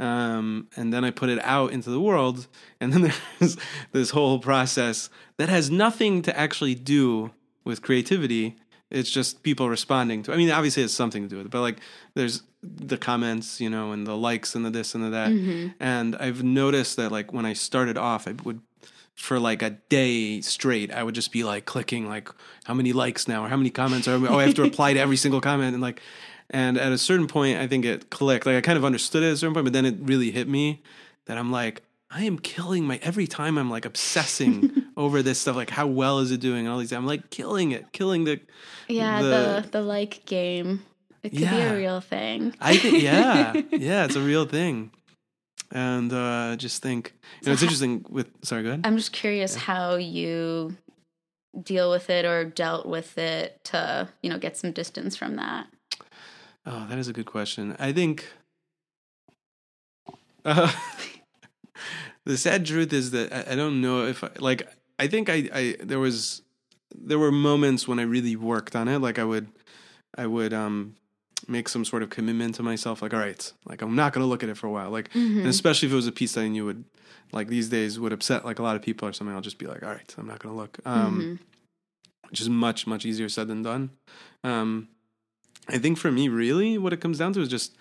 um 0.00 0.66
and 0.74 0.92
then 0.92 1.04
i 1.04 1.10
put 1.12 1.28
it 1.28 1.38
out 1.44 1.70
into 1.70 1.88
the 1.88 2.00
world 2.00 2.48
and 2.80 2.92
then 2.92 3.02
there's 3.38 3.56
this 3.92 4.10
whole 4.10 4.40
process 4.40 5.08
that 5.36 5.48
has 5.48 5.70
nothing 5.70 6.20
to 6.22 6.36
actually 6.36 6.74
do 6.74 7.30
with 7.62 7.80
creativity 7.80 8.56
it's 8.92 9.10
just 9.10 9.42
people 9.42 9.68
responding 9.68 10.22
to 10.22 10.32
i 10.32 10.36
mean 10.36 10.50
obviously 10.50 10.82
it's 10.82 10.94
something 10.94 11.22
to 11.22 11.28
do 11.28 11.36
with 11.38 11.46
it 11.46 11.50
but 11.50 11.60
like 11.60 11.78
there's 12.14 12.42
the 12.62 12.96
comments 12.96 13.60
you 13.60 13.68
know 13.68 13.92
and 13.92 14.06
the 14.06 14.16
likes 14.16 14.54
and 14.54 14.64
the 14.64 14.70
this 14.70 14.94
and 14.94 15.02
the 15.02 15.10
that 15.10 15.30
mm-hmm. 15.30 15.68
and 15.80 16.14
i've 16.16 16.44
noticed 16.44 16.96
that 16.96 17.10
like 17.10 17.32
when 17.32 17.44
i 17.44 17.52
started 17.52 17.98
off 17.98 18.28
i 18.28 18.32
would 18.44 18.60
for 19.14 19.38
like 19.38 19.62
a 19.62 19.70
day 19.70 20.40
straight, 20.40 20.90
I 20.90 21.02
would 21.02 21.14
just 21.14 21.32
be 21.32 21.44
like 21.44 21.66
clicking 21.66 22.08
like 22.08 22.28
how 22.64 22.74
many 22.74 22.92
likes 22.92 23.28
now 23.28 23.44
or 23.44 23.48
how 23.48 23.56
many 23.56 23.70
comments 23.70 24.08
are 24.08 24.14
oh 24.14 24.38
I 24.38 24.44
have 24.44 24.54
to 24.54 24.62
reply 24.62 24.94
to 24.94 25.00
every 25.00 25.16
single 25.16 25.40
comment 25.40 25.74
and 25.74 25.82
like 25.82 26.00
and 26.50 26.78
at 26.78 26.92
a 26.92 26.98
certain 26.98 27.26
point 27.26 27.58
I 27.58 27.66
think 27.66 27.84
it 27.84 28.10
clicked. 28.10 28.46
Like 28.46 28.56
I 28.56 28.60
kind 28.60 28.78
of 28.78 28.84
understood 28.84 29.22
it 29.22 29.28
at 29.28 29.32
a 29.34 29.36
certain 29.36 29.54
point, 29.54 29.64
but 29.64 29.72
then 29.72 29.86
it 29.86 29.96
really 30.00 30.30
hit 30.30 30.48
me 30.48 30.82
that 31.26 31.38
I'm 31.38 31.52
like, 31.52 31.82
I 32.10 32.24
am 32.24 32.38
killing 32.38 32.84
my 32.84 32.98
every 33.02 33.26
time 33.26 33.58
I'm 33.58 33.70
like 33.70 33.84
obsessing 33.84 34.86
over 35.04 35.22
this 35.22 35.38
stuff, 35.40 35.56
like 35.56 35.70
how 35.70 35.86
well 35.86 36.18
is 36.20 36.30
it 36.30 36.40
doing 36.40 36.60
and 36.60 36.68
all 36.68 36.78
these 36.78 36.92
I'm 36.92 37.06
like 37.06 37.30
killing 37.30 37.72
it, 37.72 37.92
killing 37.92 38.24
the 38.24 38.40
Yeah, 38.88 39.22
The- 39.22 39.28
the, 39.64 39.68
the 39.72 39.82
like 39.82 40.24
game. 40.26 40.84
It 41.22 41.30
could 41.30 41.50
be 41.50 41.60
a 41.60 41.76
real 41.76 42.00
thing. 42.00 42.52
I 42.60 42.76
think 42.76 43.00
yeah, 43.02 43.52
yeah, 43.70 44.04
it's 44.04 44.16
a 44.16 44.20
real 44.20 44.44
thing. 44.44 44.90
And 45.70 46.12
uh 46.12 46.56
just 46.56 46.82
think 46.82 47.14
you 47.40 47.46
know 47.46 47.52
it's 47.52 47.62
interesting 47.62 48.04
with 48.08 48.28
sorry, 48.42 48.62
go 48.64 48.70
ahead. 48.70 48.80
I'm 48.84 48.96
just 48.96 49.12
curious 49.12 49.54
how 49.54 49.94
you 49.94 50.76
deal 51.62 51.90
with 51.90 52.10
it 52.10 52.24
or 52.24 52.44
dealt 52.44 52.86
with 52.86 53.16
it 53.18 53.62
to, 53.64 54.08
you 54.22 54.30
know, 54.30 54.38
get 54.38 54.56
some 54.56 54.72
distance 54.72 55.16
from 55.16 55.36
that. 55.36 55.66
Oh, 56.66 56.86
that 56.88 56.98
is 56.98 57.08
a 57.08 57.12
good 57.12 57.26
question. 57.26 57.76
I 57.78 57.92
think 57.92 58.26
uh, 60.44 60.72
the 62.24 62.36
sad 62.36 62.66
truth 62.66 62.92
is 62.92 63.10
that 63.12 63.32
I, 63.32 63.52
I 63.52 63.54
don't 63.54 63.80
know 63.80 64.06
if 64.06 64.24
I, 64.24 64.30
like 64.38 64.66
I 65.02 65.08
think 65.08 65.28
I, 65.28 65.48
I 65.52 65.76
there 65.80 65.98
was 65.98 66.42
there 66.94 67.18
were 67.18 67.32
moments 67.32 67.88
when 67.88 67.98
I 67.98 68.02
really 68.02 68.36
worked 68.36 68.76
on 68.76 68.86
it. 68.86 69.00
Like 69.00 69.18
I 69.18 69.24
would 69.24 69.48
I 70.16 70.26
would 70.26 70.52
um 70.52 70.94
make 71.48 71.68
some 71.68 71.84
sort 71.84 72.04
of 72.04 72.10
commitment 72.10 72.54
to 72.54 72.62
myself. 72.62 73.02
Like 73.02 73.12
all 73.12 73.18
right, 73.18 73.52
like 73.64 73.82
I'm 73.82 73.96
not 73.96 74.12
gonna 74.12 74.26
look 74.26 74.44
at 74.44 74.48
it 74.48 74.56
for 74.56 74.68
a 74.68 74.70
while. 74.70 74.90
Like 74.90 75.10
and 75.14 75.46
especially 75.48 75.88
if 75.88 75.92
it 75.92 75.96
was 75.96 76.06
a 76.06 76.12
piece 76.12 76.34
that 76.34 76.42
I 76.42 76.48
knew 76.48 76.66
would 76.66 76.84
like 77.32 77.48
these 77.48 77.68
days 77.68 77.98
would 77.98 78.12
upset 78.12 78.44
like 78.44 78.60
a 78.60 78.62
lot 78.62 78.76
of 78.76 78.82
people 78.82 79.08
or 79.08 79.12
something. 79.12 79.34
I'll 79.34 79.42
just 79.42 79.58
be 79.58 79.66
like 79.66 79.82
all 79.82 79.90
right, 79.90 80.14
I'm 80.16 80.28
not 80.28 80.38
gonna 80.38 80.54
look. 80.56 80.78
Um, 80.84 81.40
which 82.30 82.40
is 82.40 82.48
much 82.48 82.86
much 82.86 83.04
easier 83.04 83.28
said 83.28 83.48
than 83.48 83.62
done. 83.62 83.90
Um, 84.44 84.88
I 85.68 85.78
think 85.78 85.98
for 85.98 86.12
me, 86.12 86.28
really, 86.28 86.78
what 86.78 86.92
it 86.92 87.00
comes 87.00 87.18
down 87.18 87.32
to 87.32 87.40
is 87.40 87.48
just 87.48 87.76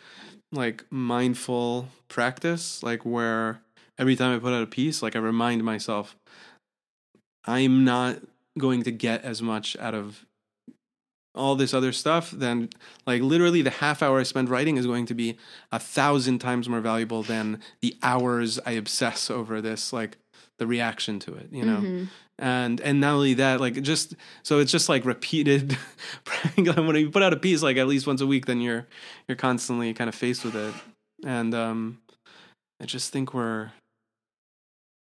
like 0.52 0.86
mindful 0.90 1.88
practice, 2.10 2.82
like 2.82 3.06
where 3.06 3.62
every 3.98 4.16
time 4.16 4.36
I 4.36 4.40
put 4.40 4.54
out 4.54 4.64
a 4.64 4.68
piece, 4.68 5.02
like 5.04 5.16
I 5.16 5.20
remind 5.20 5.64
myself, 5.64 6.16
I'm 7.46 7.84
not 7.86 8.18
going 8.58 8.84
to 8.84 8.92
get 8.92 9.24
as 9.24 9.42
much 9.42 9.78
out 9.80 9.94
of 9.96 10.26
all 11.34 11.56
this 11.56 11.74
other 11.74 11.94
stuff 11.94 12.32
then 12.32 12.68
like 13.08 13.22
literally 13.22 13.62
the 13.62 13.70
half 13.70 14.04
hour 14.04 14.20
i 14.20 14.24
spend 14.24 14.50
writing 14.50 14.76
is 14.76 14.86
going 14.86 15.06
to 15.06 15.14
be 15.14 15.38
a 15.72 15.80
thousand 15.80 16.40
times 16.40 16.68
more 16.68 16.82
valuable 16.82 17.24
than 17.24 17.58
the 17.82 17.96
hours 18.04 18.60
i 18.66 18.72
obsess 18.72 19.32
over 19.32 19.62
this 19.62 19.94
like 19.94 20.18
the 20.60 20.68
reaction 20.68 21.20
to 21.20 21.34
it 21.34 21.48
you 21.50 21.64
know? 21.64 21.78
Mhm. 21.80 22.08
and 22.38 22.82
and 22.82 23.00
not 23.00 23.14
only 23.14 23.34
that 23.36 23.62
like 23.62 23.82
just 23.82 24.14
so 24.44 24.60
it's 24.60 24.74
just 24.74 24.90
like 24.90 25.06
repeated 25.06 25.78
when 26.56 26.96
you 26.98 27.10
put 27.10 27.24
out 27.24 27.32
a 27.32 27.38
piece 27.38 27.64
like 27.64 27.78
at 27.78 27.88
least 27.88 28.08
once 28.08 28.20
a 28.20 28.28
week 28.28 28.46
then 28.46 28.60
you're 28.60 28.86
you're 29.30 29.38
constantly 29.38 29.94
kind 29.94 30.10
of 30.10 30.16
faced 30.16 30.44
with 30.44 30.56
it. 30.56 30.74
And 31.24 31.54
um 31.56 32.02
i 32.82 32.86
just 32.86 33.14
think 33.14 33.34
we're 33.34 33.72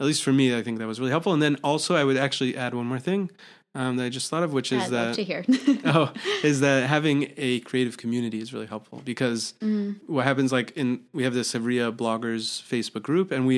at 0.02 0.06
least 0.06 0.22
for 0.24 0.34
me 0.34 0.46
i 0.58 0.62
think 0.62 0.80
that 0.80 0.88
was 0.88 1.00
really 1.00 1.12
helpful. 1.12 1.32
And 1.34 1.42
then 1.42 1.56
also 1.64 1.96
i 1.96 2.04
would 2.04 2.18
actually 2.18 2.58
add 2.58 2.74
one 2.74 2.88
more 2.88 3.00
thing 3.00 3.30
um 3.74 3.96
that 3.98 4.04
i 4.06 4.10
just 4.10 4.30
thought 4.30 4.44
of 4.44 4.52
which 4.52 4.70
is 4.74 4.84
I'd 4.84 4.90
that 4.98 5.16
to 5.16 5.24
hear. 5.24 5.46
oh 5.86 6.12
is 6.44 6.60
that 6.60 6.90
having 6.90 7.32
a 7.38 7.62
creative 7.62 7.96
community 8.04 8.40
is 8.46 8.50
really 8.56 8.66
helpful 8.76 9.02
because 9.06 9.54
Mm. 9.62 9.96
what 10.08 10.26
happens 10.26 10.52
like 10.52 10.72
in 10.76 10.88
we 11.14 11.24
have 11.24 11.34
the 11.34 11.46
Hevria 11.52 11.88
bloggers 12.02 12.44
Facebook 12.74 13.04
group 13.04 13.32
and 13.32 13.42
we 13.48 13.58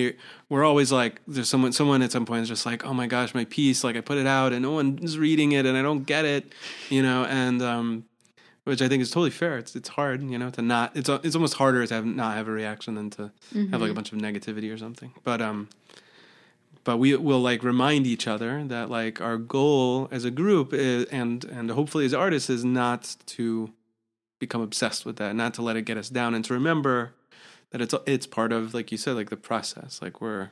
we're 0.50 0.66
always 0.72 0.92
like 0.92 1.14
there's 1.34 1.50
someone 1.50 1.72
someone 1.72 2.02
at 2.04 2.12
some 2.12 2.26
point 2.30 2.42
is 2.44 2.48
just 2.56 2.66
like 2.72 2.86
oh 2.86 2.94
my 2.94 3.08
gosh 3.08 3.34
my 3.34 3.46
piece 3.46 3.84
like 3.84 3.96
I 3.96 4.02
put 4.02 4.18
it 4.24 4.28
out 4.28 4.54
and 4.54 4.62
no 4.62 4.72
one's 4.80 5.18
reading 5.18 5.54
it 5.54 5.66
and 5.66 5.76
I 5.78 5.82
don't 5.82 6.04
get 6.04 6.26
it 6.26 6.44
you 6.90 7.02
know? 7.08 7.20
And 7.26 7.62
um 7.62 7.88
which 8.66 8.82
I 8.82 8.88
think 8.88 9.02
is 9.02 9.10
totally 9.12 9.30
fair. 9.42 9.58
It's 9.58 9.76
it's 9.76 9.90
hard 9.90 10.18
you 10.34 10.38
know 10.42 10.50
to 10.52 10.62
not 10.62 10.88
it's 11.00 11.10
it's 11.26 11.36
almost 11.36 11.56
harder 11.56 11.82
to 11.88 11.94
have 11.98 12.06
not 12.06 12.32
have 12.38 12.48
a 12.48 12.52
reaction 12.52 12.92
than 13.00 13.10
to 13.18 13.32
have 13.72 13.82
like 13.82 13.92
a 13.92 13.98
bunch 14.00 14.12
of 14.14 14.20
negativity 14.20 14.70
or 14.74 14.78
something. 14.78 15.12
But 15.24 15.42
um 15.42 15.70
but 16.84 16.98
we 16.98 17.16
will 17.16 17.40
like 17.40 17.64
remind 17.64 18.06
each 18.06 18.28
other 18.28 18.64
that 18.66 18.90
like 18.90 19.22
our 19.22 19.38
goal 19.38 20.08
as 20.12 20.26
a 20.26 20.32
group 20.32 20.74
is, 20.74 21.06
and 21.06 21.44
and 21.46 21.72
hopefully 21.72 22.06
as 22.06 22.14
artists 22.14 22.50
is 22.50 22.66
not 22.66 23.16
to 23.26 23.72
become 24.40 24.62
obsessed 24.62 25.06
with 25.06 25.16
that 25.16 25.36
not 25.36 25.54
to 25.54 25.62
let 25.62 25.78
it 25.78 25.84
get 25.84 25.98
us 25.98 26.10
down 26.10 26.34
and 26.34 26.44
to 26.44 26.54
remember 26.54 27.14
that 27.72 27.82
it's 27.82 27.94
it's 28.06 28.28
part 28.28 28.52
of 28.52 28.74
like 28.74 28.92
you 28.92 28.98
said 28.98 29.16
like 29.16 29.30
the 29.30 29.38
process 29.38 30.02
like 30.02 30.20
we're 30.20 30.52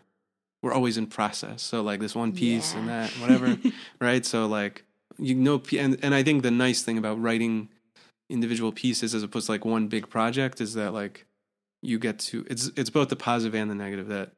we're 0.62 0.74
always 0.74 0.98
in 0.98 1.08
process. 1.08 1.62
So 1.62 1.82
like 1.82 2.00
this 2.00 2.15
one 2.15 2.34
piece 2.34 2.74
and 2.74 2.88
that 2.88 3.10
whatever 3.13 3.58
right? 4.00 4.26
So 4.26 4.48
like 4.48 4.84
you 5.17 5.36
know 5.36 5.62
and 5.78 5.98
and 6.02 6.13
I 6.13 6.24
think 6.24 6.44
the 6.44 6.52
nice 6.52 6.84
thing 6.84 6.98
about 6.98 7.22
writing 7.22 7.70
individual 8.30 8.72
pieces 8.72 9.13
as 9.13 9.24
opposed 9.24 9.48
to 9.48 9.52
like 9.52 9.65
one 9.65 9.88
big 9.88 10.10
project 10.10 10.62
is 10.62 10.74
that 10.76 10.94
like 10.94 11.26
you 11.82 12.00
get 12.00 12.20
to 12.20 12.46
it's 12.50 12.72
it's 12.76 12.89
both 12.89 13.10
the 13.10 13.15
positive 13.15 13.56
and 13.56 13.70
the 13.70 13.76
negative 13.76 14.08
that 14.08 14.32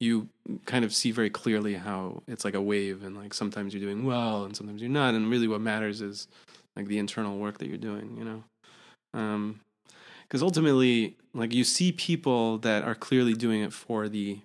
you 0.00 0.28
kind 0.64 0.84
of 0.84 0.94
see 0.94 1.10
very 1.10 1.30
clearly 1.30 1.74
how 1.74 2.22
it's 2.28 2.44
like 2.44 2.54
a 2.54 2.60
wave 2.62 3.02
and 3.02 3.16
like 3.16 3.34
sometimes 3.34 3.74
you're 3.74 3.82
doing 3.82 4.04
well 4.04 4.44
and 4.44 4.56
sometimes 4.56 4.80
you're 4.80 4.90
not 4.90 5.14
and 5.14 5.28
really 5.30 5.48
what 5.48 5.60
matters 5.60 6.00
is 6.00 6.28
like 6.76 6.86
the 6.86 6.98
internal 6.98 7.36
work 7.38 7.58
that 7.58 7.66
you're 7.68 7.76
doing 7.76 8.16
you 8.16 8.24
know 8.24 8.42
um 9.14 9.60
because 10.22 10.42
ultimately 10.42 11.16
like 11.34 11.52
you 11.52 11.64
see 11.64 11.90
people 11.90 12.58
that 12.58 12.84
are 12.84 12.94
clearly 12.94 13.34
doing 13.34 13.60
it 13.62 13.72
for 13.72 14.08
the 14.08 14.38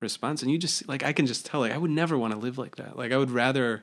response 0.00 0.42
and 0.42 0.50
you 0.50 0.56
just 0.58 0.88
like 0.88 1.02
i 1.02 1.12
can 1.12 1.26
just 1.26 1.44
tell 1.44 1.60
like 1.60 1.72
i 1.72 1.76
would 1.78 1.90
never 1.90 2.16
want 2.16 2.32
to 2.32 2.38
live 2.38 2.56
like 2.56 2.76
that 2.76 2.96
like 2.96 3.12
i 3.12 3.16
would 3.16 3.30
rather 3.30 3.82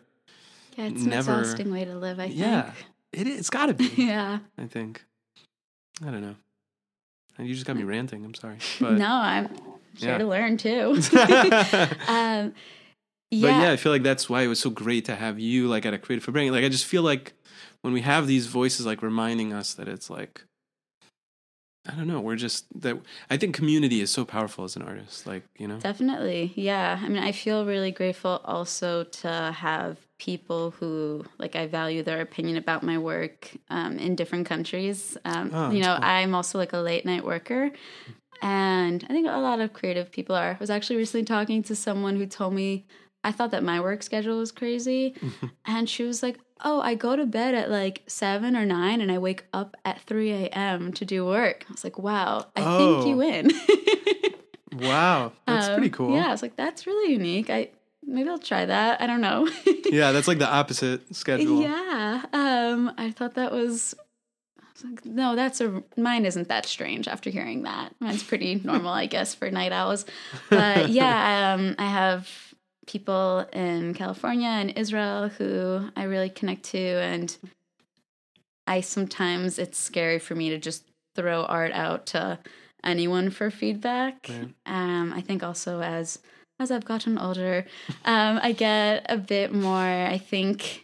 yeah, 0.78 0.86
it's 0.86 1.03
Never- 1.03 1.34
an 1.34 1.39
exhausting 1.41 1.72
way 1.72 1.86
to 1.86 1.95
live, 1.95 2.20
I 2.20 2.28
think. 2.28 2.39
yeah 2.39 2.72
it, 3.11 3.28
it's 3.28 3.49
gotta 3.51 3.74
be 3.76 3.86
Yeah. 3.97 4.39
i 4.57 4.66
think 4.66 5.03
i 6.01 6.09
don't 6.09 6.22
know 6.22 6.36
you 7.39 7.53
just 7.53 7.66
got 7.68 7.76
me 7.76 7.84
ranting 7.84 8.26
i'm 8.26 8.34
sorry 8.34 8.57
but 8.80 8.93
no, 8.93 9.07
I'm 9.07 9.49
here 9.98 10.10
Yeah. 10.12 10.18
to 10.20 10.28
learn 10.28 10.58
too. 10.58 10.96
um, 12.08 12.54
But 13.32 13.38
yeah, 13.38 13.62
yeah, 13.64 13.72
I 13.72 13.78
feel 13.78 13.91
like 13.91 14.04
that's 14.04 14.30
why 14.30 14.44
it 14.44 14.48
was 14.48 14.60
so 14.60 14.70
great 14.70 15.06
to 15.06 15.16
have 15.16 15.39
you 15.39 15.68
like 15.68 15.86
at 15.86 15.94
a 15.94 15.98
creative 15.98 16.26
Farbrengen. 16.26 16.52
Like 16.52 16.64
I 16.66 16.70
just 16.70 16.86
feel 16.86 17.02
like 17.04 17.34
when 17.82 17.94
we 17.94 18.02
have 18.02 18.28
these 18.28 18.48
voices 18.48 18.86
like 18.86 19.02
reminding 19.02 19.54
us 19.54 19.74
that 19.74 19.88
it's 19.88 20.10
like 20.10 20.44
I 21.86 21.96
don't 21.96 22.08
know, 22.08 22.22
we're 22.22 22.38
just 22.38 22.66
that 22.82 22.98
I 23.30 23.36
think 23.36 23.54
community 23.54 24.00
is 24.00 24.10
so 24.10 24.24
powerful 24.24 24.64
as 24.64 24.78
an 24.78 24.84
artist. 24.84 25.28
Like, 25.28 25.44
you 25.58 25.68
know? 25.68 25.80
Definitely. 25.80 26.54
Yeah. 26.56 26.98
I 27.04 27.10
mean, 27.10 27.22
I 27.22 27.34
feel 27.34 27.66
really 27.66 27.91
grateful 27.91 28.39
also 28.46 29.04
to 29.04 29.52
have 29.54 29.98
people 30.18 30.72
who, 30.80 31.26
like, 31.39 31.58
I 31.58 31.68
value 31.68 32.02
their 32.02 32.22
opinion 32.22 32.56
about 32.56 32.84
my 32.84 32.98
work 32.98 33.52
um, 33.70 33.98
in 34.00 34.16
different 34.16 34.46
countries. 34.48 35.18
Um, 35.26 35.52
Oh, 35.54 35.72
you 35.72 35.82
know, 35.82 35.96
cool. 35.98 36.06
I'm 36.06 36.34
also 36.34 36.58
like 36.58 36.72
a 36.72 36.78
late 36.78 37.06
night 37.06 37.26
worker. 37.26 37.72
And 38.44 39.04
I 39.10 39.14
think 39.14 39.26
a 39.28 39.38
lot 39.39 39.60
of 39.62 39.74
creative 39.74 40.12
people 40.12 40.36
are. 40.36 40.52
I 40.52 40.58
was 40.60 40.70
actually 40.70 40.98
recently 40.98 41.24
talking 41.26 41.64
to 41.64 41.76
someone 41.76 42.18
who 42.18 42.26
told 42.26 42.54
me 42.54 42.86
I 43.24 43.32
thought 43.32 43.52
that 43.52 43.64
my 43.64 43.80
work 43.80 44.04
schedule 44.04 44.38
was 44.38 44.52
crazy. 44.52 45.16
and 45.66 45.89
she 45.89 46.04
was 46.04 46.22
like, 46.22 46.38
Oh, 46.66 46.82
I 46.82 46.96
go 46.96 47.16
to 47.16 47.26
bed 47.26 47.56
at 47.56 47.70
like 47.72 48.04
seven 48.08 48.56
or 48.56 48.66
nine 48.66 49.02
and 49.02 49.12
I 49.12 49.18
wake 49.18 49.46
up 49.54 49.76
at 49.86 50.02
3 50.02 50.32
a.m. 50.32 50.91
to 50.94 51.06
do 51.06 51.26
work. 51.26 51.66
I 51.70 51.72
was 51.72 51.84
like, 51.84 51.98
Wow, 51.98 52.48
I 52.56 52.62
Oh. 52.64 52.78
think 52.78 53.08
you 53.08 53.18
win. 53.18 53.52
Wow. 54.76 55.34
That's 55.46 55.68
Um, 55.68 55.74
pretty 55.76 55.89
cool. 55.91 56.16
Yeah, 56.16 56.28
I 56.28 56.32
was 56.32 56.41
like, 56.41 56.56
that's 56.56 56.88
really 56.88 57.14
unique. 57.14 57.50
I 57.52 57.70
maybe 58.06 58.28
I'll 58.28 58.39
try 58.39 58.66
that. 58.66 59.00
I 59.02 59.06
don't 59.08 59.22
know. 59.22 59.48
Yeah, 59.86 60.12
that's 60.12 60.28
like 60.28 60.39
the 60.39 60.50
opposite 60.52 61.16
schedule. 61.16 61.62
yeah. 61.62 62.26
Um, 62.34 62.91
I 62.98 63.12
thought 63.12 63.36
that 63.36 63.52
was. 63.52 63.94
Like, 64.84 65.05
no, 65.05 65.36
that's 65.36 65.61
a 65.61 65.84
mine. 65.97 66.26
Isn't 66.26 66.47
that 66.47 66.65
strange? 66.65 67.07
After 67.07 67.30
hearing 67.30 67.63
that, 67.63 67.93
mine's 67.99 68.24
pretty 68.24 68.55
normal, 68.63 68.91
I 68.91 69.05
guess, 69.05 69.36
for 69.36 69.49
night 69.51 69.71
owls. 69.71 70.05
But 70.49 70.89
yeah, 70.89 71.53
um, 71.59 71.76
I 71.78 71.86
have 71.86 72.30
people 72.88 73.45
in 73.53 73.93
California 73.93 74.47
and 74.47 74.71
Israel 74.78 75.30
who 75.30 75.89
I 75.95 76.03
really 76.03 76.30
connect 76.30 76.63
to, 76.71 76.80
and 76.80 77.36
I 78.67 78.82
sometimes 78.82 79.59
it's 79.59 79.78
scary 79.78 80.19
for 80.19 80.36
me 80.36 80.49
to 80.49 80.57
just 80.57 80.86
throw 81.15 81.43
art 81.43 81.71
out 81.74 82.07
to 82.07 82.39
anyone 82.84 83.30
for 83.30 83.51
feedback. 83.51 84.28
Right. 84.30 84.53
Um, 84.65 85.13
I 85.13 85.21
think 85.21 85.43
also 85.43 85.82
as 85.82 86.19
as 86.59 86.71
I've 86.71 86.86
gotten 86.86 87.17
older, 87.17 87.65
um, 88.05 88.39
I 88.41 88.51
get 88.51 89.05
a 89.09 89.17
bit 89.17 89.53
more. 89.53 89.76
I 89.76 90.17
think 90.17 90.82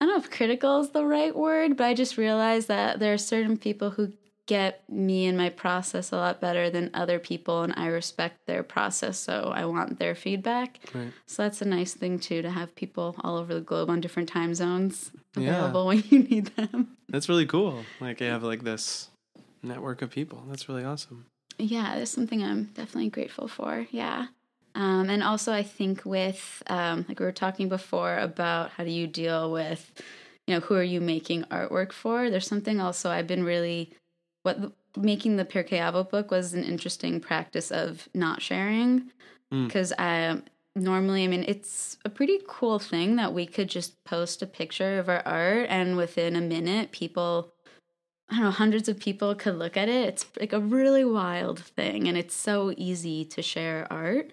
I 0.00 0.06
don't 0.06 0.14
know 0.14 0.22
if 0.22 0.30
critical 0.30 0.80
is 0.80 0.90
the 0.90 1.04
right 1.04 1.34
word, 1.36 1.76
but 1.76 1.84
I 1.84 1.94
just 1.94 2.16
realized 2.16 2.68
that 2.68 2.98
there 2.98 3.12
are 3.12 3.18
certain 3.18 3.56
people 3.58 3.90
who 3.90 4.12
get 4.46 4.82
me 4.90 5.26
and 5.26 5.38
my 5.38 5.48
process 5.48 6.10
a 6.10 6.16
lot 6.16 6.40
better 6.40 6.70
than 6.70 6.90
other 6.94 7.18
people, 7.18 7.62
and 7.62 7.72
I 7.76 7.86
respect 7.86 8.38
their 8.46 8.62
process, 8.64 9.16
so 9.18 9.52
I 9.54 9.64
want 9.66 9.98
their 10.00 10.14
feedback. 10.16 10.80
Right. 10.94 11.12
So 11.26 11.42
that's 11.44 11.62
a 11.62 11.66
nice 11.66 11.94
thing 11.94 12.18
too 12.18 12.42
to 12.42 12.50
have 12.50 12.74
people 12.74 13.14
all 13.22 13.36
over 13.36 13.54
the 13.54 13.60
globe 13.60 13.90
on 13.90 14.00
different 14.00 14.28
time 14.28 14.54
zones 14.54 15.12
Yeah. 15.36 15.50
available 15.50 15.86
when 15.90 16.02
you 16.08 16.20
need 16.20 16.46
them. 16.56 16.96
That's 17.08 17.28
really 17.28 17.46
cool. 17.46 17.84
Like 18.00 18.20
you 18.20 18.26
have 18.26 18.42
like 18.42 18.64
this 18.64 19.10
network 19.62 20.02
of 20.02 20.10
people. 20.10 20.42
That's 20.48 20.68
really 20.68 20.84
awesome. 20.84 21.26
Yeah, 21.58 21.96
that's 21.98 22.10
something 22.10 22.42
I'm 22.42 22.64
definitely 22.74 23.10
grateful 23.10 23.46
for. 23.46 23.86
Yeah. 23.90 24.28
Um, 24.74 25.10
and 25.10 25.22
also, 25.22 25.52
I 25.52 25.62
think 25.62 26.04
with, 26.04 26.62
um, 26.68 27.04
like 27.08 27.20
we 27.20 27.26
were 27.26 27.32
talking 27.32 27.68
before 27.68 28.18
about 28.18 28.70
how 28.70 28.84
do 28.84 28.90
you 28.90 29.06
deal 29.06 29.50
with, 29.50 29.92
you 30.46 30.54
know, 30.54 30.60
who 30.60 30.74
are 30.74 30.82
you 30.82 31.00
making 31.00 31.44
artwork 31.44 31.92
for? 31.92 32.30
There's 32.30 32.46
something 32.46 32.80
also 32.80 33.10
I've 33.10 33.26
been 33.26 33.44
really, 33.44 33.92
what 34.42 34.60
the, 34.60 34.72
making 34.96 35.36
the 35.36 35.44
Pirkei 35.44 35.80
Avot 35.80 36.10
book 36.10 36.30
was 36.30 36.54
an 36.54 36.64
interesting 36.64 37.20
practice 37.20 37.70
of 37.70 38.08
not 38.14 38.42
sharing. 38.42 39.10
Mm. 39.52 39.66
Because 39.66 39.92
I 39.98 40.40
normally, 40.76 41.24
I 41.24 41.26
mean, 41.26 41.44
it's 41.46 41.98
a 42.04 42.08
pretty 42.08 42.40
cool 42.46 42.78
thing 42.78 43.16
that 43.16 43.32
we 43.32 43.46
could 43.46 43.68
just 43.68 44.02
post 44.04 44.42
a 44.42 44.46
picture 44.46 44.98
of 44.98 45.08
our 45.08 45.22
art 45.26 45.66
and 45.68 45.96
within 45.96 46.36
a 46.36 46.40
minute, 46.40 46.92
people 46.92 47.52
I 48.30 48.36
don't 48.36 48.44
know, 48.44 48.50
hundreds 48.52 48.88
of 48.88 49.00
people 49.00 49.34
could 49.34 49.58
look 49.58 49.76
at 49.76 49.88
it. 49.88 50.08
It's 50.08 50.26
like 50.38 50.52
a 50.52 50.60
really 50.60 51.04
wild 51.04 51.58
thing, 51.58 52.06
and 52.06 52.16
it's 52.16 52.34
so 52.34 52.72
easy 52.76 53.24
to 53.24 53.42
share 53.42 53.88
art, 53.90 54.30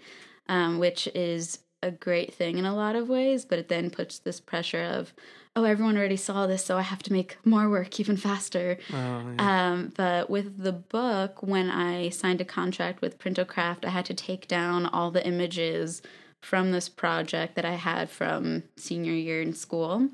um, 0.49 0.79
which 0.79 1.07
is 1.13 1.59
a 1.83 1.91
great 1.91 2.33
thing 2.33 2.57
in 2.57 2.65
a 2.65 2.75
lot 2.75 2.95
of 2.95 3.09
ways. 3.09 3.45
But 3.45 3.59
it 3.59 3.69
then 3.69 3.89
puts 3.89 4.19
this 4.19 4.39
pressure 4.39 4.83
of, 4.83 5.13
oh, 5.55 5.63
everyone 5.63 5.97
already 5.97 6.17
saw 6.17 6.47
this, 6.47 6.63
so 6.65 6.77
I 6.77 6.81
have 6.81 7.03
to 7.03 7.13
make 7.13 7.37
more 7.45 7.69
work 7.69 7.99
even 7.99 8.17
faster. 8.17 8.77
Oh, 8.91 8.93
yeah. 8.93 9.71
Um, 9.71 9.93
but 9.95 10.29
with 10.29 10.63
the 10.63 10.73
book, 10.73 11.41
when 11.43 11.69
I 11.69 12.09
signed 12.09 12.41
a 12.41 12.45
contract 12.45 13.01
with 13.01 13.19
Printocraft, 13.19 13.85
I 13.85 13.89
had 13.89 14.05
to 14.05 14.13
take 14.13 14.47
down 14.47 14.85
all 14.85 15.11
the 15.11 15.25
images 15.25 16.01
from 16.41 16.71
this 16.71 16.87
project 16.87 17.55
that 17.55 17.65
I 17.65 17.73
had 17.73 18.09
from 18.09 18.63
senior 18.75 19.13
year 19.13 19.41
in 19.41 19.53
school. 19.53 20.09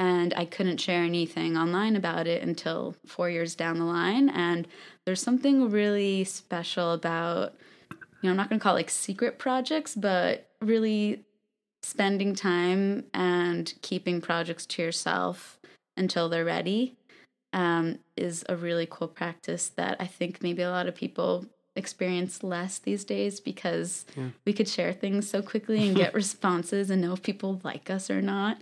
And 0.00 0.32
I 0.34 0.44
couldn't 0.44 0.80
share 0.80 1.02
anything 1.02 1.56
online 1.56 1.96
about 1.96 2.26
it 2.28 2.40
until 2.42 2.94
four 3.04 3.28
years 3.28 3.54
down 3.56 3.78
the 3.78 3.84
line. 3.84 4.28
And 4.30 4.68
there's 5.04 5.20
something 5.20 5.70
really 5.70 6.22
special 6.24 6.92
about, 6.92 7.54
you 8.20 8.26
know, 8.26 8.30
I'm 8.30 8.36
not 8.36 8.48
going 8.48 8.58
to 8.58 8.62
call 8.62 8.74
it 8.74 8.80
like 8.80 8.90
secret 8.90 9.38
projects, 9.38 9.94
but 9.94 10.50
really 10.60 11.24
spending 11.82 12.34
time 12.34 13.04
and 13.14 13.72
keeping 13.82 14.20
projects 14.20 14.66
to 14.66 14.82
yourself 14.82 15.58
until 15.96 16.28
they're 16.28 16.44
ready 16.44 16.96
um, 17.52 17.98
is 18.16 18.44
a 18.48 18.56
really 18.56 18.86
cool 18.90 19.08
practice 19.08 19.68
that 19.70 19.96
I 20.00 20.06
think 20.06 20.42
maybe 20.42 20.62
a 20.62 20.70
lot 20.70 20.86
of 20.86 20.94
people 20.94 21.46
experience 21.76 22.42
less 22.42 22.78
these 22.78 23.04
days 23.04 23.38
because 23.40 24.04
Yeah. 24.16 24.30
we 24.44 24.52
could 24.52 24.68
share 24.68 24.92
things 24.92 25.30
so 25.30 25.40
quickly 25.42 25.86
and 25.86 25.96
get 25.96 26.12
responses 26.22 26.90
and 26.90 27.00
know 27.00 27.12
if 27.12 27.22
people 27.22 27.60
like 27.62 27.88
us 27.88 28.10
or 28.10 28.20
not. 28.20 28.60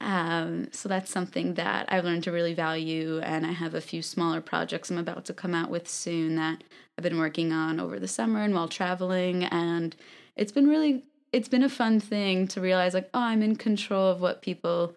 Um, 0.00 0.68
so 0.72 0.88
that's 0.88 1.10
something 1.10 1.54
that 1.54 1.86
I've 1.90 2.04
learned 2.04 2.24
to 2.24 2.32
really 2.32 2.52
value, 2.54 3.18
and 3.20 3.46
I 3.46 3.52
have 3.52 3.74
a 3.74 3.80
few 3.80 4.02
smaller 4.02 4.40
projects 4.40 4.90
I'm 4.90 4.98
about 4.98 5.24
to 5.26 5.34
come 5.34 5.54
out 5.54 5.70
with 5.70 5.88
soon 5.88 6.36
that 6.36 6.62
I've 6.98 7.02
been 7.02 7.18
working 7.18 7.52
on 7.52 7.78
over 7.78 7.98
the 7.98 8.08
summer 8.08 8.42
and 8.42 8.54
while 8.54 8.68
traveling, 8.68 9.44
and 9.44 9.94
it's 10.34 10.52
been 10.52 10.68
really 10.68 11.04
it's 11.32 11.48
been 11.48 11.62
a 11.62 11.68
fun 11.68 12.00
thing 12.00 12.48
to 12.48 12.60
realize 12.60 12.94
like 12.94 13.10
oh 13.12 13.20
I'm 13.20 13.42
in 13.42 13.56
control 13.56 14.08
of 14.08 14.20
what 14.20 14.42
people 14.42 14.94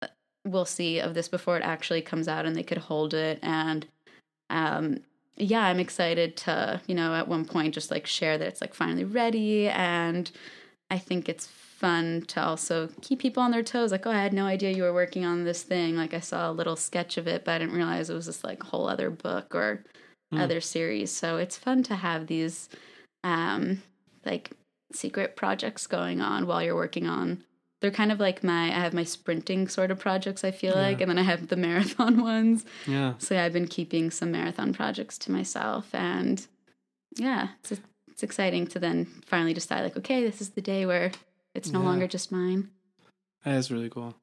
uh, 0.00 0.08
will 0.44 0.64
see 0.64 1.00
of 1.00 1.14
this 1.14 1.28
before 1.28 1.56
it 1.56 1.64
actually 1.64 2.02
comes 2.02 2.28
out 2.28 2.46
and 2.46 2.54
they 2.54 2.62
could 2.62 2.78
hold 2.78 3.14
it. 3.14 3.38
And 3.42 3.86
um 4.50 5.00
yeah 5.36 5.62
i'm 5.62 5.80
excited 5.80 6.36
to 6.36 6.78
you 6.86 6.94
know 6.94 7.14
at 7.14 7.26
one 7.26 7.46
point 7.46 7.72
just 7.72 7.90
like 7.90 8.06
share 8.06 8.36
that 8.36 8.46
it's 8.46 8.60
like 8.60 8.74
finally 8.74 9.04
ready. 9.04 9.68
And 9.68 10.30
i 10.90 10.98
think 10.98 11.28
it's 11.28 11.46
fun 11.46 12.22
to 12.28 12.40
also 12.40 12.90
keep 13.00 13.18
people 13.18 13.42
on 13.42 13.50
their 13.50 13.62
toes. 13.64 13.90
Like 13.90 14.06
oh 14.06 14.10
i 14.10 14.22
had 14.22 14.32
no 14.32 14.46
idea 14.46 14.70
you 14.70 14.84
were 14.84 14.94
working 14.94 15.24
on 15.24 15.42
this 15.44 15.62
thing. 15.64 15.96
Like 15.96 16.14
i 16.14 16.20
saw 16.20 16.50
a 16.50 16.52
little 16.52 16.76
sketch 16.76 17.16
of 17.16 17.26
it 17.26 17.44
but 17.44 17.52
i 17.52 17.58
didn't 17.58 17.74
realize 17.74 18.10
it 18.10 18.14
was 18.14 18.26
this 18.26 18.44
like 18.44 18.62
whole 18.62 18.88
other 18.88 19.10
book 19.10 19.54
or 19.54 19.84
Hmm. 20.32 20.40
other 20.40 20.60
series 20.60 21.10
so 21.10 21.36
it's 21.36 21.56
fun 21.58 21.82
to 21.84 21.94
have 21.96 22.26
these 22.26 22.68
um 23.22 23.82
like 24.24 24.50
secret 24.92 25.36
projects 25.36 25.86
going 25.86 26.20
on 26.20 26.46
while 26.46 26.62
you're 26.62 26.74
working 26.74 27.06
on 27.06 27.44
they're 27.80 27.90
kind 27.90 28.10
of 28.12 28.18
like 28.20 28.42
my 28.42 28.64
i 28.68 28.80
have 28.80 28.94
my 28.94 29.04
sprinting 29.04 29.68
sort 29.68 29.90
of 29.90 29.98
projects 29.98 30.42
i 30.44 30.50
feel 30.50 30.74
Yeah. 30.74 30.82
like 30.88 31.00
and 31.02 31.10
then 31.10 31.18
i 31.18 31.22
have 31.22 31.48
the 31.48 31.56
marathon 31.68 32.22
ones 32.22 32.64
yeah. 32.86 33.14
so 33.18 33.34
yeah, 33.34 33.44
I've 33.44 33.52
been 33.52 33.68
keeping 33.68 34.10
some 34.10 34.30
marathon 34.32 34.72
projects 34.72 35.18
to 35.18 35.32
myself, 35.32 35.94
and 35.94 36.46
yeah, 37.16 37.48
it's 37.62 37.80
it's 38.08 38.22
exciting 38.22 38.66
to 38.68 38.78
then 38.78 39.04
finally 39.26 39.52
decide 39.54 39.82
like, 39.82 39.96
okay, 39.98 40.22
this 40.24 40.40
is 40.40 40.50
the 40.50 40.60
day 40.62 40.86
where 40.86 41.12
it's 41.54 41.72
no 41.72 41.80
Yeah. 41.80 41.86
longer 41.86 42.06
just 42.06 42.32
mine. 42.32 42.70
That 43.44 43.56
is 43.56 43.70
really 43.70 43.90
cool. 43.90 44.14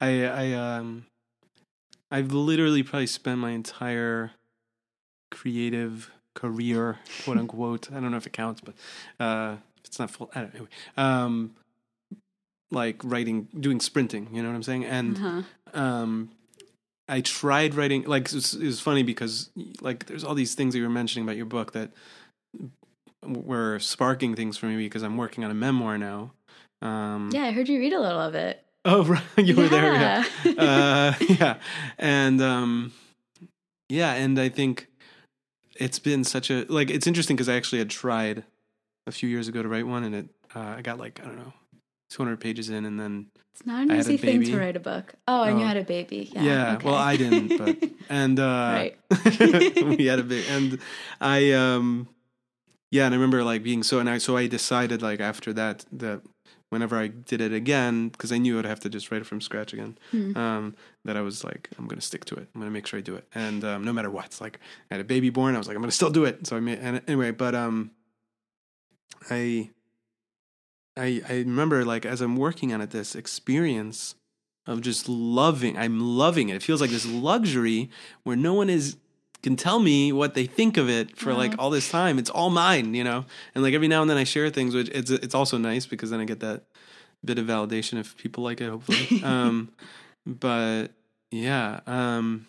I 0.00 0.24
I 0.24 0.52
um 0.52 1.04
I've 2.10 2.32
literally 2.32 2.82
probably 2.82 3.06
spent 3.06 3.38
my 3.38 3.50
entire 3.50 4.32
creative 5.30 6.10
career, 6.34 6.98
quote 7.24 7.38
unquote. 7.38 7.90
I 7.90 7.94
don't 8.00 8.10
know 8.10 8.16
if 8.16 8.26
it 8.26 8.32
counts, 8.32 8.60
but 8.60 8.74
uh 9.24 9.56
it's 9.84 9.98
not 9.98 10.10
full 10.10 10.30
I 10.34 10.40
don't 10.42 10.54
know. 10.54 10.66
Um 10.96 11.54
like 12.70 13.02
writing 13.02 13.48
doing 13.58 13.80
sprinting, 13.80 14.28
you 14.32 14.42
know 14.42 14.48
what 14.48 14.54
I'm 14.56 14.62
saying? 14.62 14.84
And 14.84 15.16
Uh-huh. 15.16 15.42
um 15.80 16.30
I 17.08 17.22
tried 17.22 17.74
writing 17.74 18.02
like 18.04 18.26
it 18.26 18.34
was, 18.34 18.54
it 18.54 18.66
was 18.66 18.80
funny 18.80 19.02
because 19.02 19.50
like 19.80 20.06
there's 20.06 20.24
all 20.24 20.34
these 20.34 20.54
things 20.54 20.74
that 20.74 20.78
you 20.78 20.84
were 20.84 20.90
mentioning 20.90 21.24
about 21.26 21.36
your 21.36 21.46
book 21.46 21.72
that 21.72 21.90
were 23.26 23.78
sparking 23.78 24.34
things 24.34 24.56
for 24.56 24.66
me 24.66 24.76
because 24.76 25.02
I'm 25.02 25.16
working 25.16 25.44
on 25.44 25.50
a 25.50 25.54
memoir 25.54 25.98
now. 25.98 26.32
Um 26.82 27.30
Yeah, 27.32 27.44
I 27.44 27.50
heard 27.52 27.68
you 27.68 27.78
read 27.78 27.92
a 27.94 28.00
little 28.00 28.20
of 28.20 28.34
it. 28.34 28.62
Oh, 28.84 29.04
right. 29.14 29.22
You 29.36 29.56
were 29.56 29.68
there. 29.68 29.94
Yeah. 29.94 30.24
Yeah. 30.44 30.52
Uh, 30.62 31.14
yeah. 31.40 31.56
And, 31.98 32.40
um, 32.40 32.92
yeah. 33.88 34.12
And 34.14 34.38
I 34.38 34.48
think 34.48 34.87
it's 35.78 35.98
been 35.98 36.24
such 36.24 36.50
a, 36.50 36.64
like, 36.68 36.90
it's 36.90 37.06
interesting 37.06 37.36
because 37.36 37.48
I 37.48 37.54
actually 37.56 37.78
had 37.78 37.90
tried 37.90 38.44
a 39.06 39.12
few 39.12 39.28
years 39.28 39.48
ago 39.48 39.62
to 39.62 39.68
write 39.68 39.86
one 39.86 40.04
and 40.04 40.14
it, 40.14 40.26
uh, 40.54 40.74
I 40.78 40.82
got 40.82 40.98
like, 40.98 41.20
I 41.22 41.26
don't 41.26 41.36
know, 41.36 41.52
200 42.10 42.38
pages 42.40 42.68
in 42.70 42.84
and 42.84 42.98
then, 42.98 43.26
It's 43.54 43.66
not 43.66 43.82
an 43.82 43.92
easy 43.96 44.16
thing 44.16 44.42
to 44.44 44.58
write 44.58 44.76
a 44.76 44.80
book. 44.80 45.14
Oh, 45.26 45.42
and 45.42 45.58
you 45.58 45.64
Oh. 45.64 45.68
had 45.68 45.76
a 45.76 45.84
baby. 45.84 46.30
Yeah. 46.32 46.42
yeah. 46.42 46.74
okay. 46.74 46.84
well, 46.86 46.94
I 46.96 47.16
didn't, 47.16 47.58
but, 47.58 47.90
and, 48.08 48.38
uh, 48.38 48.44
Right. 48.44 48.98
we 49.98 50.06
had 50.06 50.18
a 50.18 50.22
big, 50.24 50.44
and 50.50 50.78
I, 51.20 51.52
um, 51.52 52.08
yeah, 52.90 53.04
and 53.04 53.14
I 53.14 53.16
remember 53.18 53.44
like 53.44 53.62
being 53.62 53.82
so, 53.82 53.98
and 53.98 54.08
I 54.08 54.16
so 54.18 54.36
I 54.36 54.46
decided 54.46 55.02
like 55.02 55.20
after 55.20 55.52
that 55.52 55.84
that 55.92 56.22
whenever 56.70 56.96
I 56.98 57.06
did 57.08 57.40
it 57.40 57.52
again, 57.52 58.08
because 58.10 58.30
I 58.32 58.38
knew 58.38 58.58
I'd 58.58 58.64
have 58.66 58.80
to 58.80 58.88
just 58.90 59.10
write 59.10 59.20
it 59.22 59.26
from 59.26 59.40
scratch 59.40 59.72
again, 59.72 59.96
Hmm. 60.10 60.36
um, 60.36 60.76
that 61.04 61.16
I 61.16 61.22
was 61.22 61.42
like, 61.44 61.68
I'm 61.78 61.86
gonna 61.88 62.00
stick 62.00 62.24
to 62.26 62.34
it. 62.34 62.48
I'm 62.54 62.60
gonna 62.60 62.70
make 62.70 62.86
sure 62.86 62.98
I 62.98 63.02
do 63.02 63.14
it, 63.16 63.26
and 63.34 63.64
um, 63.64 63.84
no 63.84 63.92
matter 63.92 64.10
what, 64.10 64.38
like 64.40 64.58
I 64.90 64.94
had 64.94 65.00
a 65.00 65.04
baby 65.04 65.30
born, 65.30 65.54
I 65.54 65.58
was 65.58 65.66
like, 65.66 65.76
I'm 65.76 65.82
gonna 65.82 65.92
still 65.92 66.10
do 66.10 66.24
it. 66.24 66.46
So 66.46 66.56
I 66.56 66.60
made, 66.60 66.78
and 66.80 67.00
anyway, 67.08 67.30
but 67.30 67.54
um, 67.54 67.90
I, 69.30 69.70
I, 70.96 71.22
I 71.28 71.32
remember 71.38 71.84
like 71.84 72.04
as 72.06 72.20
I'm 72.20 72.36
working 72.36 72.72
on 72.72 72.80
it, 72.80 72.90
this 72.90 73.14
experience 73.14 74.14
of 74.66 74.80
just 74.82 75.08
loving. 75.08 75.78
I'm 75.78 75.98
loving 76.00 76.50
it. 76.50 76.56
It 76.56 76.62
feels 76.62 76.80
like 76.80 76.90
this 76.90 77.06
luxury 77.06 77.90
where 78.24 78.36
no 78.36 78.52
one 78.52 78.68
is 78.68 78.96
can 79.42 79.56
tell 79.56 79.78
me 79.78 80.12
what 80.12 80.34
they 80.34 80.46
think 80.46 80.76
of 80.76 80.88
it 80.88 81.16
for 81.16 81.32
like 81.32 81.54
all 81.58 81.70
this 81.70 81.88
time. 81.90 82.18
It's 82.18 82.30
all 82.30 82.50
mine, 82.50 82.94
you 82.94 83.04
know. 83.04 83.24
And 83.54 83.62
like 83.64 83.74
every 83.74 83.88
now 83.88 84.02
and 84.02 84.10
then 84.10 84.16
I 84.16 84.24
share 84.24 84.50
things, 84.50 84.74
which 84.74 84.88
it's 84.88 85.10
it's 85.10 85.34
also 85.34 85.58
nice 85.58 85.86
because 85.86 86.10
then 86.10 86.20
I 86.20 86.24
get 86.24 86.40
that 86.40 86.64
bit 87.24 87.38
of 87.38 87.46
validation 87.46 87.98
if 87.98 88.16
people 88.16 88.44
like 88.44 88.60
it, 88.60 88.68
hopefully. 88.68 89.08
um, 89.22 89.70
but 90.26 90.88
yeah, 91.30 91.80
um, 91.86 92.46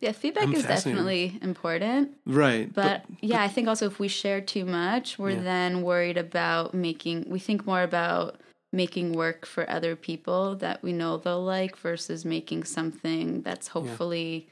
Yeah, 0.00 0.12
feedback 0.12 0.44
I'm 0.44 0.54
is 0.54 0.64
definitely 0.64 1.38
important. 1.42 2.16
right. 2.26 2.72
But 2.72 3.04
yeah, 3.20 3.42
I 3.42 3.48
think 3.48 3.68
also 3.68 3.86
if 3.86 3.98
we 3.98 4.08
share 4.08 4.40
too 4.40 4.64
much, 4.64 5.18
we're 5.18 5.30
Yeah. 5.30 5.42
then 5.42 5.82
worried 5.82 6.16
about 6.16 6.74
making, 6.74 7.28
we 7.28 7.38
think 7.38 7.66
more 7.66 7.82
about 7.82 8.36
making 8.72 9.12
work 9.12 9.46
for 9.46 9.68
other 9.70 9.96
people 9.96 10.54
that 10.56 10.82
we 10.82 10.92
know 10.92 11.16
they'll 11.16 11.42
like 11.42 11.76
versus 11.76 12.24
making 12.24 12.64
something 12.64 13.42
that's 13.42 13.68
hopefully 13.68 14.48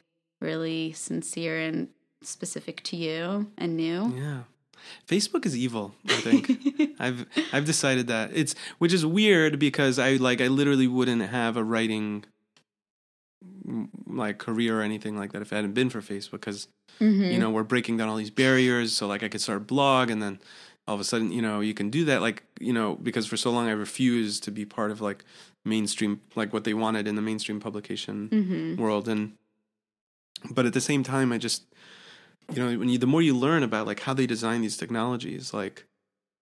really 0.47 0.92
sincere 0.92 1.59
and 1.61 1.88
specific 2.22 2.82
to 2.84 2.97
you 2.97 3.51
and 3.59 3.76
new. 3.76 4.14
Yeah. 4.16 4.42
Facebook 5.09 5.44
is 5.44 5.57
evil, 5.57 5.94
I 6.09 6.12
think. 6.26 6.42
I've 7.01 7.26
I've 7.53 7.64
decided 7.64 8.07
that. 8.07 8.30
It's 8.32 8.55
which 8.78 8.92
is 8.92 9.05
weird 9.05 9.59
because 9.59 9.99
I 9.99 10.11
like 10.28 10.40
I 10.40 10.47
literally 10.47 10.86
wouldn't 10.86 11.22
have 11.22 11.57
a 11.57 11.64
writing 11.64 12.24
like 14.07 14.38
career 14.38 14.78
or 14.80 14.82
anything 14.82 15.16
like 15.16 15.32
that 15.32 15.42
if 15.42 15.53
it 15.53 15.57
hadn't 15.57 15.72
been 15.74 15.90
for 15.90 16.01
Facebook 16.01 16.40
cuz 16.40 16.68
Mhm. 17.01 17.32
you 17.32 17.38
know, 17.38 17.51
we're 17.51 17.64
breaking 17.64 17.97
down 17.99 18.09
all 18.09 18.16
these 18.16 18.30
barriers 18.30 18.92
so 18.94 19.07
like 19.07 19.22
I 19.22 19.28
could 19.28 19.40
start 19.42 19.59
a 19.59 19.64
blog 19.64 20.09
and 20.09 20.22
then 20.22 20.38
all 20.88 20.94
of 20.94 21.01
a 21.01 21.05
sudden, 21.05 21.32
you 21.32 21.42
know, 21.42 21.61
you 21.61 21.74
can 21.74 21.90
do 21.90 22.05
that 22.05 22.20
like, 22.22 22.44
you 22.61 22.72
know, 22.72 22.94
because 23.03 23.26
for 23.26 23.36
so 23.36 23.51
long 23.51 23.66
I 23.66 23.72
refused 23.72 24.44
to 24.44 24.51
be 24.53 24.64
part 24.64 24.90
of 24.92 25.01
like 25.01 25.24
mainstream 25.64 26.20
like 26.36 26.53
what 26.53 26.62
they 26.64 26.74
wanted 26.74 27.07
in 27.09 27.16
the 27.16 27.22
mainstream 27.22 27.59
publication 27.61 28.28
Mhm. 28.30 28.76
world 28.78 29.09
and 29.09 29.32
but 30.51 30.66
at 30.66 30.72
the 30.72 30.80
same 30.80 31.03
time 31.03 31.32
i 31.32 31.39
just 31.39 31.64
you 32.53 32.62
know 32.62 32.78
when 32.78 32.89
you 32.89 32.99
the 32.99 33.07
more 33.07 33.22
you 33.22 33.34
learn 33.37 33.62
about 33.62 33.87
like 33.87 34.01
how 34.01 34.14
they 34.14 34.26
design 34.26 34.61
these 34.61 34.76
technologies 34.76 35.53
like 35.53 35.84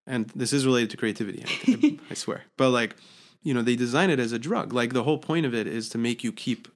and 0.06 0.30
this 0.34 0.52
is 0.52 0.66
related 0.66 0.90
to 0.90 0.96
creativity 0.96 1.44
I, 1.66 1.98
I 2.10 2.14
swear. 2.14 2.44
But 2.58 2.70
like 2.70 2.96
you 3.42 3.54
know 3.54 3.62
they 3.62 3.76
design 3.76 4.10
it 4.10 4.18
as 4.18 4.32
a 4.32 4.38
drug. 4.38 4.72
Like 4.72 4.92
the 4.92 5.04
whole 5.04 5.18
point 5.18 5.46
of 5.46 5.54
it 5.54 5.66
is 5.66 5.88
to 5.90 5.98
make 5.98 6.24
you 6.24 6.32
keep 6.32 6.68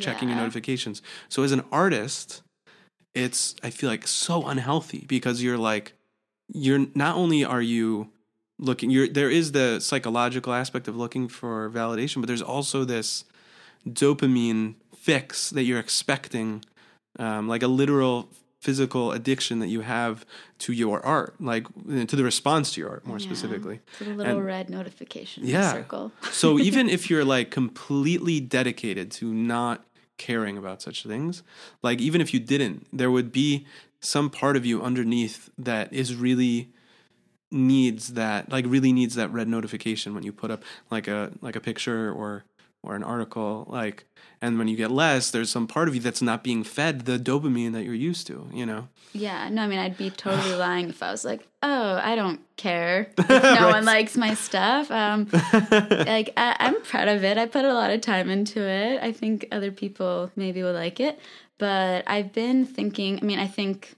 checking 0.00 0.28
your 0.28 0.38
notifications. 0.38 1.02
So 1.28 1.42
as 1.42 1.52
an 1.52 1.62
artist 1.70 2.42
it's 3.14 3.54
i 3.62 3.70
feel 3.70 3.90
like 3.90 4.06
so 4.06 4.46
unhealthy 4.46 5.04
because 5.06 5.42
you're 5.42 5.58
like 5.58 5.92
you're 6.48 6.86
not 6.94 7.16
only 7.16 7.44
are 7.44 7.60
you 7.60 8.10
looking 8.58 8.90
you're 8.90 9.08
there 9.08 9.30
is 9.30 9.52
the 9.52 9.80
psychological 9.80 10.52
aspect 10.52 10.88
of 10.88 10.96
looking 10.96 11.28
for 11.28 11.70
validation 11.70 12.16
but 12.16 12.26
there's 12.26 12.42
also 12.42 12.84
this 12.84 13.24
dopamine 13.86 14.74
fix 15.02 15.50
that 15.50 15.64
you're 15.64 15.80
expecting 15.80 16.64
um, 17.18 17.48
like 17.48 17.62
a 17.62 17.68
literal 17.68 18.28
physical 18.60 19.10
addiction 19.12 19.58
that 19.58 19.66
you 19.66 19.80
have 19.80 20.24
to 20.58 20.72
your 20.72 21.04
art 21.04 21.34
like 21.40 21.66
uh, 21.90 22.04
to 22.06 22.14
the 22.14 22.22
response 22.22 22.72
to 22.72 22.80
your 22.80 22.90
art 22.90 23.04
more 23.04 23.18
Yeah. 23.18 23.26
specifically 23.28 23.80
To 23.98 24.04
the 24.04 24.14
little 24.14 24.36
And- 24.38 24.46
red 24.46 24.70
notification 24.70 25.44
Yeah. 25.44 25.72
circle. 25.72 26.12
so 26.30 26.58
even 26.60 26.88
if 26.88 27.10
you're 27.10 27.24
like 27.36 27.50
completely 27.50 28.38
dedicated 28.40 29.10
to 29.18 29.26
not 29.54 29.84
caring 30.16 30.56
about 30.56 30.80
such 30.80 31.02
things, 31.04 31.42
like 31.82 32.00
even 32.00 32.20
if 32.20 32.32
you 32.32 32.38
didn't, 32.38 32.86
there 32.92 33.10
would 33.10 33.32
be 33.32 33.66
some 34.00 34.30
part 34.30 34.56
of 34.56 34.64
you 34.64 34.80
underneath 34.82 35.50
that 35.58 35.92
is 35.92 36.14
really 36.14 36.68
needs 37.50 38.14
that 38.14 38.50
like 38.50 38.64
really 38.68 38.92
needs 38.92 39.14
that 39.16 39.30
red 39.32 39.46
notification 39.48 40.14
when 40.14 40.22
you 40.22 40.32
put 40.32 40.50
up 40.50 40.62
like 40.90 41.06
a 41.08 41.32
like 41.42 41.56
a 41.56 41.60
picture 41.60 42.10
or 42.10 42.44
or 42.82 42.94
an 42.96 43.02
article 43.04 43.66
like 43.68 44.04
and 44.40 44.58
when 44.58 44.68
you 44.68 44.76
get 44.76 44.90
less 44.90 45.30
there's 45.30 45.50
some 45.50 45.66
part 45.66 45.88
of 45.88 45.94
you 45.94 46.00
that's 46.00 46.22
not 46.22 46.42
being 46.42 46.64
fed 46.64 47.04
the 47.04 47.18
dopamine 47.18 47.72
that 47.72 47.84
you're 47.84 47.94
used 47.94 48.26
to 48.26 48.48
you 48.52 48.66
know 48.66 48.88
Yeah, 49.14 49.50
no, 49.50 49.62
I 49.62 49.66
mean, 49.66 49.78
I'd 49.78 49.98
be 49.98 50.08
totally 50.10 50.54
lying 50.66 50.88
if 50.88 51.02
I 51.02 51.10
was 51.10 51.22
like, 51.22 51.46
oh, 51.62 52.00
I 52.02 52.16
don't 52.16 52.40
care 52.56 53.10
if 53.18 53.42
no 53.60 53.68
one 53.68 53.84
likes 53.84 54.16
my 54.16 54.32
stuff. 54.32 54.90
Um, 54.90 55.28
like, 55.32 56.32
I, 56.34 56.56
I'm 56.58 56.80
proud 56.80 57.08
of 57.08 57.22
it. 57.22 57.36
I 57.36 57.44
put 57.44 57.66
a 57.66 57.74
lot 57.74 57.90
of 57.90 58.00
time 58.00 58.30
into 58.30 58.60
it. 58.66 59.02
I 59.02 59.12
think 59.12 59.46
other 59.52 59.70
people 59.70 60.30
maybe 60.34 60.62
will 60.62 60.72
like 60.72 60.98
it. 60.98 61.20
But 61.58 62.04
I've 62.06 62.32
been 62.32 62.64
thinking, 62.64 63.18
I 63.20 63.24
mean, 63.26 63.38
I 63.38 63.46
think 63.46 63.94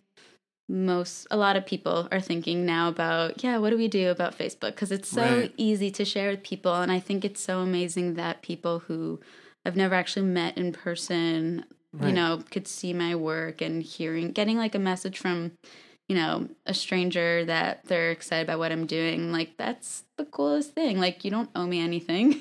most, 0.68 1.26
a 1.30 1.36
lot 1.36 1.56
of 1.56 1.66
people 1.66 2.08
are 2.10 2.20
thinking 2.20 2.64
now 2.64 2.88
about, 2.88 3.42
yeah, 3.44 3.58
what 3.58 3.70
do 3.70 3.76
we 3.76 3.88
do 3.88 4.10
about 4.10 4.38
Facebook? 4.38 4.70
Because 4.74 4.90
it's 4.92 5.08
so 5.08 5.20
Right. 5.22 5.52
easy 5.56 5.90
to 5.92 6.04
share 6.04 6.30
with 6.30 6.42
people. 6.42 6.74
And 6.74 6.90
I 6.90 7.00
think 7.00 7.24
it's 7.24 7.40
so 7.42 7.58
amazing 7.60 8.14
that 8.14 8.42
people 8.42 8.80
who 8.80 9.20
I've 9.66 9.76
never 9.76 9.94
actually 9.94 10.26
met 10.26 10.56
in 10.56 10.72
person 10.72 11.64
you 12.02 12.12
know, 12.12 12.42
could 12.50 12.66
see 12.66 12.92
my 12.92 13.14
work 13.14 13.60
and 13.60 13.80
hearing, 13.80 14.32
getting 14.32 14.58
like 14.58 14.74
a 14.74 14.78
message 14.80 15.16
from, 15.16 15.52
you 16.08 16.16
know, 16.16 16.48
a 16.66 16.74
stranger 16.74 17.44
that 17.44 17.84
they're 17.84 18.10
excited 18.10 18.42
about 18.42 18.58
what 18.58 18.72
I'm 18.72 18.84
doing. 18.84 19.30
Like, 19.30 19.56
that's 19.56 20.02
the 20.16 20.24
coolest 20.24 20.72
thing. 20.74 20.98
Like, 20.98 21.24
you 21.24 21.30
don't 21.30 21.50
owe 21.54 21.66
me 21.66 21.80
anything. 21.80 22.32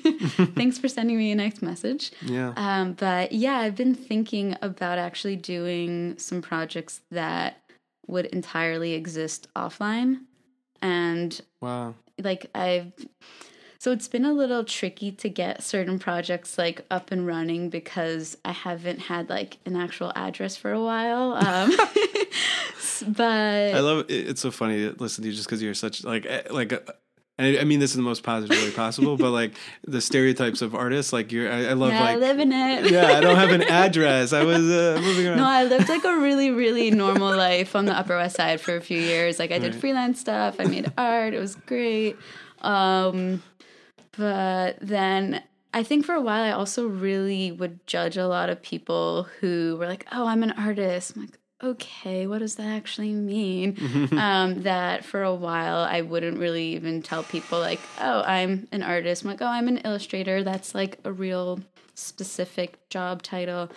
Thanks 0.56 0.76
for 0.76 0.88
sending 0.88 1.16
me 1.16 1.30
a 1.30 1.36
nice 1.36 1.62
message. 1.62 2.10
yeah 2.26 2.52
Um, 2.56 2.94
but 2.94 3.30
yeah, 3.30 3.58
I've 3.58 3.76
been 3.76 3.94
thinking 3.94 4.56
about 4.60 4.98
actually 4.98 5.36
doing 5.36 6.18
some 6.18 6.42
projects 6.42 7.00
that 7.12 7.62
would 8.06 8.26
entirely 8.26 8.92
exist 8.92 9.48
offline. 9.56 10.20
And 10.82 11.40
wow 11.60 11.94
like 12.22 12.46
I've 12.54 12.92
so 13.78 13.92
it's 13.92 14.08
been 14.08 14.24
a 14.24 14.32
little 14.32 14.64
tricky 14.64 15.12
to 15.12 15.28
get 15.28 15.62
certain 15.62 15.98
projects 15.98 16.56
like 16.56 16.86
up 16.90 17.10
and 17.10 17.26
running 17.26 17.68
because 17.68 18.36
I 18.44 18.52
haven't 18.52 19.00
had 19.00 19.28
like 19.28 19.58
an 19.66 19.76
actual 19.76 20.10
address 20.14 20.56
for 20.56 20.72
a 20.72 20.82
while. 20.82 21.34
Um, 21.34 21.70
but 23.08 23.74
I 23.74 23.80
love 23.80 24.06
it. 24.08 24.28
It's 24.28 24.40
so 24.40 24.50
funny 24.50 24.88
to 24.88 24.96
listen 24.98 25.22
to 25.22 25.28
you 25.28 25.34
just 25.34 25.46
because 25.46 25.62
you're 25.62 25.74
such 25.74 26.04
like 26.04 26.26
eh, 26.26 26.42
like. 26.50 26.72
I 27.38 27.58
I 27.58 27.64
mean 27.64 27.80
this 27.80 27.94
in 27.94 28.00
the 28.00 28.08
most 28.08 28.22
positive 28.22 28.56
way 28.56 28.70
possible, 28.70 29.16
but 29.16 29.30
like 29.30 29.54
the 29.86 30.00
stereotypes 30.00 30.62
of 30.62 30.74
artists, 30.74 31.12
like 31.12 31.32
you're, 31.32 31.50
I, 31.50 31.66
I 31.66 31.72
love 31.72 31.90
yeah, 31.92 32.04
I 32.04 32.16
live 32.16 32.38
in 32.38 32.52
it. 32.52 32.90
yeah, 32.92 33.06
I 33.12 33.20
don't 33.20 33.36
have 33.36 33.50
an 33.50 33.62
address. 33.84 34.32
I 34.32 34.44
was 34.44 34.58
uh, 34.70 35.00
moving 35.02 35.26
around. 35.26 35.38
No, 35.38 35.46
I 35.46 35.64
lived 35.64 35.88
like 35.88 36.04
a 36.04 36.16
really, 36.16 36.50
really 36.50 36.90
normal 36.92 37.36
life 37.36 37.74
on 37.74 37.86
the 37.86 37.92
Upper 37.92 38.16
West 38.16 38.36
Side 38.36 38.60
for 38.60 38.76
a 38.76 38.80
few 38.80 38.98
years. 39.00 39.38
Like 39.38 39.50
I 39.50 39.58
did 39.58 39.72
Right. 39.72 39.80
freelance 39.80 40.20
stuff. 40.20 40.56
I 40.60 40.64
made 40.66 40.92
art. 40.96 41.34
It 41.34 41.40
was 41.40 41.56
great. 41.56 42.16
Um, 42.62 43.42
but 44.16 44.78
then 44.80 45.42
I 45.72 45.82
think 45.82 46.06
for 46.06 46.14
a 46.14 46.20
while 46.20 46.44
I 46.44 46.52
also 46.52 46.86
really 46.86 47.50
would 47.50 47.84
judge 47.86 48.16
a 48.16 48.28
lot 48.28 48.48
of 48.48 48.62
people 48.62 49.26
who 49.40 49.76
were 49.78 49.86
like, 49.88 50.06
"Oh, 50.12 50.26
I'm 50.26 50.42
an 50.44 50.52
artist." 50.52 51.16
I'm 51.16 51.22
like, 51.22 51.38
"Okay, 51.64 52.26
what 52.26 52.38
does 52.38 52.56
that 52.56 52.66
actually 52.66 53.12
mean?" 53.12 53.76
um, 54.18 54.62
that 54.62 55.04
for 55.04 55.22
a 55.22 55.34
while 55.34 55.78
I 55.78 56.02
wouldn't 56.02 56.38
really 56.38 56.74
even 56.74 57.02
tell 57.02 57.22
people 57.22 57.58
like, 57.60 57.80
"Oh, 58.00 58.22
I'm 58.22 58.68
an 58.72 58.82
artist." 58.82 59.22
I'm 59.24 59.30
like, 59.30 59.42
"Oh, 59.42 59.46
I'm 59.46 59.68
an 59.68 59.78
illustrator." 59.78 60.42
That's 60.42 60.74
like 60.74 60.98
a 61.04 61.12
real 61.12 61.60
specific 61.94 62.88
job 62.88 63.22
title. 63.22 63.70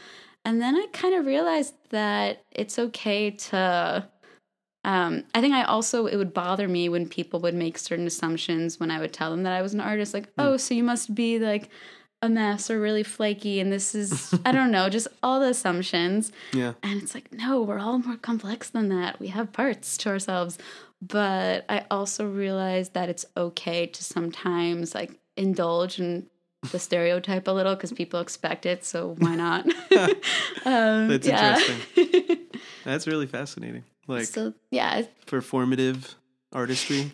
And 0.46 0.62
then 0.62 0.76
I 0.76 0.88
kind 0.94 1.14
of 1.16 1.26
realized 1.26 1.74
that 1.90 2.44
it's 2.52 2.80
okay 2.80 3.32
to. 3.32 4.08
Um, 4.84 5.26
I 5.36 5.42
think 5.42 5.54
I 5.54 5.64
also 5.64 6.06
it 6.06 6.16
would 6.16 6.34
bother 6.34 6.68
me 6.68 6.88
when 6.88 7.10
people 7.10 7.42
would 7.42 7.54
make 7.54 7.78
certain 7.78 8.08
assumptions 8.08 8.80
when 8.80 8.90
I 8.90 9.00
would 9.00 9.12
tell 9.12 9.32
them 9.32 9.44
that 9.44 9.52
I 9.52 9.62
was 9.62 9.74
an 9.74 9.82
artist, 9.82 10.14
like, 10.14 10.30
oh, 10.38 10.56
so 10.56 10.74
you 10.74 10.84
must 10.84 11.14
be 11.14 11.40
like 11.40 11.70
a 12.22 12.30
mess 12.30 12.70
or 12.72 12.80
really 12.80 13.04
flaky, 13.04 13.60
and 13.60 13.72
this 13.72 13.94
is 13.94 14.34
I 14.46 14.52
don't 14.52 14.72
know, 14.72 14.90
just 14.90 15.08
all 15.22 15.40
the 15.40 15.48
assumptions. 15.50 16.32
yeah, 16.54 16.74
And 16.84 17.02
it's 17.02 17.14
like, 17.14 17.32
no, 17.32 17.62
we're 17.62 17.80
all 17.80 18.00
more 18.00 18.18
complex 18.18 18.70
than 18.70 18.90
that. 18.90 19.20
We 19.20 19.28
have 19.28 19.54
parts 19.54 19.98
to 19.98 20.10
ourselves. 20.10 20.58
But 21.00 21.66
I 21.70 21.86
also 21.92 22.28
realized 22.28 22.94
that 22.94 23.08
it's 23.08 23.26
okay 23.36 23.86
to 23.86 24.04
sometimes 24.04 24.96
like 24.96 25.12
indulge 25.36 26.00
in 26.00 26.26
the 26.72 26.80
stereotype 26.80 27.48
a 27.48 27.52
little 27.52 27.76
because 27.76 27.92
people 27.92 28.20
expect 28.20 28.66
it. 28.66 28.84
So 28.84 29.16
why 29.20 29.36
not? 29.36 29.68
um, 30.66 31.08
That's 31.08 31.28
interesting. 31.28 32.38
that's 32.84 33.06
really 33.06 33.28
fascinating. 33.28 33.84
Like 34.08 34.26
so 34.26 34.54
yeah, 34.72 35.04
performative 35.28 36.16
artistry, 36.52 37.12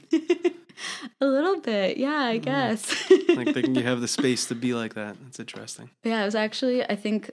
a 1.21 1.25
little 1.25 1.59
bit. 1.59 1.97
Yeah, 1.97 2.19
I 2.19 2.37
guess. 2.37 3.09
like 3.29 3.53
thinking 3.53 3.75
you 3.75 3.83
have 3.83 4.01
the 4.01 4.07
space 4.07 4.45
to 4.47 4.55
be 4.55 4.73
like 4.73 4.93
that. 4.95 5.17
That's 5.23 5.39
interesting. 5.39 5.89
Yeah, 6.03 6.21
it 6.21 6.25
was 6.25 6.35
actually, 6.35 6.83
I 6.83 6.95
think 6.95 7.31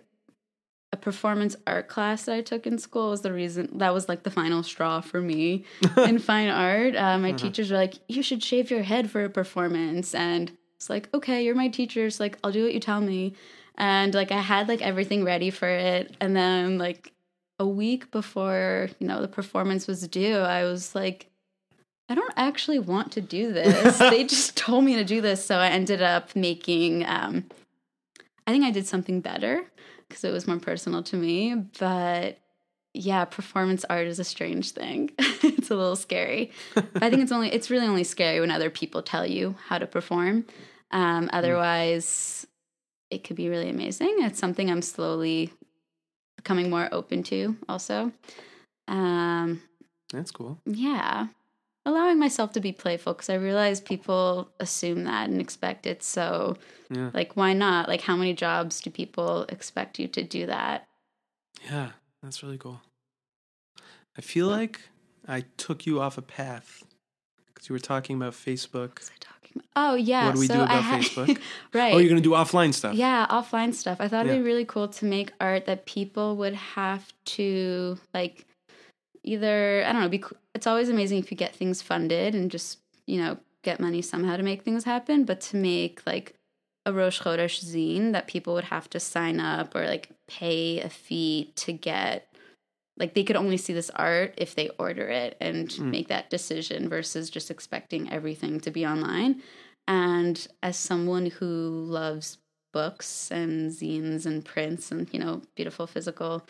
a 0.93 0.97
performance 0.97 1.57
art 1.67 1.89
class 1.89 2.25
that 2.25 2.35
I 2.35 2.41
took 2.41 2.67
in 2.67 2.79
school 2.79 3.11
was 3.11 3.21
the 3.21 3.33
reason 3.33 3.79
that 3.79 3.95
was 3.95 4.09
like 4.09 4.25
the 4.25 4.31
final 4.31 4.63
straw 4.63 5.01
for 5.01 5.21
me 5.21 5.65
in 5.97 6.19
fine 6.19 6.49
art. 6.49 6.97
Uh, 6.97 7.19
my 7.19 7.29
uh-huh. 7.31 7.39
teachers 7.39 7.71
were 7.71 7.77
like, 7.77 7.95
"You 8.09 8.23
should 8.23 8.43
shave 8.43 8.71
your 8.71 8.83
head 8.83 9.11
for 9.11 9.25
a 9.25 9.31
performance," 9.31 10.15
and 10.15 10.57
it's 10.77 10.91
like, 10.91 11.09
"Okay, 11.15 11.45
you're 11.45 11.55
my 11.55 11.69
teacher, 11.69 12.11
so 12.11 12.25
like 12.25 12.39
I'll 12.43 12.53
do 12.53 12.65
what 12.65 12.75
you 12.75 12.81
tell 12.81 13.01
me." 13.01 13.35
And 13.77 14.13
like 14.15 14.33
I 14.33 14.41
had 14.41 14.69
like 14.69 14.83
everything 14.83 15.25
ready 15.25 15.51
for 15.51 15.69
it, 15.69 16.17
and 16.21 16.35
then 16.35 16.79
like 16.79 17.13
a 17.59 17.67
week 17.67 18.11
before 18.11 18.89
you 18.99 19.07
know 19.07 19.21
the 19.21 19.29
performance 19.29 19.87
was 19.87 20.07
due, 20.09 20.39
I 20.39 20.65
was 20.65 20.95
like. 20.95 21.27
I 22.11 22.15
don't 22.17 22.35
actually 22.37 22.81
want 22.81 23.13
to 23.13 23.21
do 23.21 23.53
this. 23.53 23.99
they 23.99 24.25
just 24.25 24.57
told 24.57 24.85
me 24.85 24.97
to 24.97 25.05
do 25.05 25.21
this, 25.21 25.45
so 25.45 25.57
I 25.57 25.69
ended 25.69 26.03
up 26.03 26.35
making. 26.35 27.07
Um, 27.07 27.45
I 28.47 28.51
think 28.51 28.65
I 28.65 28.73
did 28.73 28.87
something 28.87 29.21
better 29.21 29.65
because 30.09 30.25
it 30.25 30.33
was 30.33 30.49
more 30.49 30.59
personal 30.59 31.05
to 31.05 31.17
me. 31.17 31.55
But 31.55 32.39
yeah, 32.93 33.25
performance 33.25 33.85
art 33.89 34.09
is 34.09 34.19
a 34.19 34.25
strange 34.25 34.73
thing. 34.73 35.11
it's 35.19 35.71
a 35.71 35.77
little 35.77 35.95
scary. 35.95 36.51
I 36.77 37.11
think 37.11 37.23
it's 37.23 37.31
only 37.31 37.53
it's 37.53 37.71
really 37.71 37.87
only 37.87 38.05
scary 38.05 38.41
when 38.41 38.51
other 38.51 38.71
people 38.71 39.03
tell 39.03 39.25
you 39.25 39.55
how 39.69 39.79
to 39.79 39.87
perform. 39.87 40.47
Um, 40.91 41.27
mm. 41.27 41.31
otherwise, 41.33 42.45
it 43.11 43.23
could 43.23 43.37
be 43.37 43.49
really 43.49 43.71
amazing. 43.71 44.17
It's 44.19 44.41
something 44.41 44.69
I'm 44.69 44.83
slowly 44.83 45.53
becoming 46.37 46.71
more 46.71 46.89
open 46.91 47.23
to. 47.25 47.57
Also, 47.69 48.11
um, 48.89 49.63
that's 50.13 50.33
cool. 50.33 50.59
Yeah, 50.67 51.29
allowing 51.91 52.19
myself 52.19 52.53
to 52.53 52.61
be 52.61 52.73
playful 52.73 53.13
because 53.13 53.29
I 53.29 53.35
realize 53.35 53.81
people 53.81 54.51
assume 54.61 55.05
that 55.05 55.29
and 55.29 55.41
expect 55.41 55.87
it. 55.87 56.03
So, 56.03 56.57
yeah. 56.91 57.11
like, 57.13 57.37
why 57.37 57.53
not? 57.53 57.89
Like, 57.89 58.01
how 58.01 58.17
many 58.17 58.33
jobs 58.33 58.81
do 58.81 58.91
people 58.91 59.45
expect 59.49 59.99
you 59.99 60.09
to 60.09 60.23
do 60.23 60.47
that? 60.47 60.87
Yeah, 61.69 61.91
that's 62.23 62.43
really 62.43 62.59
cool. 62.59 62.81
I 64.17 64.21
feel 64.21 64.49
like 64.49 64.81
I 65.29 65.45
took 65.57 65.87
you 65.87 66.01
off 66.01 66.19
a 66.19 66.23
path 66.23 66.83
because 67.47 67.69
you 67.69 67.75
were 67.75 67.79
talking 67.79 68.17
about 68.17 68.33
Facebook. 68.33 68.97
Talking 69.21 69.57
about? 69.57 69.65
Oh 69.77 69.95
yeah. 69.95 70.27
What 70.27 70.35
do 70.35 70.41
we 70.41 70.47
so 70.47 70.55
do 70.55 70.63
about 70.63 70.83
had, 70.83 71.03
Facebook? 71.03 71.41
right. 71.75 71.95
Oh, 71.95 71.99
you're 71.99 72.09
gonna 72.09 72.21
do 72.21 72.31
offline 72.31 72.75
stuff. 72.75 72.95
Yeah, 72.95 73.27
offline 73.31 73.75
stuff. 73.75 73.99
I 74.01 74.09
thought 74.09 74.27
yeah. 74.27 74.33
it'd 74.33 74.45
be 74.45 74.49
really 74.49 74.65
cool 74.65 74.89
to 74.89 75.05
make 75.05 75.33
art 75.41 75.67
that 75.67 75.87
people 75.87 76.37
would 76.37 76.55
have 76.55 77.13
to 77.27 77.99
like 78.15 78.47
either 79.25 79.85
I 79.87 79.93
don't 79.93 80.03
know. 80.03 80.09
Be, 80.09 80.23
it's 80.55 80.67
always 80.67 80.89
amazing 80.89 81.19
if 81.19 81.31
you 81.31 81.37
get 81.37 81.55
things 81.55 81.83
funded 81.83 82.35
and 82.35 82.51
just 82.51 82.79
you 83.07 83.21
know 83.21 83.39
get 83.63 83.81
money 83.81 84.03
somehow 84.03 84.37
to 84.37 84.43
make 84.43 84.63
things 84.63 84.85
happen. 84.85 85.25
But 85.25 85.41
to 85.43 85.57
make 85.57 86.03
like 86.07 86.35
a 86.87 86.93
Rosh 86.93 87.21
Chodesh 87.21 87.63
zine 87.63 88.13
that 88.13 88.27
people 88.27 88.55
would 88.55 88.65
have 88.65 88.89
to 88.91 89.01
sign 89.01 89.39
up 89.39 89.75
or 89.75 89.87
like 89.87 90.11
pay 90.29 90.81
a 90.81 90.89
fee 90.89 91.53
to 91.57 91.73
get. 91.73 92.27
Like 92.99 93.15
they 93.15 93.25
could 93.25 93.37
only 93.37 93.57
see 93.57 93.73
this 93.73 93.91
art 93.91 94.35
if 94.37 94.55
they 94.55 94.69
order 94.79 95.09
it 95.09 95.37
and 95.41 95.69
mm. 95.69 95.91
make 95.91 96.09
that 96.09 96.29
decision 96.29 96.89
versus 96.89 97.31
just 97.31 97.51
expecting 97.51 98.13
everything 98.13 98.61
to 98.61 98.71
be 98.71 98.87
online. 98.87 99.43
And 99.89 100.47
as 100.63 100.77
someone 100.77 101.27
who 101.27 101.85
loves 101.87 102.39
books 102.73 103.31
and 103.31 103.71
zines 103.71 104.27
and 104.27 104.45
prints 104.45 104.93
and 104.93 105.13
you 105.13 105.19
know 105.19 105.43
beautiful 105.57 105.87
physical 105.87 106.47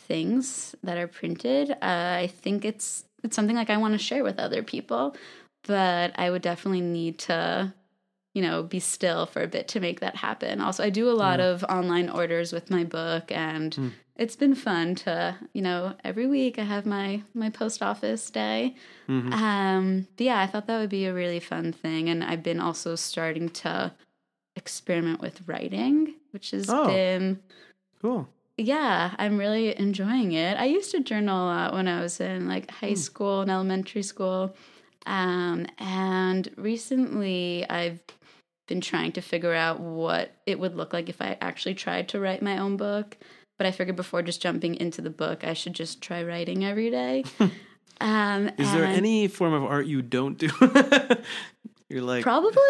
things 0.00 0.74
that 0.82 0.98
are 0.98 1.06
printed. 1.06 1.70
Uh, 1.70 1.76
I 1.82 2.30
think 2.42 2.64
it's 2.64 3.04
it's 3.22 3.36
something 3.36 3.56
like 3.56 3.70
I 3.70 3.76
want 3.76 3.92
to 3.92 3.98
share 3.98 4.24
with 4.24 4.38
other 4.38 4.62
people, 4.62 5.14
but 5.64 6.18
I 6.18 6.30
would 6.30 6.42
definitely 6.42 6.80
need 6.80 7.18
to 7.20 7.72
you 8.34 8.42
know 8.42 8.62
be 8.62 8.80
still 8.80 9.26
for 9.26 9.42
a 9.42 9.48
bit 9.48 9.68
to 9.68 9.80
make 9.80 10.00
that 10.00 10.16
happen. 10.16 10.60
Also, 10.60 10.82
I 10.82 10.90
do 10.90 11.10
a 11.10 11.12
lot 11.12 11.40
of 11.40 11.64
online 11.64 12.08
orders 12.08 12.52
with 12.52 12.70
my 12.70 12.84
book 12.84 13.30
and 13.30 13.74
mm. 13.74 13.92
it's 14.16 14.36
been 14.36 14.54
fun 14.54 14.94
to, 14.96 15.36
you 15.52 15.62
know, 15.62 15.94
every 16.04 16.26
week 16.26 16.58
I 16.58 16.64
have 16.64 16.86
my 16.86 17.22
my 17.34 17.50
post 17.50 17.82
office 17.82 18.30
day. 18.30 18.74
Mm-hmm. 19.08 19.32
Um 19.32 20.06
but 20.16 20.24
yeah, 20.24 20.40
I 20.40 20.46
thought 20.46 20.66
that 20.66 20.78
would 20.78 20.90
be 20.90 21.06
a 21.06 21.14
really 21.14 21.40
fun 21.40 21.72
thing 21.72 22.08
and 22.08 22.24
I've 22.24 22.42
been 22.42 22.60
also 22.60 22.94
starting 22.94 23.48
to 23.50 23.92
experiment 24.56 25.20
with 25.20 25.46
writing, 25.46 26.14
which 26.30 26.50
has 26.52 26.68
oh, 26.68 26.86
been 26.86 27.40
cool 28.00 28.28
yeah, 28.60 29.14
I'm 29.18 29.38
really 29.38 29.78
enjoying 29.78 30.32
it. 30.32 30.58
I 30.58 30.66
used 30.66 30.90
to 30.92 31.00
journal 31.00 31.44
a 31.44 31.46
lot 31.46 31.72
when 31.74 31.88
I 31.88 32.00
was 32.00 32.20
in 32.20 32.48
like 32.48 32.70
high 32.70 32.92
mm. 32.92 32.98
school 32.98 33.40
and 33.40 33.50
elementary 33.50 34.02
school. 34.02 34.54
Um, 35.06 35.66
and 35.78 36.48
recently 36.56 37.66
I've 37.68 38.00
been 38.68 38.80
trying 38.80 39.12
to 39.12 39.20
figure 39.20 39.54
out 39.54 39.80
what 39.80 40.32
it 40.46 40.58
would 40.58 40.76
look 40.76 40.92
like 40.92 41.08
if 41.08 41.20
I 41.20 41.36
actually 41.40 41.74
tried 41.74 42.08
to 42.10 42.20
write 42.20 42.42
my 42.42 42.58
own 42.58 42.76
book. 42.76 43.16
But 43.58 43.66
I 43.66 43.72
figured 43.72 43.96
before 43.96 44.22
just 44.22 44.40
jumping 44.40 44.76
into 44.76 45.02
the 45.02 45.10
book, 45.10 45.44
I 45.44 45.52
should 45.52 45.74
just 45.74 46.00
try 46.00 46.22
writing 46.22 46.64
every 46.64 46.90
day. 46.90 47.24
um, 48.00 48.50
Is 48.56 48.72
there 48.72 48.84
any 48.84 49.28
form 49.28 49.52
of 49.52 49.64
art 49.64 49.86
you 49.86 50.00
don't 50.00 50.38
do? 50.38 50.48
You're 51.90 52.02
like 52.02 52.22
probably. 52.22 52.62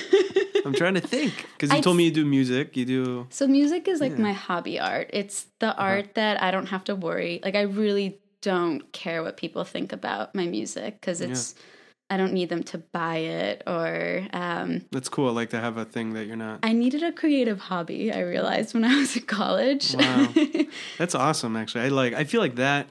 I'm 0.64 0.74
trying 0.74 0.94
to 0.94 1.00
think 1.00 1.34
because 1.54 1.70
you 1.70 1.78
I, 1.78 1.80
told 1.80 1.96
me 1.96 2.04
you 2.04 2.12
do 2.12 2.24
music. 2.24 2.76
You 2.76 2.84
do 2.84 3.26
so 3.30 3.48
music 3.48 3.88
is 3.88 4.00
like 4.00 4.12
yeah. 4.12 4.18
my 4.18 4.32
hobby 4.32 4.78
art. 4.78 5.10
It's 5.12 5.46
the 5.58 5.70
uh-huh. 5.70 5.82
art 5.82 6.14
that 6.14 6.40
I 6.40 6.52
don't 6.52 6.66
have 6.66 6.84
to 6.84 6.94
worry. 6.94 7.40
Like 7.42 7.56
I 7.56 7.62
really 7.62 8.20
don't 8.42 8.90
care 8.92 9.22
what 9.24 9.36
people 9.36 9.64
think 9.64 9.92
about 9.92 10.34
my 10.34 10.46
music 10.46 11.00
because 11.00 11.20
it's. 11.20 11.54
Yeah. 11.56 11.64
I 12.12 12.16
don't 12.16 12.32
need 12.32 12.48
them 12.48 12.64
to 12.64 12.78
buy 12.78 13.18
it 13.18 13.62
or. 13.68 14.26
Um, 14.32 14.84
That's 14.90 15.08
cool. 15.08 15.28
I 15.28 15.30
like 15.30 15.50
to 15.50 15.60
have 15.60 15.76
a 15.76 15.84
thing 15.84 16.14
that 16.14 16.26
you're 16.26 16.34
not. 16.34 16.58
I 16.64 16.72
needed 16.72 17.04
a 17.04 17.12
creative 17.12 17.60
hobby. 17.60 18.12
I 18.12 18.22
realized 18.22 18.74
when 18.74 18.82
I 18.82 18.96
was 18.98 19.16
in 19.16 19.22
college. 19.26 19.94
Wow, 19.94 20.26
that's 20.98 21.14
awesome. 21.14 21.54
Actually, 21.56 21.84
I 21.84 21.88
like. 21.90 22.14
I 22.14 22.24
feel 22.24 22.40
like 22.40 22.56
that 22.56 22.88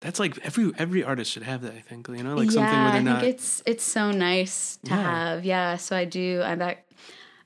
that's 0.00 0.20
like 0.20 0.38
every 0.44 0.72
every 0.78 1.02
artist 1.02 1.32
should 1.32 1.42
have 1.42 1.62
that. 1.62 1.74
I 1.74 1.80
think 1.80 2.08
you 2.08 2.22
know, 2.22 2.36
like 2.36 2.46
yeah, 2.46 2.52
something 2.52 2.82
where 2.82 2.92
they're 2.92 3.02
not. 3.02 3.16
I 3.16 3.20
think 3.22 3.34
it's 3.34 3.62
it's 3.66 3.84
so 3.84 4.10
nice 4.10 4.78
to 4.84 4.90
yeah. 4.90 5.02
have. 5.02 5.44
Yeah, 5.44 5.76
so 5.76 5.96
I 5.96 6.04
do. 6.04 6.42
I'm 6.44 6.58
back. 6.58 6.84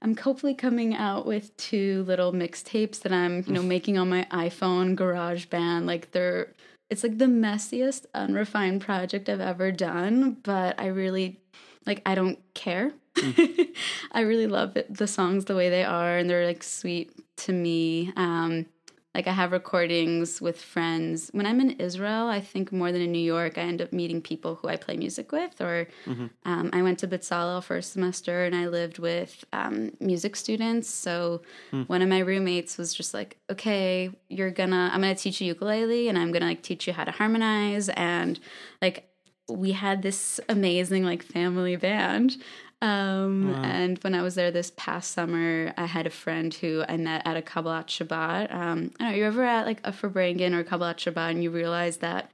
I'm 0.03 0.17
hopefully 0.17 0.55
coming 0.55 0.95
out 0.95 1.25
with 1.27 1.57
two 1.57 2.03
little 2.05 2.33
mixtapes 2.33 3.01
that 3.01 3.13
I'm 3.13 3.45
you 3.47 3.55
know 3.55 3.63
making 3.63 3.97
on 3.97 4.11
my 4.11 4.27
iPhone 4.31 4.97
Garage 4.97 5.47
Band. 5.47 5.87
Like 5.87 6.11
they're 6.11 6.53
it's 6.91 7.03
like 7.03 7.17
the 7.17 7.25
messiest 7.25 8.05
unrefined 8.15 8.83
project 8.83 9.31
I've 9.31 9.41
ever 9.41 9.73
done, 9.73 10.37
but 10.43 10.79
I 10.79 10.89
really 10.89 11.41
like 11.87 12.03
I 12.05 12.15
don't 12.15 12.39
care. 12.53 12.93
Mm. 13.15 13.69
I 14.13 14.21
really 14.21 14.47
love 14.47 14.77
it, 14.77 14.95
the 14.95 15.07
songs 15.07 15.47
the 15.47 15.57
way 15.57 15.71
they 15.71 15.85
are, 15.85 16.19
and 16.19 16.29
they're 16.29 16.47
like 16.47 16.63
sweet 16.63 17.13
to 17.39 17.53
me. 17.53 18.13
Um, 18.17 18.67
like 19.15 19.27
I 19.27 19.33
have 19.33 19.53
recordings 19.53 20.41
with 20.41 20.61
friends. 20.61 21.29
When 21.33 21.45
I'm 21.45 21.61
in 21.61 21.73
Israel, 21.73 22.29
I 22.29 22.41
think 22.41 22.73
more 22.73 22.91
than 22.93 23.03
in 23.03 23.13
New 23.13 23.19
York, 23.19 23.59
I 23.59 23.63
end 23.63 23.83
up 23.83 23.93
meeting 23.93 24.23
people 24.23 24.55
who 24.55 24.69
I 24.69 24.77
play 24.77 24.97
music 24.97 25.33
with. 25.33 25.61
Or 25.61 25.87
mm-hmm. 26.07 26.27
um, 26.45 26.71
I 26.73 26.83
went 26.83 26.99
to 27.01 27.09
Bezalel 27.09 27.63
for 27.63 27.77
a 27.77 27.83
semester 27.83 28.45
and 28.45 28.55
I 28.55 28.69
lived 28.69 28.99
with 28.99 29.45
um, 29.53 29.93
music 30.01 30.35
students. 30.35 30.89
So 30.89 31.43
mm. 31.73 31.87
one 31.89 32.01
of 32.01 32.09
my 32.09 32.21
roommates 32.21 32.79
was 32.79 32.95
just 32.95 33.13
like, 33.13 33.37
"Okay, 33.51 34.11
you're 34.29 34.51
gonna, 34.51 34.91
I'm 34.93 35.03
gonna 35.03 35.15
teach 35.15 35.41
you 35.41 35.49
ukulele, 35.49 36.09
and 36.09 36.17
I'm 36.17 36.33
gonna 36.33 36.47
like 36.47 36.63
teach 36.63 36.87
you 36.87 36.95
how 36.95 37.05
to 37.05 37.11
harmonize." 37.11 37.91
And 37.91 38.41
like 38.81 39.09
we 39.49 39.73
had 39.73 40.03
this 40.03 40.41
amazing 40.49 41.05
like 41.05 41.23
family 41.23 41.77
band 41.77 42.37
um, 42.83 43.53
wow. 43.53 43.63
And 43.63 43.99
when 43.99 44.15
I 44.15 44.23
was 44.23 44.35
there 44.35 44.51
this 44.51 44.73
past 44.77 45.13
summer, 45.13 45.73
I 45.77 45.87
had 45.87 46.05
a 46.07 46.11
friend 46.11 46.53
who 46.53 46.85
I 46.89 46.97
met 46.97 47.25
at 47.25 47.37
a 47.37 47.41
Kabbalat 47.41 47.87
Shabbat. 47.87 48.53
Um, 48.53 48.91
I 48.99 49.05
don't 49.05 49.13
know, 49.13 49.17
you 49.17 49.25
ever 49.25 49.45
at 49.45 49.67
like 49.67 49.81
a 49.85 49.93
Farbrengen 49.93 50.53
or 50.53 50.65
Kabbalat 50.65 50.97
Shabbat 50.97 51.31
and 51.31 51.43
you 51.45 51.51
realize 51.51 51.99
that 51.99 52.33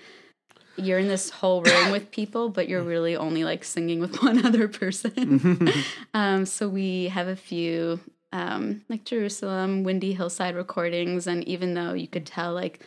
you're 0.76 0.98
in 0.98 1.08
this 1.08 1.28
whole 1.28 1.62
room 1.62 1.90
with 1.90 2.10
people, 2.10 2.48
but 2.48 2.66
you're 2.66 2.82
really 2.82 3.14
only 3.14 3.44
like 3.44 3.62
singing 3.62 4.00
with 4.00 4.16
one 4.22 4.44
other 4.44 4.68
person. 4.68 5.70
um, 6.14 6.46
so 6.46 6.66
we 6.66 7.08
have 7.08 7.28
a 7.28 7.36
few 7.36 8.00
um, 8.32 8.82
like 8.88 9.04
Jerusalem, 9.04 9.84
Windy 9.84 10.14
Hillside 10.14 10.54
recordings. 10.54 11.26
And 11.26 11.46
even 11.46 11.74
though 11.74 11.92
you 11.92 12.08
could 12.08 12.24
tell 12.24 12.54
like 12.54 12.80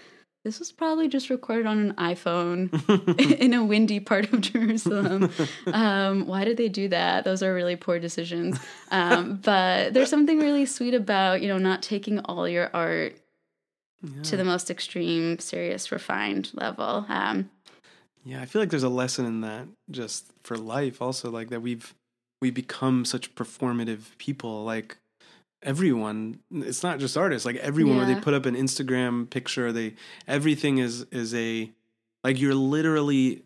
this 0.43 0.57
was 0.57 0.71
probably 0.71 1.07
just 1.07 1.29
recorded 1.29 1.67
on 1.67 1.77
an 1.79 1.93
iPhone 1.93 2.69
in 3.39 3.53
a 3.53 3.63
windy 3.63 3.99
part 3.99 4.31
of 4.33 4.41
Jerusalem. 4.41 5.31
Um, 5.67 6.25
why 6.25 6.45
did 6.45 6.57
they 6.57 6.69
do 6.69 6.87
that? 6.89 7.23
Those 7.23 7.43
are 7.43 7.53
really 7.53 7.75
poor 7.75 7.99
decisions. 7.99 8.59
Um, 8.89 9.35
but 9.43 9.93
there's 9.93 10.09
something 10.09 10.39
really 10.39 10.65
sweet 10.65 10.93
about, 10.93 11.41
you 11.41 11.47
know, 11.47 11.57
not 11.57 11.83
taking 11.83 12.19
all 12.19 12.47
your 12.47 12.71
art 12.73 13.15
yeah. 14.01 14.23
to 14.23 14.37
the 14.37 14.43
most 14.43 14.71
extreme, 14.71 15.37
serious, 15.39 15.91
refined 15.91 16.49
level. 16.53 17.05
Um, 17.07 17.49
yeah, 18.23 18.41
I 18.41 18.45
feel 18.45 18.61
like 18.61 18.69
there's 18.69 18.83
a 18.83 18.89
lesson 18.89 19.25
in 19.25 19.41
that 19.41 19.67
just 19.89 20.31
for 20.43 20.57
life 20.57 21.01
also, 21.01 21.29
like 21.29 21.49
that 21.49 21.61
we've 21.61 21.93
we 22.41 22.49
become 22.49 23.05
such 23.05 23.35
performative 23.35 24.17
people. 24.17 24.63
Like 24.63 24.97
everyone 25.63 26.39
it's 26.51 26.83
not 26.83 26.99
just 26.99 27.15
artists 27.15 27.45
like 27.45 27.55
everyone 27.57 27.93
yeah. 27.93 28.05
where 28.05 28.15
they 28.15 28.19
put 28.19 28.33
up 28.33 28.45
an 28.45 28.55
instagram 28.55 29.29
picture 29.29 29.71
they 29.71 29.93
everything 30.27 30.79
is 30.79 31.03
is 31.11 31.33
a 31.35 31.69
like 32.23 32.39
you're 32.39 32.55
literally 32.55 33.43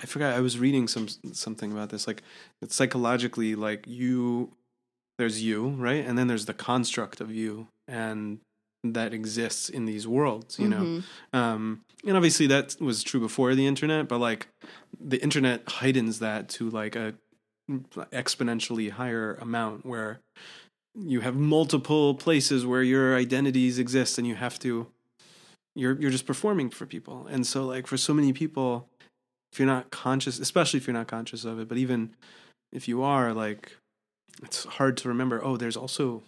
i 0.00 0.06
forgot 0.06 0.34
i 0.34 0.40
was 0.40 0.58
reading 0.58 0.86
some 0.86 1.08
something 1.32 1.72
about 1.72 1.90
this 1.90 2.06
like 2.06 2.22
it's 2.62 2.76
psychologically 2.76 3.54
like 3.54 3.84
you 3.88 4.52
there's 5.18 5.42
you 5.42 5.68
right 5.70 6.06
and 6.06 6.16
then 6.16 6.28
there's 6.28 6.46
the 6.46 6.54
construct 6.54 7.20
of 7.20 7.30
you 7.30 7.66
and 7.88 8.38
that 8.84 9.12
exists 9.12 9.68
in 9.68 9.84
these 9.84 10.06
worlds, 10.06 10.58
you 10.58 10.68
know. 10.68 11.02
Um, 11.32 11.82
and 12.06 12.16
obviously 12.16 12.46
that 12.46 12.76
was 12.80 13.02
true 13.02 13.20
before 13.20 13.54
the 13.54 13.66
internet, 13.66 14.08
but 14.08 14.18
like 14.18 14.48
the 14.98 15.22
internet 15.22 15.68
heightens 15.68 16.18
that 16.20 16.48
to 16.50 16.70
like 16.70 16.96
a 16.96 17.14
exponentially 17.70 18.90
higher 18.90 19.34
amount 19.34 19.86
where 19.86 20.20
you 20.94 21.20
have 21.20 21.36
multiple 21.36 22.14
places 22.14 22.66
where 22.66 22.82
your 22.82 23.16
identities 23.16 23.78
exist 23.78 24.18
and 24.18 24.26
you 24.26 24.34
have 24.34 24.58
to 24.60 24.86
you're 25.76 26.00
you're 26.00 26.10
just 26.10 26.26
performing 26.26 26.68
for 26.70 26.84
people. 26.86 27.26
And 27.30 27.46
so 27.46 27.64
like 27.64 27.86
for 27.86 27.96
so 27.96 28.12
many 28.12 28.32
people 28.32 28.88
if 29.52 29.58
you're 29.58 29.66
not 29.66 29.90
conscious, 29.90 30.38
especially 30.38 30.78
if 30.78 30.86
you're 30.86 30.94
not 30.94 31.08
conscious 31.08 31.44
of 31.44 31.58
it, 31.58 31.68
but 31.68 31.78
even 31.78 32.14
if 32.72 32.88
you 32.88 33.02
are 33.02 33.32
like 33.32 33.76
it's 34.42 34.64
hard 34.64 34.96
to 34.98 35.08
remember, 35.08 35.42
oh, 35.44 35.56
there's 35.56 35.76
also 35.76 36.22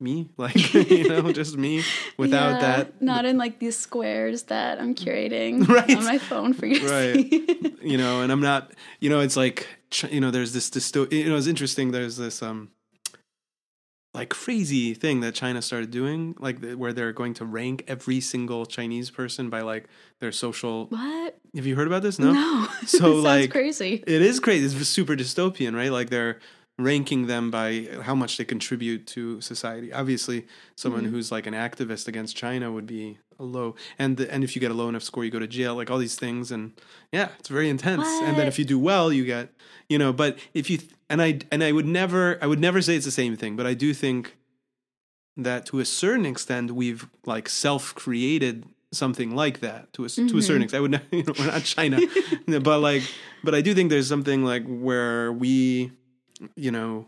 me, 0.00 0.28
like 0.36 0.74
you 0.74 1.08
know, 1.08 1.32
just 1.32 1.56
me 1.56 1.82
without 2.18 2.54
Yeah, 2.54 2.60
that 2.60 3.00
Not 3.02 3.24
in 3.24 3.38
like 3.38 3.58
these 3.58 3.76
squares 3.78 4.44
that 4.44 4.80
I'm 4.80 4.94
curating 4.94 5.66
Right. 5.68 5.96
on 5.96 6.04
my 6.04 6.18
phone 6.18 6.52
for 6.52 6.66
you 6.66 6.80
to 6.80 6.86
Right. 6.88 7.14
see. 7.30 7.76
you 7.82 7.98
know 7.98 8.20
and 8.22 8.32
i'm 8.32 8.40
not 8.40 8.72
you 9.00 9.10
know 9.10 9.20
it's 9.20 9.36
like 9.36 9.66
you 10.10 10.18
know 10.20 10.30
there's 10.30 10.52
this 10.54 10.70
dysto- 10.70 11.10
you 11.12 11.28
know 11.28 11.36
it's 11.36 11.46
interesting 11.46 11.90
there's 11.92 12.16
this 12.16 12.42
um 12.42 12.70
like 14.14 14.28
crazy 14.30 14.94
thing 14.94 15.20
that 15.20 15.34
china 15.34 15.60
started 15.60 15.90
doing 15.90 16.34
like 16.38 16.64
where 16.74 16.92
they're 16.92 17.12
going 17.12 17.34
to 17.34 17.44
rank 17.44 17.82
every 17.88 18.20
single 18.20 18.64
chinese 18.64 19.10
person 19.10 19.50
by 19.50 19.60
like 19.60 19.84
their 20.20 20.30
social 20.32 20.86
what? 20.86 21.36
have 21.54 21.66
you 21.66 21.74
heard 21.76 21.86
about 21.88 22.02
this 22.02 22.18
No. 22.18 22.32
no, 22.32 22.68
So, 22.86 23.12
like- 23.16 23.50
crazy. 23.50 24.02
it 24.06 24.22
is 24.22 24.40
crazy 24.40 24.76
it's 24.76 24.88
super 24.88 25.14
dystopian 25.16 25.74
right 25.74 25.90
like 25.92 26.10
they're 26.10 26.38
ranking 26.78 27.26
them 27.28 27.50
by 27.50 27.88
how 28.02 28.14
much 28.14 28.36
they 28.36 28.44
contribute 28.44 29.06
to 29.06 29.40
society. 29.40 29.92
Obviously 29.92 30.46
someone 30.76 31.04
Mhm. 31.06 31.10
who's 31.10 31.30
like 31.30 31.46
an 31.46 31.54
activist 31.54 32.08
against 32.08 32.36
china 32.36 32.72
would 32.72 32.86
be 32.86 33.18
a 33.38 33.44
low 33.44 33.74
and 33.98 34.16
the, 34.16 34.32
and 34.32 34.42
if 34.44 34.54
you 34.56 34.60
get 34.60 34.70
a 34.70 34.74
low 34.74 34.88
enough 34.88 35.02
score 35.02 35.24
you 35.24 35.30
go 35.30 35.38
to 35.38 35.46
jail 35.46 35.74
like 35.76 35.90
all 35.90 35.98
these 35.98 36.14
things 36.16 36.50
and 36.52 36.72
yeah 37.12 37.28
it's 37.38 37.48
very 37.48 37.68
intense. 37.68 38.06
And 38.22 38.36
then 38.38 38.46
if 38.48 38.58
you 38.58 38.64
do 38.64 38.78
well 38.78 39.12
you 39.12 39.24
get 39.24 39.52
you 39.88 39.98
know 39.98 40.12
but 40.12 40.38
if 40.52 40.68
you 40.70 40.78
and 41.10 41.20
i 41.22 41.38
and 41.52 41.62
i 41.62 41.70
would 41.72 41.86
never 41.86 42.38
i 42.42 42.46
would 42.46 42.60
never 42.60 42.80
say 42.82 42.94
it's 42.96 43.04
the 43.04 43.10
same 43.22 43.36
thing 43.36 43.54
but 43.56 43.66
i 43.66 43.74
do 43.74 43.92
think 43.94 44.36
that 45.36 45.66
to 45.66 45.80
a 45.80 45.84
certain 45.84 46.26
extent 46.26 46.70
we've 46.72 47.08
like 47.26 47.48
self-created 47.48 48.64
something 48.92 49.34
like 49.34 49.60
that 49.60 49.92
to 49.92 50.02
a 50.02 50.06
s- 50.06 50.14
to 50.14 50.38
a 50.38 50.42
certain 50.42 50.62
extent. 50.62 50.78
I 50.78 50.82
would 50.82 50.90
not 50.96 51.02
you 51.12 51.22
know 51.24 51.32
we're 51.38 51.46
not 51.46 51.64
china 51.64 51.98
but 52.60 52.78
like 52.80 53.02
but 53.42 53.54
i 53.54 53.60
do 53.60 53.74
think 53.74 53.90
there's 53.90 54.06
something 54.08 54.44
like 54.44 54.64
where 54.66 55.32
we 55.32 55.90
you 56.56 56.70
know 56.70 57.06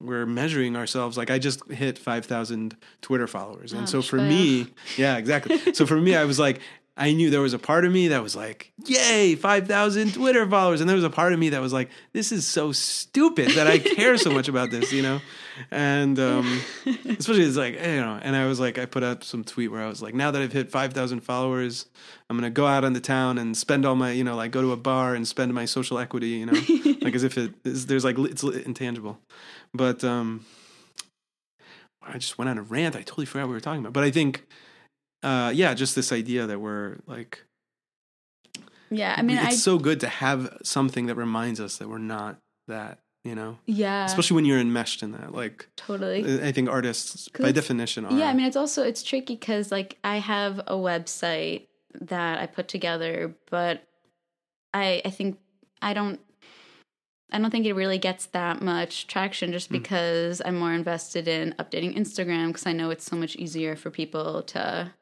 we're 0.00 0.26
measuring 0.26 0.76
ourselves 0.76 1.16
like 1.16 1.30
i 1.30 1.38
just 1.38 1.66
hit 1.70 1.98
5000 1.98 2.76
twitter 3.00 3.26
followers. 3.26 3.72
And 3.72 3.82
Oh, 3.84 3.86
so 3.86 4.02
for 4.02 4.16
me 4.16 4.68
yeah 4.96 5.16
exactly. 5.16 5.72
So 5.74 5.86
for 5.86 5.96
me 6.00 6.14
i 6.14 6.24
was 6.24 6.38
like 6.38 6.60
i 6.98 7.12
knew 7.12 7.28
there 7.30 7.40
was 7.40 7.52
a 7.54 7.58
part 7.58 7.84
of 7.86 7.92
me 7.92 8.08
that 8.08 8.22
was 8.22 8.34
like 8.36 8.72
yay 8.84 9.34
5000 9.36 10.12
twitter 10.14 10.46
followers. 10.48 10.80
And 10.80 10.88
there 10.88 10.96
was 10.96 11.04
a 11.04 11.10
part 11.10 11.32
of 11.32 11.38
me 11.38 11.48
that 11.50 11.60
was 11.62 11.72
like 11.72 11.88
this 12.12 12.30
is 12.30 12.46
so 12.46 12.72
stupid 12.72 13.50
that 13.52 13.66
i 13.66 13.78
care 13.78 14.18
so 14.18 14.30
much 14.30 14.48
about 14.48 14.70
this 14.70 14.92
you 14.92 15.00
know? 15.02 15.20
And 15.70 16.18
um 16.18 16.60
especially 16.86 17.44
it's 17.44 17.56
like 17.56 17.74
you 17.74 18.00
know 18.00 18.18
and 18.22 18.36
i 18.36 18.46
was 18.46 18.60
like 18.60 18.76
i 18.78 18.84
put 18.84 19.02
up 19.02 19.24
some 19.24 19.44
tweet 19.44 19.70
where 19.72 19.82
i 19.82 19.88
was 19.88 20.02
like 20.02 20.14
now 20.14 20.30
that 20.30 20.42
i've 20.42 20.52
hit 20.52 20.70
5000 20.70 21.20
followers 21.20 21.86
i'm 22.28 22.36
gonna 22.36 22.50
go 22.50 22.66
out 22.66 22.84
on 22.84 22.92
the 22.92 23.00
town 23.00 23.38
and 23.38 23.56
spend 23.56 23.86
all 23.86 23.94
my 23.94 24.10
you 24.12 24.24
know 24.24 24.36
like 24.36 24.50
go 24.50 24.60
to 24.60 24.72
a 24.72 24.76
bar 24.76 25.14
and 25.14 25.26
spend 25.26 25.54
my 25.54 25.64
social 25.64 25.98
equity 25.98 26.28
you 26.28 26.44
know 26.46 26.52
like 27.06 27.14
as 27.14 27.24
if 27.24 27.38
it 27.38 27.54
is 27.64 27.86
there's 27.86 28.04
like 28.04 28.18
it's 28.18 28.42
intangible. 28.42 29.18
But 29.72 30.04
um 30.04 30.44
i 32.02 32.18
just 32.18 32.38
went 32.38 32.48
on 32.48 32.58
a 32.58 32.62
rant. 32.62 32.94
I 32.94 33.02
totally 33.02 33.26
forgot 33.26 33.44
what 33.44 33.48
we 33.48 33.54
were 33.54 33.60
talking 33.60 33.80
about. 33.80 33.92
But 33.92 34.04
i 34.04 34.10
think 34.10 34.46
uh 35.22 35.52
yeah 35.54 35.74
just 35.74 35.94
this 35.94 36.12
idea 36.12 36.46
that 36.46 36.60
we're 36.60 36.98
like 37.06 37.44
Yeah, 38.90 39.14
I 39.16 39.22
mean, 39.22 39.38
it's 39.38 39.46
I 39.46 39.50
so 39.50 39.78
good 39.78 40.00
to 40.00 40.08
have 40.08 40.58
something 40.62 41.06
that 41.06 41.16
reminds 41.16 41.60
us 41.60 41.78
that 41.78 41.88
we're 41.88 41.98
not 41.98 42.38
that 42.68 42.98
you 43.24 43.34
know? 43.34 43.58
Yeah, 43.66 44.04
especially 44.04 44.36
when 44.36 44.44
you're 44.44 44.60
enmeshed 44.60 45.02
in 45.02 45.12
that 45.12 45.32
like 45.32 45.68
totally. 45.76 46.42
i 46.42 46.52
think 46.52 46.68
artists 46.68 47.28
by 47.28 47.52
definition 47.52 48.04
are. 48.06 48.12
Yeah, 48.12 48.28
I 48.28 48.34
mean, 48.34 48.46
it's 48.46 48.56
also 48.56 48.84
it's 48.84 49.02
tricky 49.02 49.34
because 49.34 49.72
like 49.72 49.98
I 50.04 50.18
have 50.18 50.60
a 50.60 50.74
website 50.74 51.66
that 52.00 52.38
I 52.38 52.46
put 52.46 52.68
together, 52.68 53.34
but 53.50 53.82
I 54.72 55.02
I 55.04 55.10
think 55.10 55.38
I 55.82 55.92
don't 55.92 56.20
I 57.32 57.38
don't 57.38 57.50
think 57.50 57.66
it 57.66 57.72
really 57.74 57.98
gets 57.98 58.26
that 58.26 58.62
much 58.62 59.06
traction 59.08 59.52
just 59.52 59.68
Hmm. 59.68 59.74
because 59.74 60.40
I'm 60.44 60.56
more 60.58 60.72
invested 60.72 61.26
in 61.26 61.54
updating 61.58 61.96
Instagram 61.96 62.48
because 62.48 62.66
I 62.66 62.72
know 62.72 62.90
it's 62.90 63.04
so 63.04 63.16
much 63.16 63.34
easier 63.36 63.74
for 63.76 63.90
people 63.90 64.42
to 64.44 64.92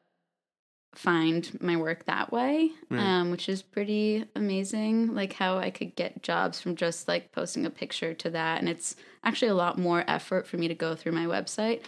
find 0.95 1.57
my 1.61 1.75
work 1.75 2.05
that 2.05 2.31
way, 2.31 2.71
Right. 2.89 3.01
um, 3.01 3.29
which 3.29 3.49
is 3.49 3.61
pretty 3.61 4.23
amazing. 4.35 5.13
Like 5.13 5.33
how 5.33 5.57
I 5.57 5.69
could 5.69 5.95
get 5.95 6.23
jobs 6.23 6.61
from 6.61 6.75
just 6.77 7.07
like 7.07 7.31
posting 7.33 7.65
a 7.65 7.69
picture 7.69 8.13
to 8.13 8.29
that, 8.29 8.59
and 8.59 8.69
it's 8.69 8.95
actually 9.23 9.49
a 9.49 9.55
lot 9.55 9.77
more 9.77 10.05
effort 10.07 10.47
for 10.47 10.55
me 10.57 10.67
to 10.69 10.75
go 10.75 10.95
through 10.95 11.11
my 11.11 11.25
website. 11.25 11.81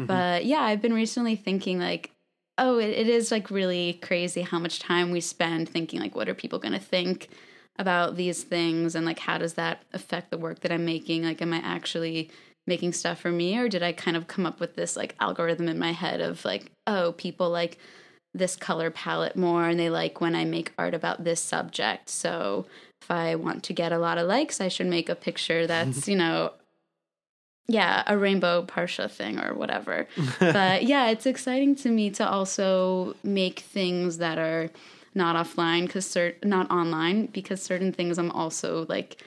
Mhm. 0.00 0.06
But 0.06 0.44
yeah, 0.46 0.60
I've 0.60 0.80
been 0.80 0.94
recently 0.94 1.34
thinking 1.34 1.80
like, 1.80 2.12
oh, 2.56 2.78
it, 2.78 2.90
it 2.90 3.08
is 3.08 3.32
like 3.32 3.50
really 3.50 3.94
crazy 3.94 4.42
how 4.42 4.60
much 4.60 4.78
time 4.78 5.10
we 5.10 5.20
spend 5.20 5.68
thinking 5.68 5.98
like, 6.00 6.14
what 6.14 6.28
are 6.28 6.34
people 6.34 6.58
going 6.60 6.74
to 6.74 6.78
think 6.78 7.28
about 7.78 8.16
these 8.16 8.42
things, 8.42 8.94
and 8.94 9.06
like 9.06 9.20
how 9.20 9.38
does 9.38 9.54
that 9.54 9.82
affect 9.92 10.30
the 10.30 10.38
work 10.38 10.60
that 10.60 10.72
I'm 10.72 10.84
making? 10.84 11.24
Like, 11.24 11.42
am 11.42 11.52
I 11.52 11.58
actually 11.58 12.30
making 12.66 12.92
stuff 12.92 13.20
for 13.20 13.30
me, 13.30 13.56
or 13.58 13.68
did 13.68 13.82
I 13.82 13.92
kind 13.92 14.16
of 14.16 14.26
come 14.26 14.46
up 14.46 14.60
with 14.60 14.76
this 14.76 14.96
like 14.96 15.16
algorithm 15.20 15.68
in 15.68 15.78
my 15.78 15.92
head 15.92 16.20
of 16.20 16.44
like, 16.44 16.70
oh, 16.86 17.12
people 17.12 17.50
like 17.50 17.78
this 18.34 18.56
color 18.56 18.90
palette 18.90 19.36
more 19.36 19.68
and 19.68 19.78
they 19.78 19.90
like 19.90 20.20
when 20.20 20.34
I 20.34 20.44
make 20.44 20.72
art 20.78 20.94
about 20.94 21.24
this 21.24 21.40
subject. 21.40 22.08
So 22.08 22.66
if 23.02 23.10
I 23.10 23.34
want 23.34 23.62
to 23.64 23.72
get 23.72 23.92
a 23.92 23.98
lot 23.98 24.18
of 24.18 24.26
likes, 24.26 24.60
I 24.60 24.68
should 24.68 24.86
make 24.86 25.08
a 25.08 25.14
picture 25.14 25.66
that's, 25.66 26.08
you 26.08 26.16
know, 26.16 26.52
yeah, 27.68 28.02
a 28.06 28.16
rainbow 28.16 28.64
Parsha 28.64 29.10
thing 29.10 29.38
or 29.38 29.54
whatever. 29.54 30.08
but 30.40 30.84
yeah, 30.84 31.10
it's 31.10 31.26
exciting 31.26 31.74
to 31.76 31.90
me 31.90 32.10
to 32.10 32.28
also 32.28 33.14
make 33.22 33.60
things 33.60 34.18
that 34.18 34.38
are 34.38 34.70
not 35.14 35.36
offline 35.36 35.86
because 35.86 36.06
cert- 36.06 36.44
not 36.44 36.70
online 36.70 37.26
because 37.26 37.62
certain 37.62 37.92
things 37.92 38.18
I'm 38.18 38.30
also 38.30 38.86
like 38.88 39.22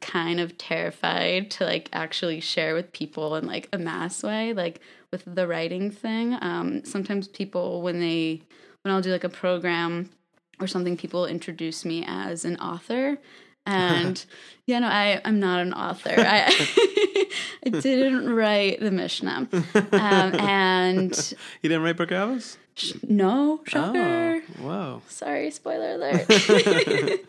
kind 0.00 0.40
of 0.40 0.58
terrified 0.58 1.50
to 1.50 1.64
like 1.64 1.88
actually 1.92 2.40
share 2.40 2.74
with 2.74 2.92
people 2.92 3.34
in 3.36 3.46
like 3.46 3.68
a 3.72 3.78
mass 3.78 4.22
way 4.22 4.52
like 4.52 4.80
with 5.10 5.22
the 5.26 5.46
writing 5.46 5.90
thing. 5.90 6.36
Um 6.40 6.84
sometimes 6.84 7.28
people 7.28 7.82
when 7.82 8.00
they 8.00 8.42
when 8.82 8.94
I'll 8.94 9.02
do 9.02 9.12
like 9.12 9.24
a 9.24 9.28
program 9.28 10.10
or 10.60 10.66
something 10.66 10.96
people 10.96 11.26
introduce 11.26 11.84
me 11.84 12.04
as 12.06 12.44
an 12.44 12.56
author 12.56 13.18
and 13.66 14.24
yeah 14.66 14.78
no 14.78 14.86
I 14.88 15.20
I'm 15.24 15.40
not 15.40 15.60
an 15.60 15.72
author 15.74 16.14
I 16.16 16.46
I 17.66 17.68
didn't 17.70 18.28
write 18.34 18.80
the 18.80 18.90
Mishnah 18.90 19.48
um, 19.52 19.60
and 19.92 21.34
you 21.62 21.68
didn't 21.68 21.82
write 21.82 21.96
Pirkei 21.96 22.10
Avos? 22.12 22.56
sh- 22.74 22.94
no 23.08 23.60
shocker 23.66 24.42
Oh, 24.58 24.62
whoa. 24.62 25.02
Sorry, 25.08 25.50
spoiler 25.50 25.94
alert. 25.94 27.20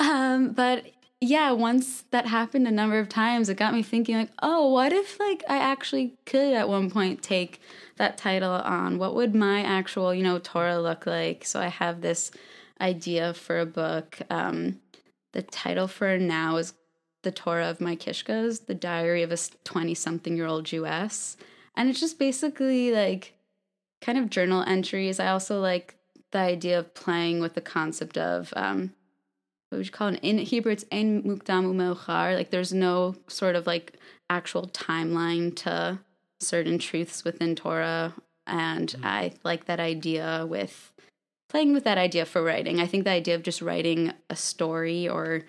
um, 0.00 0.50
but 0.52 0.84
yeah, 1.20 1.50
once 1.52 2.04
that 2.10 2.26
happened 2.26 2.68
a 2.68 2.70
number 2.70 2.98
of 2.98 3.08
times, 3.08 3.48
it 3.48 3.56
got 3.56 3.72
me 3.72 3.82
thinking 3.82 4.16
like, 4.16 4.30
oh, 4.42 4.70
what 4.70 4.92
if 4.92 5.18
like 5.18 5.42
I 5.48 5.56
actually 5.56 6.14
could 6.26 6.52
at 6.54 6.68
one 6.68 6.90
point 6.90 7.22
take 7.22 7.60
that 7.96 8.18
title 8.18 8.52
on? 8.52 8.98
What 8.98 9.14
would 9.14 9.34
my 9.34 9.62
actual, 9.62 10.14
you 10.14 10.22
know, 10.22 10.38
Torah 10.38 10.78
look 10.78 11.06
like? 11.06 11.44
So 11.46 11.58
I 11.58 11.68
have 11.68 12.02
this 12.02 12.30
idea 12.80 13.32
for 13.32 13.58
a 13.58 13.66
book. 13.66 14.18
Um, 14.28 14.78
the 15.36 15.42
title 15.42 15.86
for 15.86 16.16
now 16.16 16.56
is 16.56 16.72
The 17.22 17.30
Torah 17.30 17.68
of 17.68 17.78
My 17.78 17.94
Kishkas, 17.94 18.64
the 18.64 18.74
diary 18.74 19.22
of 19.22 19.30
a 19.30 19.36
20 19.64 19.92
something 19.94 20.34
year 20.34 20.46
old 20.46 20.64
Jewess. 20.64 21.36
And 21.76 21.90
it's 21.90 22.00
just 22.00 22.18
basically 22.18 22.90
like 22.90 23.34
kind 24.00 24.16
of 24.16 24.30
journal 24.30 24.64
entries. 24.66 25.20
I 25.20 25.28
also 25.28 25.60
like 25.60 25.96
the 26.32 26.38
idea 26.38 26.78
of 26.78 26.94
playing 26.94 27.40
with 27.40 27.52
the 27.52 27.60
concept 27.60 28.16
of 28.16 28.54
um, 28.56 28.94
what 29.68 29.76
would 29.76 29.86
you 29.86 29.92
call 29.92 30.08
it? 30.08 30.20
In 30.22 30.38
Hebrew, 30.38 30.72
it's 30.72 30.86
ein 30.90 31.22
mukdam 31.24 31.66
umeochar. 31.66 32.34
Like 32.34 32.48
there's 32.48 32.72
no 32.72 33.14
sort 33.28 33.56
of 33.56 33.66
like 33.66 33.98
actual 34.30 34.68
timeline 34.68 35.54
to 35.56 35.98
certain 36.40 36.78
truths 36.78 37.24
within 37.24 37.54
Torah, 37.54 38.14
and 38.46 38.94
I 39.02 39.32
like 39.44 39.66
that 39.66 39.80
idea 39.80 40.46
with 40.48 40.94
playing 41.48 41.72
with 41.72 41.84
that 41.84 41.98
idea 41.98 42.24
for 42.24 42.42
writing. 42.42 42.80
I 42.80 42.86
think 42.86 43.04
the 43.04 43.10
idea 43.10 43.34
of 43.34 43.42
just 43.42 43.62
writing 43.62 44.12
a 44.30 44.36
story 44.36 45.08
or 45.08 45.42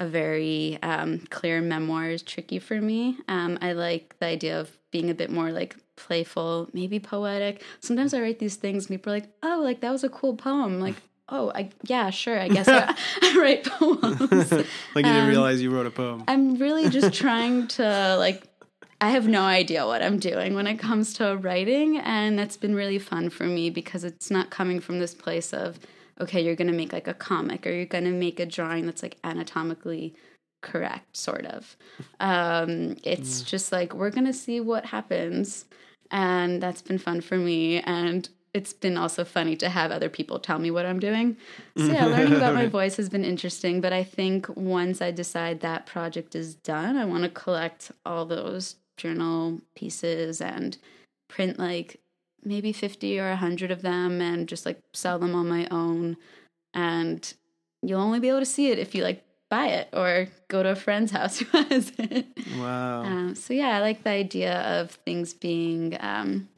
a 0.00 0.06
very 0.06 0.78
um, 0.82 1.20
clear 1.30 1.60
memoir 1.60 2.10
is 2.10 2.22
tricky 2.22 2.58
for 2.58 2.80
me. 2.80 3.16
Um, 3.28 3.58
I 3.62 3.72
like 3.72 4.14
the 4.18 4.26
idea 4.26 4.60
of 4.60 4.76
being 4.90 5.08
a 5.10 5.14
bit 5.14 5.30
more 5.30 5.50
like 5.52 5.76
playful, 5.96 6.68
maybe 6.72 6.98
poetic. 7.00 7.62
Sometimes 7.80 8.12
I 8.14 8.20
write 8.20 8.38
these 8.38 8.56
things, 8.56 8.86
and 8.88 8.98
people 8.98 9.12
are 9.12 9.16
like, 9.16 9.30
"Oh, 9.42 9.60
like 9.62 9.80
that 9.80 9.90
was 9.92 10.04
a 10.04 10.08
cool 10.10 10.34
poem." 10.36 10.80
Like, 10.80 10.96
"Oh, 11.30 11.50
I 11.54 11.70
yeah, 11.84 12.10
sure. 12.10 12.38
I 12.38 12.48
guess 12.48 12.68
I, 12.68 12.94
I 13.22 13.38
write 13.38 13.64
poems." 13.64 14.52
like 14.52 15.06
you 15.06 15.12
didn't 15.12 15.22
Um, 15.22 15.28
realize 15.28 15.62
you 15.62 15.70
wrote 15.70 15.86
a 15.86 15.90
poem. 15.90 16.24
I'm 16.28 16.56
really 16.56 16.90
just 16.90 17.14
trying 17.14 17.66
to 17.68 18.16
like 18.18 18.46
I 19.00 19.10
have 19.10 19.28
no 19.28 19.42
idea 19.42 19.86
what 19.86 20.02
I'm 20.02 20.18
doing 20.18 20.54
when 20.54 20.66
it 20.66 20.78
comes 20.78 21.12
to 21.14 21.36
writing. 21.36 21.98
And 21.98 22.38
that's 22.38 22.56
been 22.56 22.74
really 22.74 22.98
fun 22.98 23.30
for 23.30 23.44
me 23.44 23.70
because 23.70 24.04
it's 24.04 24.30
not 24.30 24.50
coming 24.50 24.80
from 24.80 24.98
this 25.00 25.14
place 25.14 25.52
of, 25.52 25.78
okay, 26.20 26.40
you're 26.40 26.56
going 26.56 26.70
to 26.70 26.76
make 26.76 26.92
like 26.92 27.08
a 27.08 27.14
comic 27.14 27.66
or 27.66 27.70
you're 27.70 27.84
going 27.84 28.04
to 28.04 28.10
make 28.10 28.40
a 28.40 28.46
drawing 28.46 28.86
that's 28.86 29.02
like 29.02 29.18
anatomically 29.22 30.14
correct, 30.62 31.16
sort 31.16 31.44
of. 31.44 31.76
Um, 32.20 32.96
it's 33.04 33.42
mm. 33.42 33.46
just 33.46 33.70
like, 33.70 33.94
we're 33.94 34.10
going 34.10 34.26
to 34.26 34.32
see 34.32 34.60
what 34.60 34.86
happens. 34.86 35.66
And 36.10 36.62
that's 36.62 36.82
been 36.82 36.98
fun 36.98 37.20
for 37.20 37.36
me. 37.36 37.80
And 37.80 38.28
it's 38.54 38.72
been 38.72 38.96
also 38.96 39.22
funny 39.22 39.54
to 39.56 39.68
have 39.68 39.90
other 39.90 40.08
people 40.08 40.38
tell 40.38 40.58
me 40.58 40.70
what 40.70 40.86
I'm 40.86 40.98
doing. 40.98 41.36
So 41.76 41.84
yeah, 41.84 42.06
learning 42.06 42.36
about 42.36 42.54
my 42.54 42.66
voice 42.78 42.96
has 42.96 43.10
been 43.10 43.24
interesting. 43.24 43.82
But 43.82 43.92
I 43.92 44.02
think 44.02 44.48
once 44.56 45.02
I 45.02 45.10
decide 45.10 45.60
that 45.60 45.84
project 45.84 46.34
is 46.34 46.54
done, 46.54 46.96
I 46.96 47.04
want 47.04 47.24
to 47.24 47.28
collect 47.28 47.92
all 48.06 48.24
those 48.24 48.76
journal 48.96 49.60
pieces 49.74 50.40
and 50.40 50.78
print 51.28 51.58
like 51.58 52.00
maybe 52.44 52.72
50 52.72 53.18
or 53.18 53.30
100 53.30 53.70
of 53.70 53.82
them 53.82 54.20
and 54.20 54.48
just 54.48 54.64
like 54.64 54.80
sell 54.92 55.18
them 55.18 55.34
on 55.34 55.48
my 55.48 55.66
own. 55.70 56.16
And 56.74 57.32
you'll 57.82 58.00
only 58.00 58.20
be 58.20 58.28
able 58.28 58.40
to 58.40 58.46
see 58.46 58.70
it 58.70 58.78
if 58.78 58.94
you 58.94 59.02
like 59.02 59.24
buy 59.48 59.68
it 59.68 59.88
or 59.92 60.28
go 60.48 60.62
to 60.62 60.70
a 60.70 60.76
friend's 60.76 61.10
house 61.12 61.38
who 61.38 61.58
has 61.58 61.92
it. 61.98 62.26
Wow. 62.58 63.02
Um, 63.02 63.34
so 63.34 63.54
yeah, 63.54 63.76
I 63.76 63.80
like 63.80 64.02
the 64.04 64.10
idea 64.10 64.60
of 64.80 64.90
things 64.90 65.34
being 65.34 65.96
um, 66.00 66.48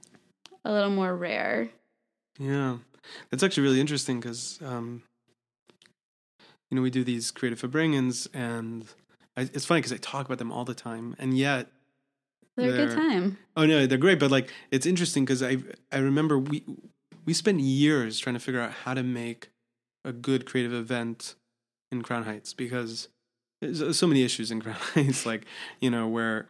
a 0.65 0.73
little 0.73 0.91
more 0.91 1.15
rare 1.15 1.71
yeah, 2.39 2.79
that's 3.31 3.43
actually 3.43 3.65
really 3.65 3.81
interesting 3.81 4.21
because 4.21 4.61
um, 4.65 5.03
you 6.71 6.77
know 6.77 6.83
we 6.83 6.91
do 6.91 7.03
these 7.03 7.31
creative 7.31 7.61
Farbrengens, 7.61 8.29
and 8.33 8.87
I, 9.37 9.43
it's 9.43 9.65
funny 9.65 9.81
because 9.81 9.93
I 9.93 9.97
talk 9.97 10.27
about 10.27 10.39
them 10.39 10.53
all 10.53 10.65
the 10.65 10.75
time, 10.75 11.17
and 11.19 11.37
yet 11.37 11.69
they're, 12.59 12.73
they're 12.73 12.85
a 12.85 12.89
good 12.89 12.97
time. 12.97 13.39
Oh 13.57 13.67
no, 13.67 13.87
they're 13.87 13.99
great, 13.99 14.19
but 14.19 14.31
like 14.31 14.53
it's 14.71 14.87
interesting 14.87 15.25
because 15.25 15.43
I 15.43 15.59
I 15.93 15.99
remember 15.99 16.39
we 16.39 16.65
we 17.25 17.33
spent 17.33 17.61
years 17.61 18.19
trying 18.19 18.35
to 18.35 18.41
figure 18.41 18.61
out 18.61 18.73
how 18.85 18.95
to 18.95 19.03
make 19.03 19.51
a 20.05 20.13
good 20.13 20.47
creative 20.47 20.73
event 20.73 21.35
in 21.93 22.03
Crown 22.03 22.25
Heights 22.25 22.55
because 22.55 23.09
there's 23.61 23.83
uh, 23.83 23.93
so 23.93 24.07
many 24.07 24.23
issues 24.23 24.51
in 24.51 24.61
Crown 24.63 24.77
Heights, 24.95 25.27
like 25.27 25.45
you 25.81 25.91
know 25.91 26.09
where 26.09 26.49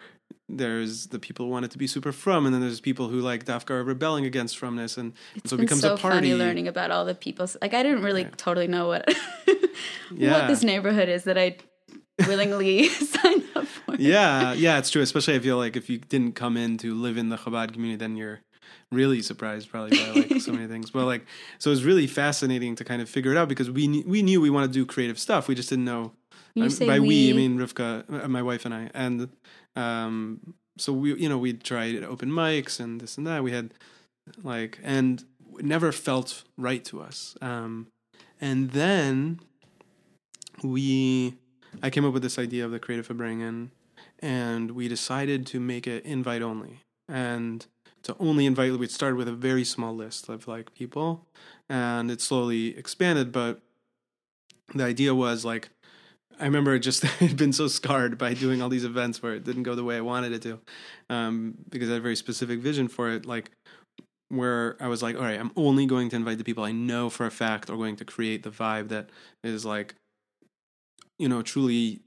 there's 0.48 1.08
the 1.08 1.18
people 1.18 1.46
who 1.46 1.52
want 1.52 1.64
it 1.64 1.70
to 1.72 1.78
be 1.78 1.86
super 1.86 2.12
from, 2.12 2.46
and 2.46 2.54
then 2.54 2.60
there's 2.60 2.80
people 2.80 3.08
who 3.08 3.20
like 3.20 3.44
Dafka 3.44 3.70
are 3.70 3.84
rebelling 3.84 4.24
against 4.24 4.56
frumness, 4.56 4.96
and, 4.96 5.12
and 5.34 5.48
so 5.48 5.56
it 5.56 5.60
becomes 5.60 5.82
so 5.82 5.94
a 5.94 5.96
party. 5.96 6.16
Funny 6.16 6.34
learning 6.34 6.68
about 6.68 6.90
all 6.90 7.04
the 7.04 7.14
people. 7.14 7.46
Like 7.60 7.74
I 7.74 7.82
didn't 7.82 8.02
really 8.02 8.22
yeah. 8.22 8.30
totally 8.36 8.66
know 8.66 8.88
what 8.88 9.08
yeah. 10.14 10.32
what 10.32 10.48
this 10.48 10.62
neighborhood 10.62 11.08
is 11.08 11.24
that 11.24 11.36
I 11.36 11.56
willingly 12.26 12.88
sign 12.88 13.44
up 13.54 13.66
for. 13.66 13.96
Yeah, 13.96 14.52
yeah, 14.52 14.78
it's 14.78 14.90
true. 14.90 15.02
Especially 15.02 15.34
I 15.34 15.38
feel 15.38 15.56
like 15.56 15.76
if 15.76 15.88
you 15.88 15.98
didn't 15.98 16.32
come 16.32 16.56
in 16.56 16.78
to 16.78 16.94
live 16.94 17.16
in 17.16 17.28
the 17.28 17.36
Chabad 17.36 17.72
community, 17.72 17.96
then 17.96 18.16
you're 18.16 18.40
really 18.90 19.22
surprised 19.22 19.70
probably 19.70 19.98
by 19.98 20.10
like 20.12 20.40
so 20.40 20.52
many 20.52 20.66
things. 20.66 20.90
But 20.90 21.06
like, 21.06 21.26
so 21.58 21.70
it 21.70 21.72
was 21.72 21.84
really 21.84 22.06
fascinating 22.06 22.74
to 22.76 22.84
kind 22.84 23.02
of 23.02 23.08
figure 23.08 23.32
it 23.32 23.36
out 23.36 23.48
because 23.48 23.70
we 23.70 24.02
we 24.06 24.22
knew 24.22 24.40
we 24.40 24.50
wanted 24.50 24.68
to 24.68 24.74
do 24.74 24.86
creative 24.86 25.18
stuff. 25.18 25.48
We 25.48 25.54
just 25.54 25.68
didn't 25.68 25.84
know. 25.84 26.12
You 26.54 26.68
by 26.86 26.98
we, 26.98 27.08
we, 27.08 27.30
I 27.30 27.32
mean 27.34 27.58
Rivka, 27.58 28.24
uh, 28.24 28.28
my 28.28 28.42
wife 28.42 28.64
and 28.64 28.74
I, 28.74 28.90
and 28.92 29.28
um, 29.76 30.54
so 30.80 30.92
we, 30.92 31.14
you 31.14 31.28
know, 31.28 31.38
we 31.38 31.52
tried 31.52 32.02
open 32.04 32.30
mics 32.30 32.80
and 32.80 33.00
this 33.00 33.18
and 33.18 33.26
that. 33.26 33.42
We 33.42 33.52
had 33.52 33.74
like, 34.42 34.78
and 34.82 35.24
it 35.58 35.64
never 35.64 35.92
felt 35.92 36.44
right 36.56 36.84
to 36.86 37.00
us. 37.00 37.36
Um, 37.40 37.88
and 38.40 38.70
then 38.70 39.40
we, 40.62 41.34
I 41.82 41.90
came 41.90 42.04
up 42.04 42.12
with 42.12 42.22
this 42.22 42.38
idea 42.38 42.64
of 42.64 42.70
the 42.70 42.78
Creative 42.78 43.06
Farbrengen, 43.06 43.70
and 44.20 44.72
we 44.72 44.88
decided 44.88 45.46
to 45.48 45.60
make 45.60 45.86
it 45.86 46.04
invite 46.04 46.42
only. 46.42 46.80
And 47.08 47.66
to 48.02 48.16
only 48.18 48.46
invite, 48.46 48.72
we 48.78 48.86
started 48.88 49.16
with 49.16 49.28
a 49.28 49.32
very 49.32 49.64
small 49.64 49.94
list 49.94 50.28
of 50.28 50.48
like 50.48 50.74
people, 50.74 51.26
and 51.68 52.10
it 52.10 52.20
slowly 52.20 52.76
expanded. 52.76 53.32
But 53.32 53.60
the 54.74 54.84
idea 54.84 55.14
was 55.14 55.44
like, 55.44 55.70
I 56.40 56.44
remember 56.44 56.78
just 56.78 57.02
had 57.20 57.36
been 57.36 57.52
so 57.52 57.68
scarred 57.68 58.18
by 58.18 58.34
doing 58.34 58.62
all 58.62 58.68
these 58.68 58.84
events 58.84 59.22
where 59.22 59.34
it 59.34 59.44
didn't 59.44 59.64
go 59.64 59.74
the 59.74 59.84
way 59.84 59.96
I 59.96 60.00
wanted 60.00 60.32
it 60.32 60.42
to, 60.42 60.60
um, 61.10 61.54
because 61.68 61.88
I 61.88 61.92
had 61.92 62.00
a 62.00 62.02
very 62.02 62.16
specific 62.16 62.60
vision 62.60 62.88
for 62.88 63.10
it. 63.10 63.26
Like 63.26 63.50
where 64.28 64.76
I 64.80 64.88
was 64.88 65.02
like, 65.02 65.16
all 65.16 65.22
right, 65.22 65.40
I'm 65.40 65.52
only 65.56 65.86
going 65.86 66.10
to 66.10 66.16
invite 66.16 66.38
the 66.38 66.44
people 66.44 66.64
I 66.64 66.72
know 66.72 67.08
for 67.08 67.26
a 67.26 67.30
fact 67.30 67.70
are 67.70 67.76
going 67.76 67.96
to 67.96 68.04
create 68.04 68.42
the 68.42 68.50
vibe 68.50 68.88
that 68.88 69.08
is 69.42 69.64
like, 69.64 69.94
you 71.18 71.28
know, 71.28 71.42
truly 71.42 72.00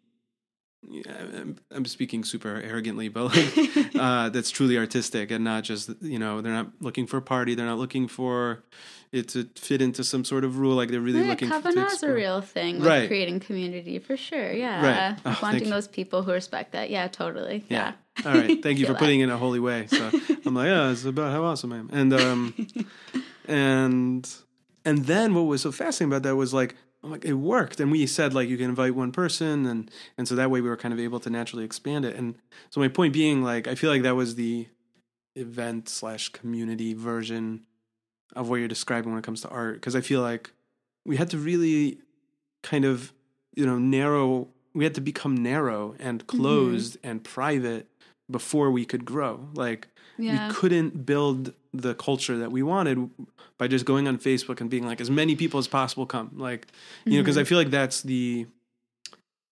I'm 1.70 1.86
speaking 1.86 2.24
super 2.24 2.60
arrogantly, 2.62 3.08
but 3.08 3.26
like, 3.36 3.96
uh, 3.96 4.30
that's 4.30 4.50
truly 4.50 4.78
artistic 4.78 5.30
and 5.30 5.44
not 5.44 5.64
just 5.64 5.92
you 6.02 6.18
know 6.18 6.42
they're 6.42 6.54
not 6.54 6.72
looking 6.80 7.06
for 7.06 7.18
a 7.18 7.22
party, 7.22 7.54
they're 7.54 7.68
not 7.68 7.78
looking 7.78 8.08
for 8.08 8.64
it 9.12 9.28
to 9.30 9.48
fit 9.56 9.82
into 9.82 10.04
some 10.04 10.26
sort 10.26 10.44
of 10.44 10.58
rule. 10.58 10.76
Like 10.76 10.90
they're 10.90 11.00
really 11.00 11.24
looking. 11.24 11.50
yeah, 11.50 11.58
looking. 11.58 11.74
Kavanah's 11.74 12.02
a 12.02 12.12
real 12.12 12.42
thing, 12.42 12.80
like 12.80 12.88
right. 12.88 13.08
creating 13.08 13.42
community 13.42 14.00
for 14.00 14.18
sure. 14.18 14.52
Yeah, 14.52 15.10
right. 15.12 15.20
oh, 15.26 15.40
wanting 15.42 15.70
those 15.70 15.88
people 15.88 16.24
who 16.24 16.32
respect 16.32 16.72
that. 16.72 16.90
Yeah, 16.90 17.08
totally. 17.08 17.64
Yeah. 17.70 17.94
yeah. 18.24 18.32
All 18.32 18.38
right. 18.38 18.62
Thank 18.64 18.80
you 18.80 18.86
for 18.88 18.96
putting 18.96 19.20
it 19.20 19.26
in 19.26 19.30
a 19.30 19.38
holy 19.38 19.60
way. 19.60 19.86
So 19.88 20.10
I'm 20.46 20.56
like, 20.56 20.68
yeah, 20.68 20.92
it's 20.92 21.06
about 21.06 21.32
how 21.32 21.44
awesome 21.44 21.74
I 21.74 21.78
am, 21.78 21.90
and 21.94 22.14
um, 22.14 22.68
and 23.48 24.30
and 24.84 25.06
then 25.06 25.36
what 25.36 25.42
was 25.42 25.62
so 25.62 25.72
fascinating 25.72 26.12
about 26.12 26.24
that 26.24 26.36
was 26.36 26.56
like 26.56 26.76
like 27.04 27.26
it 27.26 27.34
worked 27.34 27.80
and 27.80 27.92
we 27.92 28.06
said 28.06 28.34
like 28.34 28.48
you 28.48 28.58
can 28.58 28.70
invite 28.70 28.96
one 28.96 29.12
person 29.12 29.66
and 29.66 29.90
and 30.18 30.28
so 30.28 30.36
that 30.36 30.52
way 30.52 30.62
we 30.62 30.70
were 30.70 30.78
kind 30.78 30.94
of 30.94 31.00
able 31.00 31.20
to 31.20 31.30
naturally 31.30 31.64
expand 31.64 32.06
it 32.06 32.16
and 32.16 32.36
so 32.70 32.80
my 32.80 32.88
point 32.88 33.14
being 33.14 33.44
like 33.44 33.68
i 33.68 33.76
feel 33.76 33.90
like 33.90 34.04
that 34.04 34.16
was 34.16 34.36
the 34.36 34.68
event 35.36 35.90
slash 35.90 36.30
community 36.30 36.94
version 36.94 37.62
of 38.36 38.50
what 38.50 38.58
you're 38.58 38.68
describing 38.68 39.12
when 39.12 39.20
it 39.20 39.26
comes 39.26 39.42
to 39.42 39.50
art 39.50 39.76
because 39.76 39.96
i 39.96 40.02
feel 40.02 40.22
like 40.22 40.52
we 41.06 41.18
had 41.18 41.30
to 41.30 41.38
really 41.38 41.98
kind 42.62 42.86
of 42.86 43.12
you 43.56 43.66
know 43.66 43.80
narrow 43.80 44.48
we 44.74 44.84
had 44.84 44.94
to 44.94 45.02
become 45.02 45.36
narrow 45.36 45.96
and 46.00 46.26
mm-hmm. 46.26 46.38
closed 46.38 46.98
mm-hmm. 46.98 47.10
and 47.10 47.24
private 47.24 47.88
before 48.30 48.70
we 48.70 48.86
could 48.86 49.06
grow 49.06 49.48
like 49.56 49.88
yeah. 50.18 50.48
we 50.48 50.54
couldn't 50.54 51.06
build 51.06 51.54
the 51.74 51.96
culture 51.96 52.38
that 52.38 52.52
we 52.52 52.64
wanted 52.64 53.10
by 53.58 53.68
just 53.68 53.86
going 53.86 54.08
on 54.08 54.18
Facebook 54.18 54.60
and 54.60 54.70
being 54.70 54.86
like 54.86 55.00
as 55.00 55.10
many 55.10 55.36
people 55.36 55.60
as 55.60 55.68
possible 55.68 56.06
come. 56.06 56.32
Like 56.36 56.68
you 57.06 57.12
mm-hmm. 57.12 57.18
know 57.18 57.24
because 57.24 57.38
I 57.38 57.44
feel 57.44 57.58
like 57.58 57.70
that's 57.70 58.02
the 58.02 58.48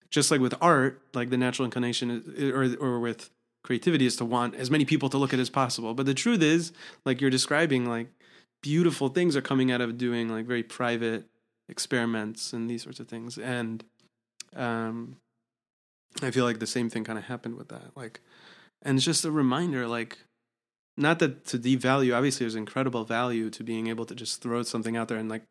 just 0.09 0.31
like 0.31 0.41
with 0.41 0.53
art 0.61 1.01
like 1.13 1.29
the 1.29 1.37
natural 1.37 1.65
inclination 1.65 2.09
is, 2.11 2.51
or 2.51 2.75
or 2.83 2.99
with 2.99 3.29
creativity 3.63 4.05
is 4.05 4.15
to 4.17 4.25
want 4.25 4.55
as 4.55 4.71
many 4.71 4.85
people 4.85 5.09
to 5.09 5.17
look 5.17 5.33
at 5.33 5.39
as 5.39 5.49
possible. 5.49 5.93
But 5.93 6.05
the 6.05 6.13
truth 6.13 6.41
is 6.41 6.73
like 7.05 7.21
you're 7.21 7.29
describing 7.29 7.87
like 7.87 8.07
beautiful 8.61 9.09
things 9.09 9.37
are 9.37 9.41
coming 9.41 9.71
out 9.71 9.79
of 9.79 9.97
doing 9.97 10.27
like 10.27 10.45
very 10.45 10.63
private 10.63 11.25
experiments 11.69 12.51
and 12.51 12.69
these 12.69 12.83
sorts 12.83 12.99
of 12.99 13.07
things. 13.07 13.37
And 13.37 13.83
um 14.55 15.17
I 16.21 16.31
feel 16.31 16.43
like 16.43 16.59
the 16.59 16.67
same 16.67 16.89
thing 16.89 17.03
kind 17.05 17.19
of 17.19 17.25
happened 17.25 17.55
with 17.55 17.69
that 17.69 17.95
like 17.95 18.19
and 18.81 18.97
it's 18.97 19.05
just 19.05 19.23
a 19.23 19.31
reminder 19.31 19.87
like 19.87 20.17
not 20.99 21.19
that 21.19 21.45
to 21.45 21.57
devalue 21.57 22.15
obviously 22.15 22.43
there's 22.43 22.55
incredible 22.55 23.05
value 23.05 23.49
to 23.49 23.63
being 23.63 23.87
able 23.87 24.05
to 24.05 24.13
just 24.13 24.41
throw 24.41 24.61
something 24.61 24.97
out 24.97 25.07
there 25.07 25.17
and 25.17 25.29
like 25.29 25.43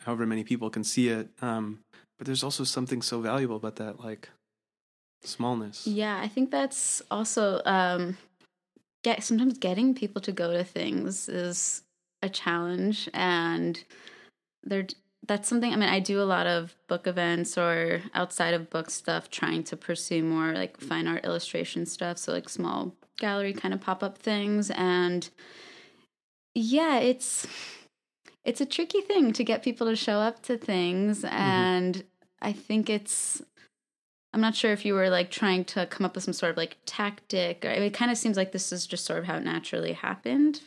however 0.00 0.26
many 0.26 0.44
people 0.44 0.68
can 0.68 0.84
see 0.84 1.08
it 1.08 1.28
um 1.40 1.78
but 2.18 2.26
there's 2.26 2.44
also 2.44 2.64
something 2.64 3.00
so 3.00 3.20
valuable 3.20 3.56
about 3.56 3.76
that 3.76 4.00
like 4.00 4.28
smallness. 5.22 5.86
Yeah 5.86 6.20
i 6.20 6.28
think 6.28 6.50
that's 6.50 7.00
also 7.10 7.62
um 7.64 8.18
get 9.02 9.22
sometimes 9.22 9.58
getting 9.58 9.94
people 9.94 10.20
to 10.22 10.32
go 10.32 10.52
to 10.52 10.64
things 10.64 11.28
is 11.28 11.82
a 12.22 12.28
challenge 12.28 13.08
and 13.14 13.84
they're 14.62 14.86
that's 15.26 15.48
something 15.48 15.72
i 15.72 15.76
mean 15.76 15.88
i 15.88 16.00
do 16.00 16.20
a 16.20 16.24
lot 16.24 16.46
of 16.46 16.74
book 16.88 17.06
events 17.06 17.56
or 17.56 18.02
outside 18.12 18.54
of 18.54 18.70
book 18.70 18.90
stuff 18.90 19.30
trying 19.30 19.62
to 19.64 19.76
pursue 19.76 20.22
more 20.22 20.52
like 20.52 20.78
fine 20.78 21.06
art 21.06 21.24
illustration 21.24 21.86
stuff 21.86 22.18
so 22.18 22.32
like 22.32 22.48
small 22.48 22.94
gallery 23.18 23.52
kind 23.52 23.74
of 23.74 23.80
pop-up 23.80 24.18
things. 24.18 24.70
And 24.70 25.28
yeah 26.54 26.98
it's 26.98 27.46
it's 28.44 28.60
a 28.60 28.66
tricky 28.66 29.00
thing 29.00 29.32
to 29.32 29.42
get 29.42 29.62
people 29.62 29.88
to 29.88 29.96
show 29.96 30.18
up 30.18 30.42
to 30.42 30.56
things. 30.56 31.22
Mm-hmm. 31.22 31.34
and 31.34 32.04
i 32.40 32.52
think 32.52 32.88
it's 32.88 33.42
i'm 34.32 34.40
not 34.40 34.54
sure 34.54 34.72
if 34.72 34.84
you 34.84 34.94
were 34.94 35.10
like 35.10 35.30
trying 35.30 35.64
to 35.64 35.86
come 35.86 36.04
up 36.04 36.14
with 36.14 36.24
some 36.24 36.34
sort 36.34 36.50
of 36.50 36.56
like 36.56 36.76
tactic 36.86 37.64
or 37.64 37.70
it 37.70 37.94
kind 37.94 38.10
of 38.10 38.18
seems 38.18 38.36
like 38.36 38.52
this 38.52 38.72
is 38.72 38.86
just 38.86 39.04
sort 39.04 39.18
of 39.18 39.24
how 39.24 39.36
it 39.36 39.44
naturally 39.44 39.92
happened. 39.92 40.60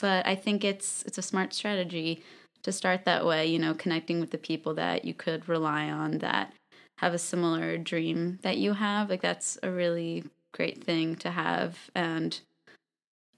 But 0.00 0.26
i 0.26 0.34
think 0.34 0.64
it's 0.64 1.02
it's 1.04 1.18
a 1.18 1.22
smart 1.22 1.52
strategy 1.52 2.22
to 2.62 2.72
start 2.72 3.04
that 3.04 3.24
way 3.24 3.46
you 3.46 3.58
know 3.58 3.74
connecting 3.74 4.20
with 4.20 4.30
the 4.30 4.38
people 4.38 4.74
that 4.74 5.04
you 5.04 5.14
could 5.14 5.48
rely 5.48 5.90
on 5.90 6.18
that 6.18 6.52
have 7.00 7.14
a 7.14 7.18
similar 7.18 7.78
dream 7.78 8.38
that 8.42 8.58
you 8.58 8.74
have. 8.74 9.08
Like 9.08 9.22
that's 9.22 9.58
a 9.62 9.70
really 9.70 10.24
great 10.52 10.82
thing 10.82 11.16
to 11.16 11.30
have. 11.30 11.78
And 11.94 12.38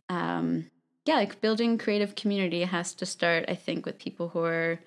um 0.08 0.70
yeah 1.04 1.14
like 1.14 1.40
building 1.40 1.78
creative 1.78 2.14
community 2.14 2.62
has 2.62 2.92
to 2.92 3.06
start 3.06 3.44
i 3.48 3.54
think 3.54 3.86
with 3.86 3.98
people 3.98 4.28
who 4.28 4.40
are 4.40 4.78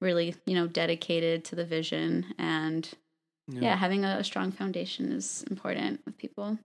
really 0.00 0.34
you 0.46 0.54
know 0.54 0.66
dedicated 0.66 1.44
to 1.46 1.54
the 1.54 1.64
vision. 1.64 2.26
And 2.38 2.88
yeah, 3.48 3.62
yeah 3.62 3.76
having 3.76 4.04
a, 4.04 4.18
a 4.18 4.24
strong 4.24 4.52
foundation 4.52 5.12
is 5.12 5.44
important 5.50 6.00
with 6.04 6.18
people. 6.18 6.58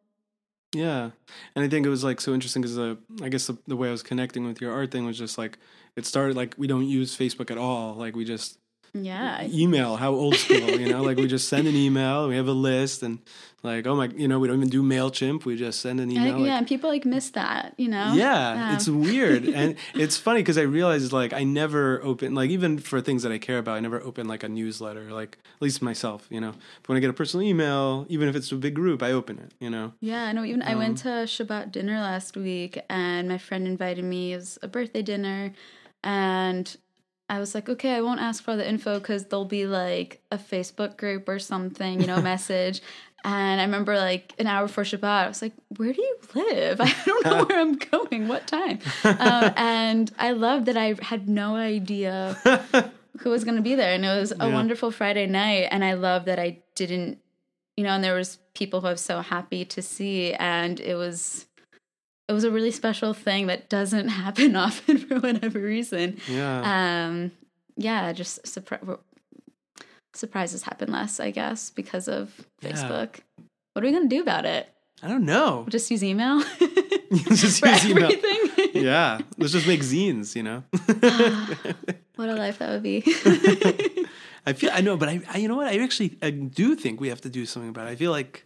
Yeah, 0.74 1.12
and 1.56 1.66
I 1.66 1.68
think 1.68 1.86
it 1.86 1.90
was 1.90 2.04
like 2.04 2.22
so 2.22 2.34
interesting 2.34 2.62
because 2.62 2.80
uh, 2.80 2.96
I 3.22 3.28
guess 3.28 3.48
the, 3.48 3.58
the 3.68 3.76
way 3.76 3.90
I 3.90 3.92
was 3.92 4.04
connecting 4.04 4.46
with 4.46 4.62
your 4.62 4.72
art 4.72 4.92
thing 4.92 5.06
was 5.06 5.18
just 5.18 5.38
like 5.38 5.58
it 5.98 6.06
started 6.06 6.38
like 6.38 6.56
we 6.58 6.68
don't 6.68 6.88
use 6.88 7.18
Facebook 7.18 7.52
at 7.52 7.58
all. 7.58 7.96
Like 7.96 8.16
we 8.16 8.24
just 8.24 8.58
Yeah. 8.94 9.48
email. 9.48 9.96
How 9.96 10.12
old 10.12 10.36
school, 10.36 10.70
you 10.80 10.90
know? 10.90 11.02
like 11.02 11.18
we 11.18 11.28
just 11.28 11.48
send 11.48 11.68
an 11.68 11.76
email. 11.76 12.28
We 12.28 12.36
have 12.36 12.48
a 12.48 12.54
list, 12.54 13.04
and 13.04 13.20
like 13.64 13.86
oh 13.88 13.96
my, 13.96 14.08
you 14.08 14.28
know, 14.28 14.40
we 14.40 14.48
don't 14.48 14.58
even 14.58 14.70
do 14.70 14.84
Mailchimp. 14.84 15.46
We 15.46 15.56
just 15.56 15.80
send 15.82 16.00
an 16.00 16.12
email. 16.12 16.38
like, 16.40 16.46
yeah, 16.48 16.58
and 16.58 16.68
people 16.68 16.90
like 16.90 17.06
miss 17.06 17.30
that, 17.32 17.74
you 17.78 17.88
know? 17.88 18.14
Yeah, 18.16 18.74
it's 18.76 18.90
weird, 18.90 19.46
and 19.46 19.76
it's 19.94 20.18
funny 20.18 20.42
because 20.42 20.58
I 20.58 20.64
realized 20.64 21.14
like 21.14 21.32
I 21.32 21.44
never 21.44 22.02
open 22.04 22.36
like 22.36 22.50
even 22.50 22.80
for 22.80 23.00
things 23.02 23.24
that 23.24 23.32
I 23.32 23.38
care 23.38 23.60
about, 23.60 23.76
I 23.78 23.80
never 23.80 24.02
open 24.02 24.28
like 24.28 24.44
a 24.44 24.50
newsletter. 24.50 25.12
Like 25.12 25.38
at 25.56 25.62
least 25.62 25.82
myself, 25.82 26.28
you 26.30 26.42
know. 26.42 26.52
But 26.82 26.90
when 26.90 26.98
I 26.98 27.00
get 27.02 27.10
a 27.10 27.14
personal 27.14 27.46
email, 27.46 28.06
even 28.10 28.28
if 28.28 28.36
it's 28.36 28.52
a 28.52 28.56
big 28.56 28.74
group, 28.74 29.02
I 29.02 29.12
open 29.12 29.38
it. 29.40 29.54
You 29.60 29.70
know. 29.70 29.94
Yeah, 30.02 30.24
I 30.26 30.32
know. 30.34 30.44
Even 30.44 30.62
I 30.64 30.74
Um, 30.74 30.80
went 30.80 30.98
to 31.00 31.10
Shabbat 31.28 31.72
dinner 31.72 32.00
last 32.02 32.36
week, 32.36 32.80
and 32.90 33.30
my 33.30 33.38
friend 33.38 33.66
invited 33.68 34.04
me. 34.04 34.34
It 34.34 34.38
was 34.38 34.60
a 34.62 34.68
birthday 34.68 35.02
dinner, 35.04 35.54
and 36.04 36.76
I 37.32 37.40
was 37.40 37.56
like, 37.56 37.70
okay, 37.70 37.96
I 37.96 38.02
won't 38.02 38.20
ask 38.20 38.44
for 38.44 38.56
the 38.56 38.68
info 38.68 39.00
because 39.00 39.26
there'll 39.26 39.46
be 39.46 39.66
like 39.66 40.22
a 40.32 40.38
Facebook 40.38 40.98
group 40.98 41.28
or 41.30 41.40
something, 41.40 42.02
you 42.02 42.06
know, 42.08 42.22
message. 42.34 42.82
And 43.24 43.62
I 43.62 43.64
remember 43.64 43.96
like 43.98 44.34
an 44.40 44.48
hour 44.48 44.68
before 44.68 44.84
Shabbat, 44.84 45.04
I 45.04 45.28
was 45.28 45.42
like, 45.42 45.54
where 45.78 45.94
do 45.94 46.02
you 46.02 46.18
live? 46.36 46.82
I 46.88 46.94
don't 47.06 47.26
know 47.26 47.46
where 47.50 47.60
I'm 47.60 47.76
going. 47.78 48.28
What 48.28 48.48
time? 48.48 48.80
Um, 49.06 49.54
and 49.56 50.12
I 50.20 50.32
loved 50.32 50.66
that 50.66 50.76
I 50.78 50.96
had 51.02 51.30
no 51.30 51.56
idea 51.56 52.38
who 53.20 53.30
was 53.30 53.44
going 53.44 53.58
to 53.58 53.62
be 53.62 53.76
there. 53.76 53.94
And 53.94 54.04
it 54.06 54.20
was 54.20 54.32
a 54.34 54.48
Yeah. 54.48 54.54
wonderful 54.54 54.92
Friday 54.92 55.28
night. 55.28 55.68
And 55.72 55.86
I 55.86 55.94
love 55.94 56.26
that 56.26 56.40
I 56.40 56.60
didn't, 56.76 57.20
you 57.78 57.84
know, 57.86 57.92
and 57.92 58.04
there 58.04 58.16
was 58.16 58.40
people 58.56 58.82
who 58.82 58.88
I 58.88 58.92
was 58.92 59.02
so 59.02 59.22
happy 59.22 59.64
to 59.66 59.82
see. 59.82 60.34
And 60.34 60.80
it 60.80 60.96
was, 60.96 61.46
it 62.32 62.34
was 62.34 62.46
a 62.46 62.52
really 62.52 62.72
special 62.72 63.14
thing 63.14 63.48
that 63.48 63.68
doesn't 63.70 64.08
happen 64.24 64.56
often 64.56 64.98
for 65.00 65.20
whatever 65.20 65.60
reason. 65.60 66.18
Yeah. 66.30 66.62
Um, 67.08 67.32
yeah, 67.76 68.14
just 68.14 68.44
surpri- 68.44 68.98
surprises 70.14 70.64
happen 70.64 70.92
less, 70.92 71.20
I 71.20 71.32
guess, 71.32 71.70
because 71.70 72.08
of 72.08 72.32
Yeah. 72.62 72.72
Facebook. 72.72 73.20
What 73.74 73.84
are 73.84 73.88
we 73.88 73.92
going 73.92 74.08
to 74.10 74.16
do 74.16 74.22
about 74.22 74.46
it? 74.46 74.70
I 75.04 75.10
don't 75.10 75.26
know. 75.26 75.66
Just 75.68 75.92
use 75.92 76.04
email? 76.04 76.42
Just 77.12 77.62
use 77.66 77.86
email. 77.86 78.12
yeah, 78.74 79.20
let's 79.38 79.52
just 79.52 79.68
make 79.68 79.82
zines. 79.82 80.36
You 80.36 80.44
know. 80.44 80.64
What 82.16 82.30
a 82.30 82.36
life 82.36 82.60
that 82.60 82.70
would 82.70 82.84
be. 82.84 83.02
I 84.46 84.54
feel 84.54 84.70
I 84.72 84.82
know, 84.82 84.96
but 84.96 85.10
I, 85.10 85.22
I 85.28 85.38
you 85.40 85.48
know 85.48 85.56
what 85.56 85.68
I 85.68 85.80
actually 85.80 86.18
I 86.22 86.30
do 86.30 86.76
think 86.76 87.02
we 87.02 87.10
have 87.10 87.22
to 87.22 87.30
do 87.30 87.46
something 87.48 87.70
about 87.70 87.88
it. 87.88 87.92
I 87.92 87.96
feel 87.96 88.12
like 88.12 88.46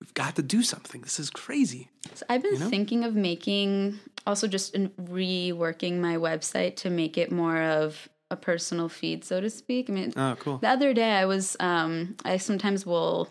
we've 0.00 0.14
got 0.14 0.36
to 0.36 0.42
do 0.42 0.62
something. 0.62 1.00
This 1.02 1.18
is 1.18 1.30
crazy. 1.30 1.90
So 2.14 2.24
I've 2.28 2.42
been 2.42 2.54
You 2.54 2.58
know? 2.60 2.68
thinking 2.70 3.04
of 3.04 3.14
making 3.14 3.98
also 4.26 4.46
just 4.48 4.74
in 4.74 4.90
reworking 4.90 5.98
my 6.00 6.16
website 6.16 6.76
to 6.76 6.90
make 6.90 7.16
it 7.18 7.30
more 7.32 7.60
of 7.62 8.08
a 8.30 8.36
personal 8.36 8.88
feed, 8.88 9.24
so 9.24 9.40
to 9.40 9.48
speak. 9.48 9.88
I 9.88 9.92
mean, 9.92 10.12
Oh, 10.16 10.36
cool. 10.40 10.58
the 10.58 10.68
other 10.68 10.92
day 10.92 11.12
I 11.12 11.26
was 11.26 11.56
um 11.60 12.16
I 12.24 12.38
sometimes 12.38 12.84
will 12.84 13.28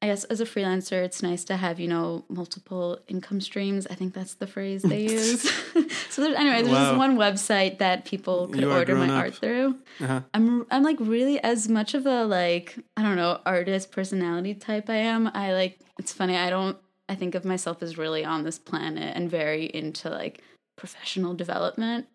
I 0.00 0.06
guess 0.06 0.24
as 0.24 0.40
a 0.40 0.44
freelancer 0.44 1.04
it's 1.04 1.22
nice 1.22 1.42
to 1.44 1.56
have, 1.56 1.80
you 1.80 1.88
know, 1.88 2.24
multiple 2.28 2.98
income 3.08 3.40
streams. 3.40 3.86
I 3.88 3.94
think 3.94 4.14
that's 4.14 4.34
the 4.34 4.46
phrase 4.46 4.82
they 4.82 5.02
use. 5.10 5.42
so 6.10 6.22
there's 6.22 6.36
anyway, 6.36 6.62
there's 6.62 6.68
Wow. 6.68 6.90
this 6.92 6.98
one 6.98 7.16
website 7.16 7.78
that 7.78 8.04
people 8.04 8.48
could 8.48 8.64
order 8.64 8.94
my 8.94 9.06
up. 9.06 9.10
art 9.22 9.34
through. 9.34 9.76
Uh-huh. 10.00 10.20
I'm 10.34 10.66
I'm 10.70 10.82
like 10.84 10.98
really 11.00 11.40
as 11.42 11.68
much 11.68 11.94
of 11.94 12.06
a 12.06 12.24
like 12.24 12.76
I 12.96 13.02
don't 13.02 13.16
know 13.16 13.40
artist 13.44 13.90
personality 13.90 14.54
type 14.54 14.88
I 14.88 14.96
am. 14.96 15.30
I 15.34 15.52
like 15.52 15.80
it's 15.98 16.12
funny. 16.12 16.36
I 16.36 16.48
don't. 16.50 16.76
I 17.08 17.14
think 17.14 17.34
of 17.34 17.44
myself 17.44 17.82
as 17.82 17.96
really 17.98 18.24
on 18.24 18.44
this 18.44 18.58
planet 18.58 19.16
and 19.16 19.30
very 19.30 19.64
into 19.64 20.10
like 20.10 20.42
professional 20.76 21.34
development. 21.34 22.06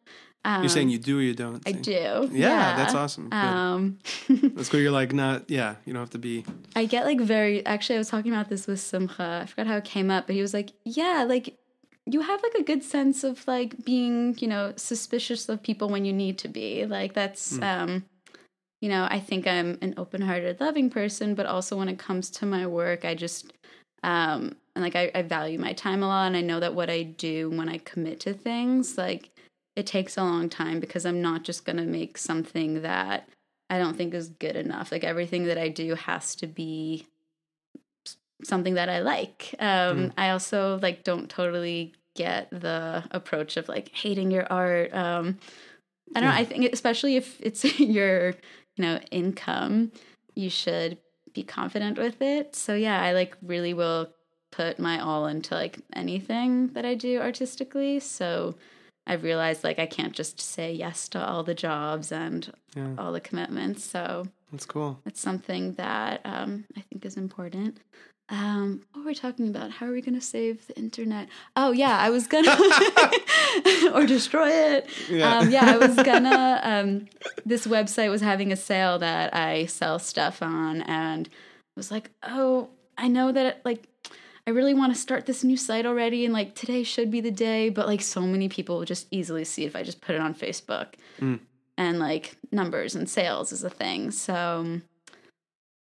Um, 0.45 0.61
You're 0.61 0.69
saying 0.69 0.89
you 0.89 0.97
do 0.97 1.19
or 1.19 1.21
you 1.21 1.33
don't? 1.33 1.61
I 1.65 1.71
do. 1.71 2.29
Yeah, 2.31 2.75
that's 2.75 2.93
awesome. 2.93 3.29
Um, 3.31 3.99
That's 4.27 4.67
cool. 4.69 4.81
You're 4.81 4.91
like 4.91 5.13
not. 5.13 5.49
Yeah, 5.49 5.75
you 5.85 5.93
don't 5.93 6.01
have 6.01 6.09
to 6.11 6.17
be. 6.19 6.43
I 6.75 6.85
get 6.85 7.05
like 7.05 7.21
very. 7.21 7.65
Actually, 7.65 7.95
I 7.95 7.99
was 7.99 8.09
talking 8.09 8.31
about 8.33 8.49
this 8.49 8.67
with 8.67 8.79
Simcha. 8.81 9.41
I 9.43 9.45
forgot 9.45 9.67
how 9.67 9.77
it 9.77 9.85
came 9.85 10.11
up, 10.11 10.27
but 10.27 10.35
he 10.35 10.41
was 10.41 10.53
like, 10.53 10.71
"Yeah, 10.83 11.25
like." 11.27 11.57
You 12.05 12.19
have 12.19 12.43
like 12.43 12.55
a 12.55 12.63
good 12.63 12.83
sense 12.83 13.23
of 13.23 13.47
like 13.47 13.85
being, 13.85 14.35
you 14.37 14.47
know, 14.49 14.73
suspicious 14.75 15.47
of 15.47 15.63
people 15.63 15.87
when 15.87 16.03
you 16.03 16.11
need 16.11 16.37
to 16.39 16.49
be. 16.49 16.85
Like 16.85 17.13
that's 17.13 17.55
Hmm. 17.55 17.63
um 17.63 18.03
you 18.81 18.89
know, 18.89 19.07
I 19.09 19.21
think 19.21 19.47
I'm 19.47 19.77
an 19.81 19.93
open-hearted, 19.95 20.59
loving 20.59 20.89
person, 20.89 21.33
but 21.33 21.45
also 21.45 21.77
when 21.77 21.87
it 21.87 21.97
comes 21.97 22.29
to 22.31 22.45
my 22.45 22.67
work, 22.67 23.05
I 23.05 23.15
just 23.15 23.53
um 24.03 24.57
and 24.75 24.83
like 24.83 24.97
I, 24.97 25.11
I 25.15 25.21
value 25.21 25.57
my 25.57 25.71
time 25.71 26.03
a 26.03 26.07
lot 26.07 26.27
and 26.27 26.35
I 26.35 26.41
know 26.41 26.59
that 26.59 26.75
what 26.75 26.89
I 26.89 27.03
do 27.03 27.49
when 27.51 27.69
I 27.69 27.77
commit 27.77 28.19
to 28.21 28.33
things, 28.33 28.97
like 28.97 29.29
it 29.75 29.85
takes 29.85 30.17
a 30.17 30.23
long 30.23 30.49
time 30.49 30.79
because 30.79 31.05
I'm 31.05 31.21
not 31.21 31.43
just 31.43 31.65
gonna 31.65 31.83
make 31.85 32.17
something 32.17 32.81
that 32.81 33.27
I 33.69 33.79
don't 33.79 33.97
think 33.97 34.13
is 34.13 34.29
good 34.29 34.55
enough. 34.55 34.91
Like 34.91 35.03
everything 35.03 35.45
that 35.45 35.57
I 35.57 35.69
do 35.69 35.95
has 35.95 36.35
to 36.35 36.47
be 36.47 37.07
something 38.43 38.75
that 38.75 38.89
I 38.89 38.99
like. 38.99 39.55
Um 39.59 40.13
I 40.17 40.29
also 40.29 40.79
like 40.81 41.03
don't 41.03 41.29
totally 41.29 41.93
get 42.15 42.49
the 42.51 43.03
approach 43.11 43.57
of 43.57 43.67
like 43.67 43.89
hating 43.89 44.31
your 44.31 44.45
art. 44.51 44.93
Um 44.93 45.39
I 46.15 46.19
don't 46.19 46.29
know, 46.29 46.35
I 46.35 46.45
think 46.45 46.71
especially 46.71 47.15
if 47.15 47.39
it's 47.41 47.63
your, 47.79 48.29
you 48.75 48.81
know, 48.81 48.99
income, 49.09 49.91
you 50.35 50.49
should 50.49 50.97
be 51.33 51.43
confident 51.43 51.97
with 51.97 52.21
it. 52.21 52.55
So 52.55 52.75
yeah, 52.75 53.01
I 53.01 53.13
like 53.13 53.35
really 53.41 53.73
will 53.73 54.09
put 54.51 54.77
my 54.77 54.99
all 54.99 55.25
into 55.25 55.55
like 55.55 55.79
anything 55.93 56.67
that 56.73 56.85
I 56.85 56.93
do 56.93 57.19
artistically. 57.19 57.99
So 57.99 58.55
I've 59.05 59.23
realized 59.23 59.63
like 59.63 59.79
I 59.79 59.85
can't 59.85 60.13
just 60.13 60.39
say 60.39 60.71
yes 60.73 61.09
to 61.09 61.25
all 61.25 61.43
the 61.43 61.53
jobs 61.55 62.11
and 62.11 62.51
Yeah, 62.75 62.93
all 62.97 63.11
the 63.11 63.19
commitments. 63.19 63.83
So 63.83 64.25
that's 64.51 64.65
cool. 64.65 64.99
it's 65.05 65.19
something 65.19 65.73
that 65.73 66.21
um, 66.25 66.65
I 66.77 66.81
think 66.81 67.05
is 67.05 67.17
important. 67.17 67.77
Um, 68.29 68.81
what 68.93 69.01
were 69.01 69.07
we 69.09 69.15
talking 69.15 69.49
about? 69.49 69.69
How 69.71 69.85
are 69.87 69.91
we 69.91 70.01
going 70.01 70.15
to 70.15 70.21
save 70.25 70.65
the 70.67 70.75
internet? 70.77 71.27
Oh 71.57 71.71
yeah, 71.73 71.97
I 71.97 72.09
was 72.09 72.25
gonna 72.27 72.55
or 73.93 74.05
destroy 74.05 74.49
it. 74.49 74.87
Yeah. 75.09 75.37
Um, 75.39 75.49
yeah, 75.51 75.65
I 75.65 75.77
was 75.77 75.95
gonna. 75.97 76.59
Um, 76.63 77.07
this 77.45 77.67
website 77.67 78.09
was 78.09 78.21
having 78.21 78.51
a 78.51 78.55
sale 78.55 78.97
that 78.99 79.35
I 79.35 79.65
sell 79.65 79.99
stuff 79.99 80.41
on, 80.41 80.81
and 80.83 81.27
I 81.27 81.75
was 81.75 81.91
like, 81.91 82.11
oh, 82.23 82.69
I 82.97 83.07
know 83.09 83.31
that 83.33 83.61
like 83.65 83.87
I 84.45 84.51
really 84.51 84.73
want 84.73 84.93
to 84.93 84.99
start 84.99 85.25
this 85.25 85.43
new 85.43 85.55
site 85.57 85.85
already, 85.85 86.25
and 86.25 86.33
like 86.33 86.53
today 86.55 86.83
should 86.83 87.09
be 87.09 87.21
the 87.21 87.31
day, 87.31 87.69
but 87.69 87.87
like 87.87 88.01
so 88.01 88.21
many 88.21 88.49
people 88.49 88.77
will 88.77 88.85
just 88.85 89.07
easily 89.11 89.45
see 89.45 89.63
it 89.63 89.67
if 89.67 89.75
I 89.75 89.83
just 89.83 90.01
put 90.01 90.15
it 90.15 90.21
on 90.21 90.33
Facebook, 90.35 90.87
Mm. 91.19 91.39
and 91.77 91.99
like 91.99 92.35
numbers 92.51 92.95
and 92.95 93.09
sales 93.09 93.51
is 93.53 93.63
a 93.63 93.69
thing. 93.69 94.11
So 94.11 94.81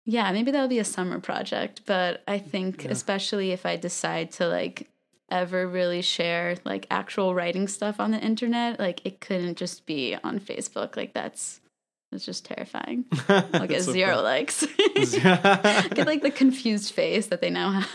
yeah, 0.05 0.31
maybe 0.31 0.51
that'll 0.51 0.67
be 0.67 0.79
a 0.79 0.83
summer 0.85 1.19
project, 1.19 1.81
but 1.85 2.21
I 2.27 2.37
think 2.37 2.83
Yeah. 2.83 2.91
especially 2.91 3.51
if 3.51 3.65
I 3.65 3.75
decide 3.77 4.31
to 4.33 4.47
like 4.47 4.89
ever 5.31 5.67
really 5.67 6.01
share 6.03 6.57
like 6.65 6.85
actual 6.91 7.33
writing 7.33 7.67
stuff 7.67 7.99
on 7.99 8.11
the 8.11 8.19
internet, 8.19 8.79
like 8.79 9.01
it 9.05 9.19
couldn't 9.19 9.57
just 9.57 9.85
be 9.87 10.15
on 10.23 10.39
Facebook. 10.39 10.95
Like 10.95 11.13
that's 11.13 11.59
that's 12.13 12.25
just 12.25 12.45
terrifying. 12.45 13.05
I'll 13.27 13.67
get 13.67 13.81
zero 13.81 14.21
likes. 14.21 14.65
get 14.95 16.05
like 16.07 16.21
the 16.21 16.31
confused 16.33 16.93
face 16.93 17.27
that 17.27 17.41
they 17.41 17.49
now 17.49 17.71
have. 17.81 17.89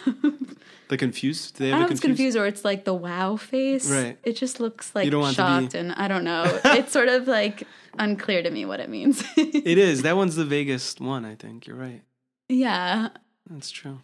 the 0.88 0.96
confused. 0.98 1.56
Do 1.56 1.64
they 1.64 1.72
I 1.72 1.78
have 1.78 1.78
don't 1.78 1.80
know 1.80 1.84
if 1.86 1.90
it's 1.92 2.00
confused? 2.00 2.18
confused 2.18 2.36
or 2.36 2.46
it's 2.46 2.64
like 2.64 2.84
the 2.84 2.94
wow 2.94 3.36
face. 3.36 3.90
Right. 3.90 4.18
It 4.24 4.34
just 4.36 4.60
looks 4.60 4.94
like 4.94 5.04
You 5.06 5.10
don't 5.10 5.20
want 5.22 5.36
to 5.36 5.42
be- 5.42 5.46
shocked 5.46 5.74
and 5.74 5.92
I 5.92 6.08
don't 6.08 6.24
know. 6.24 6.44
it's 6.64 6.92
sort 6.92 7.08
of 7.08 7.26
like 7.26 7.62
unclear 7.98 8.42
to 8.42 8.50
me 8.50 8.64
what 8.66 8.80
it 8.80 8.88
means. 8.90 9.24
It 9.36 9.78
is. 9.78 10.02
That 10.02 10.16
one's 10.16 10.36
the 10.36 10.44
vaguest 10.44 11.00
one. 11.00 11.24
I 11.24 11.34
think 11.36 11.66
you're 11.66 11.76
right. 11.76 12.02
yeah. 12.48 13.08
That's 13.48 13.70
true. 13.70 14.00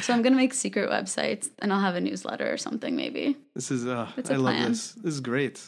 so 0.00 0.12
I'm 0.14 0.22
gonna 0.22 0.36
make 0.36 0.54
secret 0.54 0.90
websites 0.90 1.50
and 1.58 1.72
I'll 1.72 1.80
have 1.80 1.94
a 1.96 2.00
newsletter 2.00 2.50
or 2.50 2.56
something 2.56 2.96
maybe. 2.96 3.36
This 3.54 3.70
is. 3.70 3.86
Uh, 3.86 4.10
It's 4.16 4.30
a 4.30 4.34
I 4.34 4.36
love 4.36 4.54
plan. 4.54 4.70
this. 4.72 4.92
This 4.92 5.14
is 5.14 5.20
great. 5.20 5.60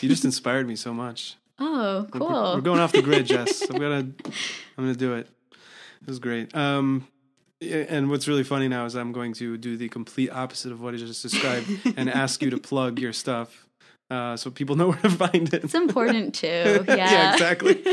You 0.00 0.08
just 0.08 0.24
inspired 0.24 0.66
me 0.66 0.76
so 0.76 0.92
much. 0.92 1.36
Oh, 1.58 2.00
We're- 2.00 2.08
cool. 2.12 2.54
We're, 2.54 2.60
going 2.60 2.80
off 2.80 2.92
the 2.92 3.02
grid, 3.02 3.26
Jess. 3.26 3.62
I'm 3.70 3.78
gonna, 3.78 3.96
I'm 3.96 4.84
gonna 4.84 4.94
do 4.94 5.14
it. 5.14 5.28
It 5.52 6.08
was 6.08 6.18
great. 6.18 6.54
Um, 6.56 7.06
and 7.60 8.10
what's 8.10 8.26
really 8.26 8.42
funny 8.42 8.66
now 8.68 8.86
is 8.86 8.96
I'm 8.96 9.12
going 9.12 9.34
to 9.34 9.56
do 9.56 9.76
the 9.76 9.88
complete 9.88 10.30
opposite 10.30 10.72
of 10.72 10.82
what 10.82 10.94
I 10.94 10.96
just 10.96 11.22
described 11.22 11.68
and 11.96 12.10
ask 12.22 12.42
you 12.42 12.50
to 12.50 12.58
plug 12.58 12.98
your 12.98 13.12
stuff, 13.12 13.68
uh, 14.10 14.36
so 14.36 14.50
people 14.50 14.74
know 14.74 14.88
where 14.90 14.98
to 14.98 15.10
find 15.10 15.54
it. 15.54 15.62
It's 15.62 15.74
important 15.74 16.34
too. 16.34 16.84
Yeah. 16.88 16.96
yeah, 16.96 17.32
exactly. 17.32 17.84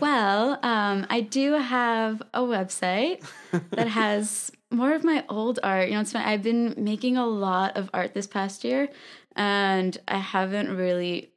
Well, 0.00 0.58
um, 0.64 1.06
I 1.08 1.20
do 1.20 1.52
have 1.52 2.22
a 2.34 2.40
website 2.40 3.24
that 3.70 3.86
has 3.86 4.50
more 4.72 4.94
of 4.94 5.04
my 5.04 5.24
old 5.28 5.60
art. 5.62 5.88
You 5.88 5.94
know, 5.94 6.00
it's 6.00 6.12
fun. 6.12 6.22
I've 6.22 6.42
been 6.42 6.74
making 6.76 7.16
a 7.16 7.26
lot 7.26 7.76
of 7.76 7.88
art 7.94 8.14
this 8.14 8.26
past 8.26 8.64
year, 8.64 8.88
and 9.36 9.96
I 10.08 10.18
haven't 10.18 10.74
really. 10.76 11.30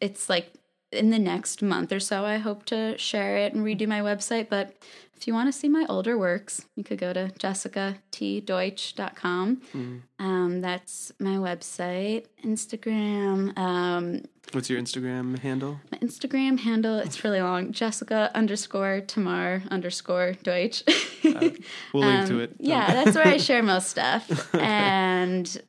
It's 0.00 0.28
like 0.28 0.52
in 0.90 1.10
the 1.10 1.18
next 1.18 1.62
month 1.62 1.92
or 1.92 2.00
so, 2.00 2.24
I 2.24 2.38
hope 2.38 2.64
to 2.66 2.96
share 2.98 3.36
it 3.38 3.54
and 3.54 3.64
redo 3.64 3.86
my 3.88 4.00
website. 4.00 4.48
But 4.50 4.74
if 5.16 5.26
you 5.26 5.32
want 5.34 5.52
to 5.52 5.58
see 5.58 5.68
my 5.68 5.86
older 5.88 6.16
works, 6.18 6.64
you 6.76 6.84
could 6.84 6.98
go 6.98 7.12
to 7.12 7.28
jessicatdeutsch.com. 7.38 9.56
Mm-hmm. 9.56 9.96
Um, 10.24 10.60
that's 10.60 11.12
my 11.18 11.36
website. 11.36 12.26
Instagram. 12.44 13.56
Um, 13.58 14.22
What's 14.52 14.68
your 14.68 14.80
Instagram 14.80 15.38
handle? 15.38 15.80
my 15.90 15.98
Instagram 15.98 16.58
handle, 16.58 16.98
it's 16.98 17.24
really 17.24 17.40
long. 17.40 17.72
Jessica 17.72 18.30
underscore 18.34 19.00
Tamar 19.06 19.62
underscore 19.70 20.34
Deutsch. 20.42 20.82
We'll 21.22 21.32
link 21.32 21.64
to 21.92 21.92
Um, 22.34 22.40
it. 22.40 22.54
Yeah, 22.58 22.92
that's 22.92 23.16
where 23.16 23.26
I 23.26 23.36
share 23.36 23.62
most 23.72 23.88
stuff. 23.88 24.52
And 24.54 25.62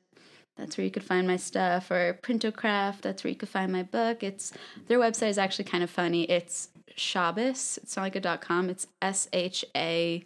that's 0.57 0.77
where 0.77 0.85
you 0.85 0.91
could 0.91 1.03
find 1.03 1.27
my 1.27 1.37
stuff 1.37 1.89
or 1.89 2.19
Print-O-Craft. 2.21 3.01
That's 3.01 3.23
where 3.23 3.29
you 3.29 3.37
could 3.37 3.49
find 3.49 3.71
my 3.71 3.83
book. 3.83 4.23
It's 4.23 4.53
their 4.87 4.99
website 4.99 5.29
is 5.29 5.37
actually 5.37 5.65
kind 5.65 5.83
of 5.83 5.89
funny. 5.89 6.23
It's 6.23 6.69
Shabbos. 6.95 7.79
It's 7.81 7.95
not 7.95 8.03
like 8.03 8.15
a 8.15 8.19
dot 8.19 8.41
com. 8.41 8.69
It's 8.69 8.87
S 9.01 9.27
H 9.33 9.65
A 9.75 10.23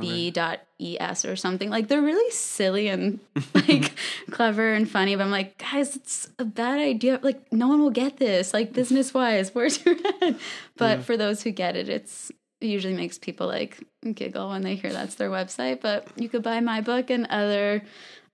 B 0.00 0.30
dot 0.30 0.60
E 0.80 0.96
S 0.98 1.24
or 1.24 1.36
something. 1.36 1.70
Like 1.70 1.88
they're 1.88 2.02
really 2.02 2.30
silly 2.30 2.88
and 2.88 3.20
like 3.54 3.92
clever 4.30 4.72
and 4.72 4.88
funny. 4.88 5.16
But 5.16 5.24
I'm 5.24 5.30
like, 5.30 5.58
guys, 5.58 5.96
it's 5.96 6.28
a 6.38 6.44
bad 6.44 6.78
idea. 6.78 7.20
Like 7.22 7.52
no 7.52 7.68
one 7.68 7.80
will 7.80 7.90
get 7.90 8.18
this. 8.18 8.52
Like 8.54 8.72
business 8.72 9.12
wise, 9.12 9.54
where's 9.54 9.84
your 9.84 9.96
head? 10.20 10.38
But 10.76 11.02
for 11.02 11.16
those 11.16 11.42
who 11.42 11.50
get 11.50 11.76
it, 11.76 11.88
it's 11.88 12.30
it 12.60 12.66
usually 12.68 12.94
makes 12.94 13.18
people 13.18 13.46
like 13.46 13.78
giggle 14.14 14.50
when 14.50 14.62
they 14.62 14.76
hear 14.76 14.92
that's 14.92 15.16
their 15.16 15.30
website. 15.30 15.80
But 15.80 16.06
you 16.16 16.28
could 16.28 16.42
buy 16.42 16.60
my 16.60 16.80
book 16.80 17.10
and 17.10 17.26
other 17.26 17.82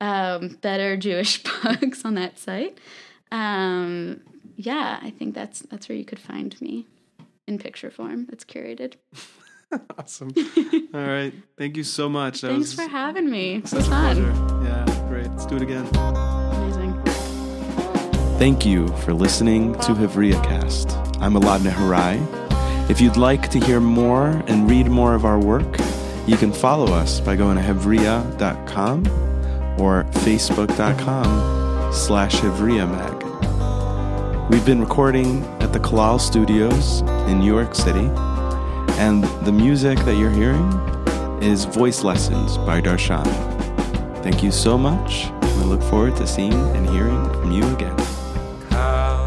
um, 0.01 0.59
better 0.61 0.97
Jewish 0.97 1.43
books 1.63 2.05
on 2.05 2.15
that 2.15 2.39
site. 2.39 2.79
Um, 3.33 4.21
yeah, 4.57 4.99
I 5.03 5.11
think 5.11 5.35
that's 5.35 5.61
that's 5.61 5.89
where 5.89 5.97
you 5.97 6.05
could 6.05 6.19
find 6.19 6.61
me 6.61 6.87
in 7.47 7.59
picture 7.59 7.91
form. 7.91 8.29
It's 8.33 8.45
curated. 8.45 8.95
Awesome. 9.97 10.33
All 10.93 11.01
right. 11.01 11.33
Thank 11.57 11.77
you 11.77 11.85
so 11.85 12.09
much. 12.09 12.41
That 12.41 12.49
Thanks 12.49 12.75
was 12.75 12.75
for 12.75 12.91
having 12.91 13.31
me. 13.31 13.55
It 13.57 13.73
was 13.73 13.87
fun. 13.87 14.17
pleasure. 14.17 14.65
Yeah, 14.65 15.09
great. 15.09 15.29
Let's 15.29 15.47
do 15.47 15.55
it 15.55 15.63
again. 15.63 15.87
Amazing. 15.95 17.01
Thank 18.37 18.67
you 18.67 18.89
for 19.05 19.15
listening 19.15 19.75
to 19.75 19.93
HevriaCast. 19.93 21.19
I'm 21.21 21.35
Elad 21.35 21.61
Nehorai. 21.61 22.91
If 22.91 23.01
you'd 23.01 23.17
like 23.17 23.49
to 23.51 23.61
hear 23.61 23.79
more 23.79 24.43
and 24.49 24.69
read 24.69 24.89
more 24.89 25.15
of 25.15 25.25
our 25.25 25.39
work, 25.39 25.79
you 26.27 26.37
can 26.37 26.53
follow 26.53 26.93
us 26.93 27.21
by 27.21 27.37
going 27.37 27.57
to 27.57 27.63
hevria.com 27.63 29.30
or 29.79 30.05
facebook.com 30.25 31.93
slash 31.93 32.37
hevriamag. 32.37 33.21
We've 34.51 34.67
been 34.67 34.81
recording 34.81 35.45
at 35.61 35.73
the 35.73 35.79
Kalal 35.79 36.21
Studios 36.21 37.03
in 37.29 37.41
New 37.41 37.47
York 37.47 37.75
City, 37.75 38.11
and 38.99 39.25
the 39.45 39.53
music 39.53 39.99
that 40.01 40.17
you're 40.17 40.31
hearing 40.31 40.71
is 41.43 41.65
Voice 41.65 42.03
Lessons 42.03 42.59
by 42.59 42.81
Darshan. 42.81 43.25
Thank 44.23 44.43
you 44.43 44.51
so 44.51 44.77
much. 44.77 45.31
We 45.57 45.65
look 45.65 45.83
forward 45.85 46.17
to 46.17 46.27
seeing 46.27 46.53
and 46.53 46.89
hearing 46.89 47.25
from 47.31 47.53
you 47.53 47.65
again. 47.75 47.97
Kal, 48.69 49.27